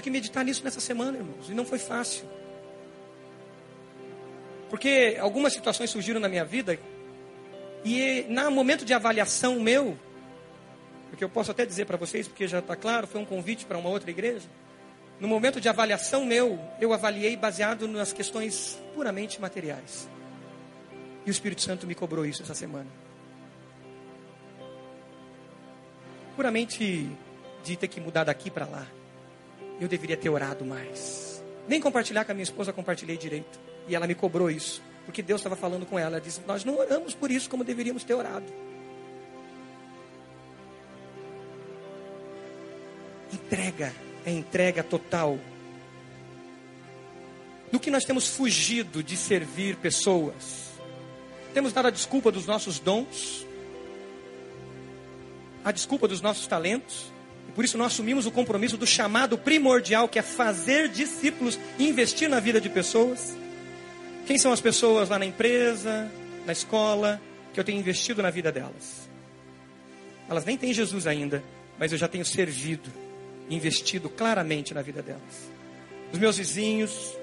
Tive 0.01 0.03
que 0.03 0.09
meditar 0.09 0.43
nisso 0.43 0.63
nessa 0.63 0.79
semana, 0.79 1.17
irmãos, 1.17 1.47
e 1.49 1.53
não 1.53 1.63
foi 1.63 1.77
fácil. 1.77 2.25
Porque 4.69 5.17
algumas 5.19 5.53
situações 5.53 5.89
surgiram 5.89 6.19
na 6.19 6.27
minha 6.27 6.43
vida 6.43 6.79
e 7.85 8.25
no 8.27 8.49
momento 8.51 8.83
de 8.83 8.93
avaliação 8.93 9.59
meu, 9.59 9.97
porque 11.09 11.23
eu 11.23 11.29
posso 11.29 11.51
até 11.51 11.65
dizer 11.65 11.85
para 11.85 11.97
vocês, 11.97 12.27
porque 12.27 12.47
já 12.47 12.59
está 12.59 12.75
claro, 12.75 13.05
foi 13.05 13.21
um 13.21 13.25
convite 13.25 13.65
para 13.65 13.77
uma 13.77 13.89
outra 13.89 14.09
igreja. 14.09 14.47
No 15.19 15.27
momento 15.27 15.61
de 15.61 15.69
avaliação 15.69 16.25
meu, 16.25 16.59
eu 16.79 16.93
avaliei 16.93 17.35
baseado 17.37 17.87
nas 17.87 18.11
questões 18.11 18.79
puramente 18.95 19.39
materiais. 19.39 20.09
E 21.25 21.29
o 21.29 21.31
Espírito 21.31 21.61
Santo 21.61 21.85
me 21.85 21.93
cobrou 21.93 22.25
isso 22.25 22.41
essa 22.41 22.55
semana. 22.55 22.87
Puramente 26.35 27.07
de 27.63 27.75
ter 27.75 27.87
que 27.87 28.01
mudar 28.01 28.23
daqui 28.23 28.49
para 28.49 28.65
lá. 28.65 28.87
Eu 29.81 29.89
deveria 29.89 30.15
ter 30.15 30.29
orado 30.29 30.63
mais. 30.63 31.43
Nem 31.67 31.81
compartilhar 31.81 32.23
com 32.23 32.31
a 32.31 32.35
minha 32.35 32.43
esposa, 32.43 32.71
compartilhei 32.71 33.17
direito. 33.17 33.59
E 33.87 33.95
ela 33.95 34.07
me 34.07 34.15
cobrou 34.15 34.49
isso. 34.49 34.81
Porque 35.05 35.21
Deus 35.21 35.41
estava 35.41 35.57
falando 35.57 35.85
com 35.85 35.99
ela. 35.99 36.11
Ela 36.11 36.21
disse: 36.21 36.39
Nós 36.47 36.63
não 36.63 36.77
oramos 36.77 37.13
por 37.13 37.29
isso 37.29 37.49
como 37.49 37.63
deveríamos 37.63 38.03
ter 38.03 38.13
orado. 38.13 38.45
Entrega 43.33 43.91
é 44.25 44.31
entrega 44.31 44.83
total. 44.83 45.37
Do 47.71 47.79
que 47.79 47.89
nós 47.89 48.03
temos 48.03 48.27
fugido 48.27 49.01
de 49.01 49.15
servir 49.15 49.77
pessoas? 49.77 50.71
Temos 51.53 51.73
dado 51.73 51.87
a 51.87 51.91
desculpa 51.91 52.31
dos 52.31 52.45
nossos 52.45 52.79
dons, 52.79 53.45
a 55.63 55.71
desculpa 55.71 56.07
dos 56.07 56.21
nossos 56.21 56.47
talentos, 56.47 57.11
por 57.55 57.65
isso 57.65 57.77
nós 57.77 57.93
assumimos 57.93 58.25
o 58.25 58.31
compromisso 58.31 58.77
do 58.77 58.87
chamado 58.87 59.37
primordial, 59.37 60.07
que 60.07 60.19
é 60.19 60.21
fazer 60.21 60.89
discípulos 60.89 61.59
e 61.77 61.87
investir 61.87 62.29
na 62.29 62.39
vida 62.39 62.61
de 62.61 62.69
pessoas. 62.69 63.35
Quem 64.25 64.37
são 64.37 64.51
as 64.51 64.61
pessoas 64.61 65.09
lá 65.09 65.19
na 65.19 65.25
empresa, 65.25 66.09
na 66.45 66.53
escola, 66.53 67.21
que 67.53 67.59
eu 67.59 67.63
tenho 67.63 67.79
investido 67.79 68.21
na 68.21 68.29
vida 68.29 68.51
delas? 68.51 69.09
Elas 70.29 70.45
nem 70.45 70.57
têm 70.57 70.73
Jesus 70.73 71.07
ainda, 71.07 71.43
mas 71.77 71.91
eu 71.91 71.97
já 71.97 72.07
tenho 72.07 72.23
servido, 72.23 72.89
investido 73.49 74.09
claramente 74.09 74.73
na 74.73 74.81
vida 74.81 75.01
delas. 75.01 75.51
Os 76.13 76.19
meus 76.19 76.37
vizinhos. 76.37 77.17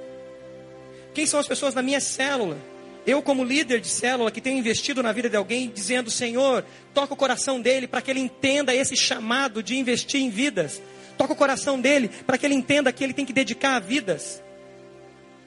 Quem 1.14 1.24
são 1.24 1.40
as 1.40 1.48
pessoas 1.48 1.74
na 1.74 1.82
minha 1.82 2.00
célula? 2.00 2.58
Eu, 3.08 3.22
como 3.22 3.42
líder 3.42 3.80
de 3.80 3.88
célula, 3.88 4.30
que 4.30 4.38
tenho 4.38 4.58
investido 4.58 5.02
na 5.02 5.12
vida 5.12 5.30
de 5.30 5.36
alguém, 5.36 5.72
dizendo: 5.74 6.10
Senhor, 6.10 6.62
toca 6.92 7.14
o 7.14 7.16
coração 7.16 7.58
dele 7.58 7.88
para 7.88 8.02
que 8.02 8.10
ele 8.10 8.20
entenda 8.20 8.74
esse 8.74 8.94
chamado 8.94 9.62
de 9.62 9.78
investir 9.78 10.20
em 10.20 10.28
vidas. 10.28 10.82
Toca 11.16 11.32
o 11.32 11.36
coração 11.36 11.80
dele 11.80 12.10
para 12.26 12.36
que 12.36 12.44
ele 12.44 12.54
entenda 12.54 12.92
que 12.92 13.02
ele 13.02 13.14
tem 13.14 13.24
que 13.24 13.32
dedicar 13.32 13.76
a 13.76 13.78
vidas. 13.78 14.42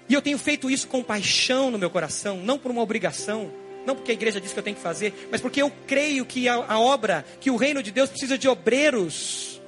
E 0.09 0.14
eu 0.16 0.24
tenho 0.24 0.39
feito 0.39 0.72
isso 0.72 0.88
com 0.88 1.03
paixão 1.03 1.70
no 1.70 1.78
meu 1.78 1.91
coração, 1.91 2.38
não 2.38 2.57
por 2.57 2.72
uma 2.72 2.82
obrigação, 2.82 3.51
não 3.86 3.95
porque 3.95 4.09
a 4.09 4.16
igreja 4.16 4.41
diz 4.41 4.51
que 4.51 4.57
eu 4.57 4.64
tenho 4.64 4.76
que 4.76 4.82
fazer, 4.82 5.30
mas 5.30 5.39
porque 5.39 5.62
eu 5.62 5.72
creio 5.86 6.26
que 6.26 6.49
a, 6.49 6.55
a 6.55 6.80
obra, 6.80 7.24
que 7.39 7.51
o 7.51 7.57
reino 7.57 7.84
de 7.84 7.91
Deus 7.91 8.09
precisa 8.09 8.39
de 8.39 8.49
obreiros. 8.49 9.62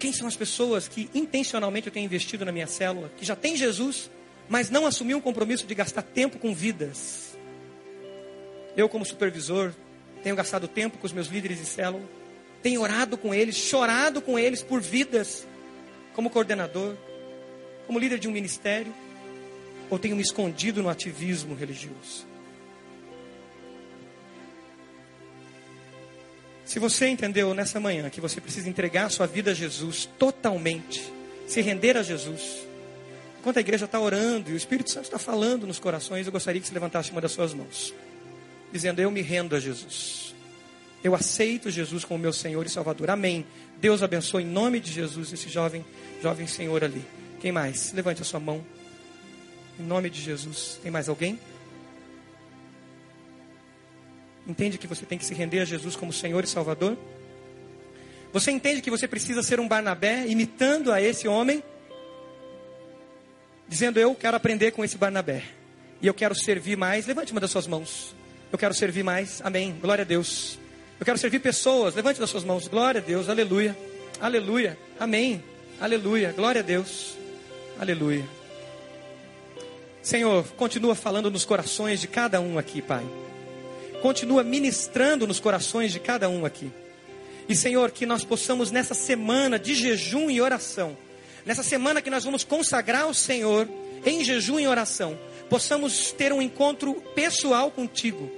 Quem 0.00 0.12
são 0.12 0.26
as 0.26 0.34
pessoas 0.34 0.88
que 0.88 1.08
intencionalmente 1.14 1.86
eu 1.86 1.92
tenho 1.92 2.06
investido 2.06 2.44
na 2.44 2.50
minha 2.50 2.66
célula, 2.66 3.08
que 3.16 3.24
já 3.24 3.36
tem 3.36 3.56
Jesus, 3.56 4.10
mas 4.50 4.68
não 4.68 4.84
assumiu 4.84 5.16
um 5.16 5.20
compromisso 5.22 5.66
de 5.66 5.74
gastar 5.74 6.02
tempo 6.02 6.38
com 6.38 6.54
vidas? 6.54 7.38
Eu, 8.76 8.86
como 8.86 9.06
supervisor, 9.06 9.72
tenho 10.22 10.36
gastado 10.36 10.68
tempo 10.68 10.98
com 10.98 11.06
os 11.06 11.12
meus 11.12 11.28
líderes 11.28 11.58
de 11.58 11.64
célula, 11.64 12.04
tenho 12.62 12.82
orado 12.82 13.16
com 13.16 13.32
eles, 13.32 13.56
chorado 13.56 14.20
com 14.20 14.38
eles 14.38 14.62
por 14.62 14.82
vidas, 14.82 15.46
como 16.12 16.28
coordenador 16.28 16.94
como 17.90 17.98
líder 17.98 18.20
de 18.20 18.28
um 18.28 18.30
ministério, 18.30 18.94
ou 19.90 19.98
tenho 19.98 20.14
me 20.14 20.22
escondido 20.22 20.80
no 20.80 20.88
ativismo 20.88 21.56
religioso? 21.56 22.24
Se 26.64 26.78
você 26.78 27.08
entendeu 27.08 27.52
nessa 27.52 27.80
manhã 27.80 28.08
que 28.08 28.20
você 28.20 28.40
precisa 28.40 28.68
entregar 28.68 29.10
sua 29.10 29.26
vida 29.26 29.50
a 29.50 29.54
Jesus 29.54 30.08
totalmente, 30.20 31.02
se 31.48 31.60
render 31.62 31.96
a 31.96 32.02
Jesus, 32.04 32.60
enquanto 33.40 33.56
a 33.56 33.60
igreja 33.60 33.86
está 33.86 33.98
orando 33.98 34.50
e 34.50 34.52
o 34.52 34.56
Espírito 34.56 34.90
Santo 34.90 35.04
está 35.04 35.18
falando 35.18 35.66
nos 35.66 35.78
corações, 35.78 36.26
eu 36.26 36.32
gostaria 36.32 36.60
que 36.60 36.66
você 36.66 36.74
levantasse 36.74 37.10
uma 37.10 37.20
das 37.20 37.32
suas 37.32 37.54
mãos, 37.54 37.92
dizendo: 38.70 39.00
Eu 39.00 39.10
me 39.10 39.22
rendo 39.22 39.56
a 39.56 39.60
Jesus. 39.60 40.34
Eu 41.02 41.14
aceito 41.14 41.70
Jesus 41.70 42.04
como 42.04 42.20
meu 42.20 42.32
Senhor 42.32 42.64
e 42.66 42.68
Salvador. 42.68 43.08
Amém. 43.08 43.46
Deus 43.80 44.02
abençoe 44.02 44.42
em 44.42 44.46
nome 44.46 44.78
de 44.78 44.92
Jesus 44.92 45.32
esse 45.32 45.48
jovem, 45.48 45.82
jovem 46.22 46.46
Senhor 46.46 46.84
ali. 46.84 47.02
Quem 47.40 47.50
mais? 47.50 47.90
Levante 47.94 48.20
a 48.20 48.24
sua 48.24 48.38
mão. 48.38 48.62
Em 49.78 49.82
nome 49.82 50.10
de 50.10 50.20
Jesus. 50.20 50.78
Tem 50.82 50.92
mais 50.92 51.08
alguém? 51.08 51.40
Entende 54.46 54.76
que 54.76 54.86
você 54.86 55.06
tem 55.06 55.16
que 55.16 55.24
se 55.24 55.32
render 55.32 55.60
a 55.60 55.64
Jesus 55.64 55.96
como 55.96 56.12
Senhor 56.12 56.44
e 56.44 56.46
Salvador? 56.46 56.98
Você 58.34 58.50
entende 58.50 58.82
que 58.82 58.90
você 58.90 59.08
precisa 59.08 59.42
ser 59.42 59.58
um 59.58 59.66
Barnabé 59.66 60.26
imitando 60.26 60.92
a 60.92 61.00
esse 61.00 61.26
homem? 61.26 61.62
Dizendo, 63.70 64.00
eu 64.00 64.16
quero 64.16 64.36
aprender 64.36 64.72
com 64.72 64.84
esse 64.84 64.98
Barnabé. 64.98 65.44
E 66.02 66.06
eu 66.08 66.12
quero 66.12 66.34
servir 66.34 66.76
mais. 66.76 67.06
Levante 67.06 67.30
uma 67.30 67.40
das 67.40 67.52
suas 67.52 67.68
mãos. 67.68 68.12
Eu 68.50 68.58
quero 68.58 68.74
servir 68.74 69.04
mais. 69.04 69.40
Amém. 69.44 69.76
Glória 69.80 70.02
a 70.02 70.04
Deus. 70.04 70.58
Eu 70.98 71.06
quero 71.06 71.16
servir 71.16 71.38
pessoas. 71.38 71.94
Levante 71.94 72.18
das 72.18 72.28
suas 72.28 72.42
mãos. 72.42 72.66
Glória 72.66 73.00
a 73.00 73.04
Deus. 73.04 73.28
Aleluia. 73.28 73.78
Aleluia. 74.20 74.76
Amém. 74.98 75.40
Aleluia. 75.80 76.32
Glória 76.32 76.62
a 76.62 76.64
Deus. 76.64 77.14
Aleluia. 77.78 78.24
Senhor, 80.02 80.44
continua 80.56 80.96
falando 80.96 81.30
nos 81.30 81.44
corações 81.44 82.00
de 82.00 82.08
cada 82.08 82.40
um 82.40 82.58
aqui, 82.58 82.82
Pai. 82.82 83.04
continua 84.02 84.42
ministrando 84.42 85.28
nos 85.28 85.38
corações 85.38 85.92
de 85.92 86.00
cada 86.00 86.28
um 86.28 86.44
aqui. 86.44 86.72
E 87.48 87.54
Senhor, 87.54 87.92
que 87.92 88.04
nós 88.04 88.24
possamos 88.24 88.72
nessa 88.72 88.94
semana 88.94 89.60
de 89.60 89.76
jejum 89.76 90.28
e 90.28 90.40
oração, 90.40 90.96
nessa 91.44 91.62
semana 91.62 92.02
que 92.02 92.10
nós 92.10 92.24
vamos 92.24 92.44
consagrar 92.44 93.08
o 93.08 93.14
Senhor 93.14 93.68
em 94.04 94.24
jejum 94.24 94.58
e 94.58 94.66
oração, 94.66 95.18
possamos 95.48 96.12
ter 96.12 96.32
um 96.32 96.40
encontro 96.40 96.94
pessoal 97.14 97.70
contigo 97.70 98.30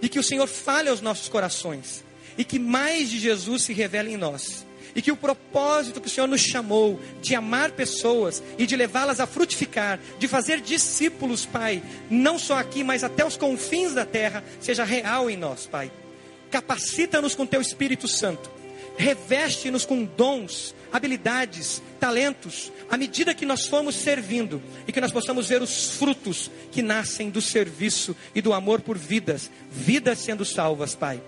e 0.00 0.08
que 0.08 0.18
o 0.18 0.22
Senhor 0.22 0.46
fale 0.46 0.88
aos 0.88 1.00
nossos 1.00 1.28
corações 1.28 2.04
e 2.38 2.44
que 2.44 2.58
mais 2.58 3.10
de 3.10 3.18
Jesus 3.18 3.62
se 3.62 3.72
revele 3.72 4.14
em 4.14 4.16
nós. 4.16 4.66
E 4.94 5.00
que 5.00 5.12
o 5.12 5.16
propósito 5.16 6.00
que 6.00 6.08
o 6.08 6.10
Senhor 6.10 6.26
nos 6.26 6.40
chamou 6.40 6.98
de 7.22 7.34
amar 7.34 7.70
pessoas 7.70 8.42
e 8.58 8.66
de 8.66 8.74
levá-las 8.74 9.20
a 9.20 9.26
frutificar, 9.26 10.00
de 10.18 10.26
fazer 10.26 10.60
discípulos, 10.60 11.46
Pai, 11.46 11.80
não 12.10 12.38
só 12.40 12.58
aqui, 12.58 12.82
mas 12.82 13.04
até 13.04 13.24
os 13.24 13.36
confins 13.36 13.94
da 13.94 14.04
terra, 14.04 14.42
seja 14.60 14.82
real 14.82 15.30
em 15.30 15.36
nós, 15.36 15.66
Pai. 15.66 15.92
Capacita-nos 16.50 17.36
com 17.36 17.46
Teu 17.46 17.60
Espírito 17.60 18.08
Santo, 18.08 18.50
reveste-nos 18.96 19.84
com 19.84 20.02
dons, 20.02 20.74
habilidades, 20.92 21.82
talentos, 21.98 22.72
à 22.90 22.96
medida 22.96 23.34
que 23.34 23.46
nós 23.46 23.66
fomos 23.66 23.94
servindo 23.94 24.62
e 24.86 24.92
que 24.92 25.00
nós 25.00 25.12
possamos 25.12 25.48
ver 25.48 25.62
os 25.62 25.90
frutos 25.96 26.50
que 26.72 26.82
nascem 26.82 27.30
do 27.30 27.40
serviço 27.40 28.16
e 28.34 28.42
do 28.42 28.52
amor 28.52 28.80
por 28.80 28.98
vidas, 28.98 29.50
vidas 29.70 30.18
sendo 30.18 30.44
salvas, 30.44 30.94
Pai. 30.94 31.20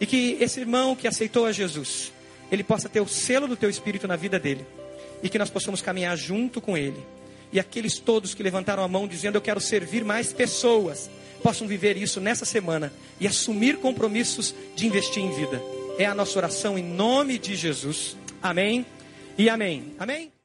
E 0.00 0.06
que 0.06 0.36
esse 0.40 0.60
irmão 0.60 0.94
que 0.94 1.08
aceitou 1.08 1.46
a 1.46 1.52
Jesus, 1.52 2.12
ele 2.50 2.62
possa 2.62 2.88
ter 2.88 3.00
o 3.00 3.08
selo 3.08 3.48
do 3.48 3.56
teu 3.56 3.70
espírito 3.70 4.06
na 4.06 4.16
vida 4.16 4.38
dele. 4.38 4.66
E 5.22 5.28
que 5.28 5.38
nós 5.38 5.48
possamos 5.48 5.80
caminhar 5.80 6.16
junto 6.16 6.60
com 6.60 6.76
ele. 6.76 7.02
E 7.52 7.58
aqueles 7.58 7.98
todos 7.98 8.34
que 8.34 8.42
levantaram 8.42 8.82
a 8.82 8.88
mão 8.88 9.08
dizendo 9.08 9.36
eu 9.36 9.40
quero 9.40 9.60
servir 9.60 10.04
mais 10.04 10.32
pessoas, 10.32 11.08
possam 11.42 11.66
viver 11.66 11.96
isso 11.96 12.20
nessa 12.20 12.44
semana 12.44 12.92
e 13.18 13.26
assumir 13.26 13.78
compromissos 13.78 14.54
de 14.74 14.86
investir 14.86 15.22
em 15.22 15.30
vida. 15.34 15.62
É 15.98 16.04
a 16.04 16.14
nossa 16.14 16.38
oração 16.38 16.76
em 16.76 16.84
nome 16.84 17.38
de 17.38 17.56
Jesus. 17.56 18.14
Amém 18.42 18.84
e 19.38 19.48
amém. 19.48 19.94
Amém. 19.98 20.35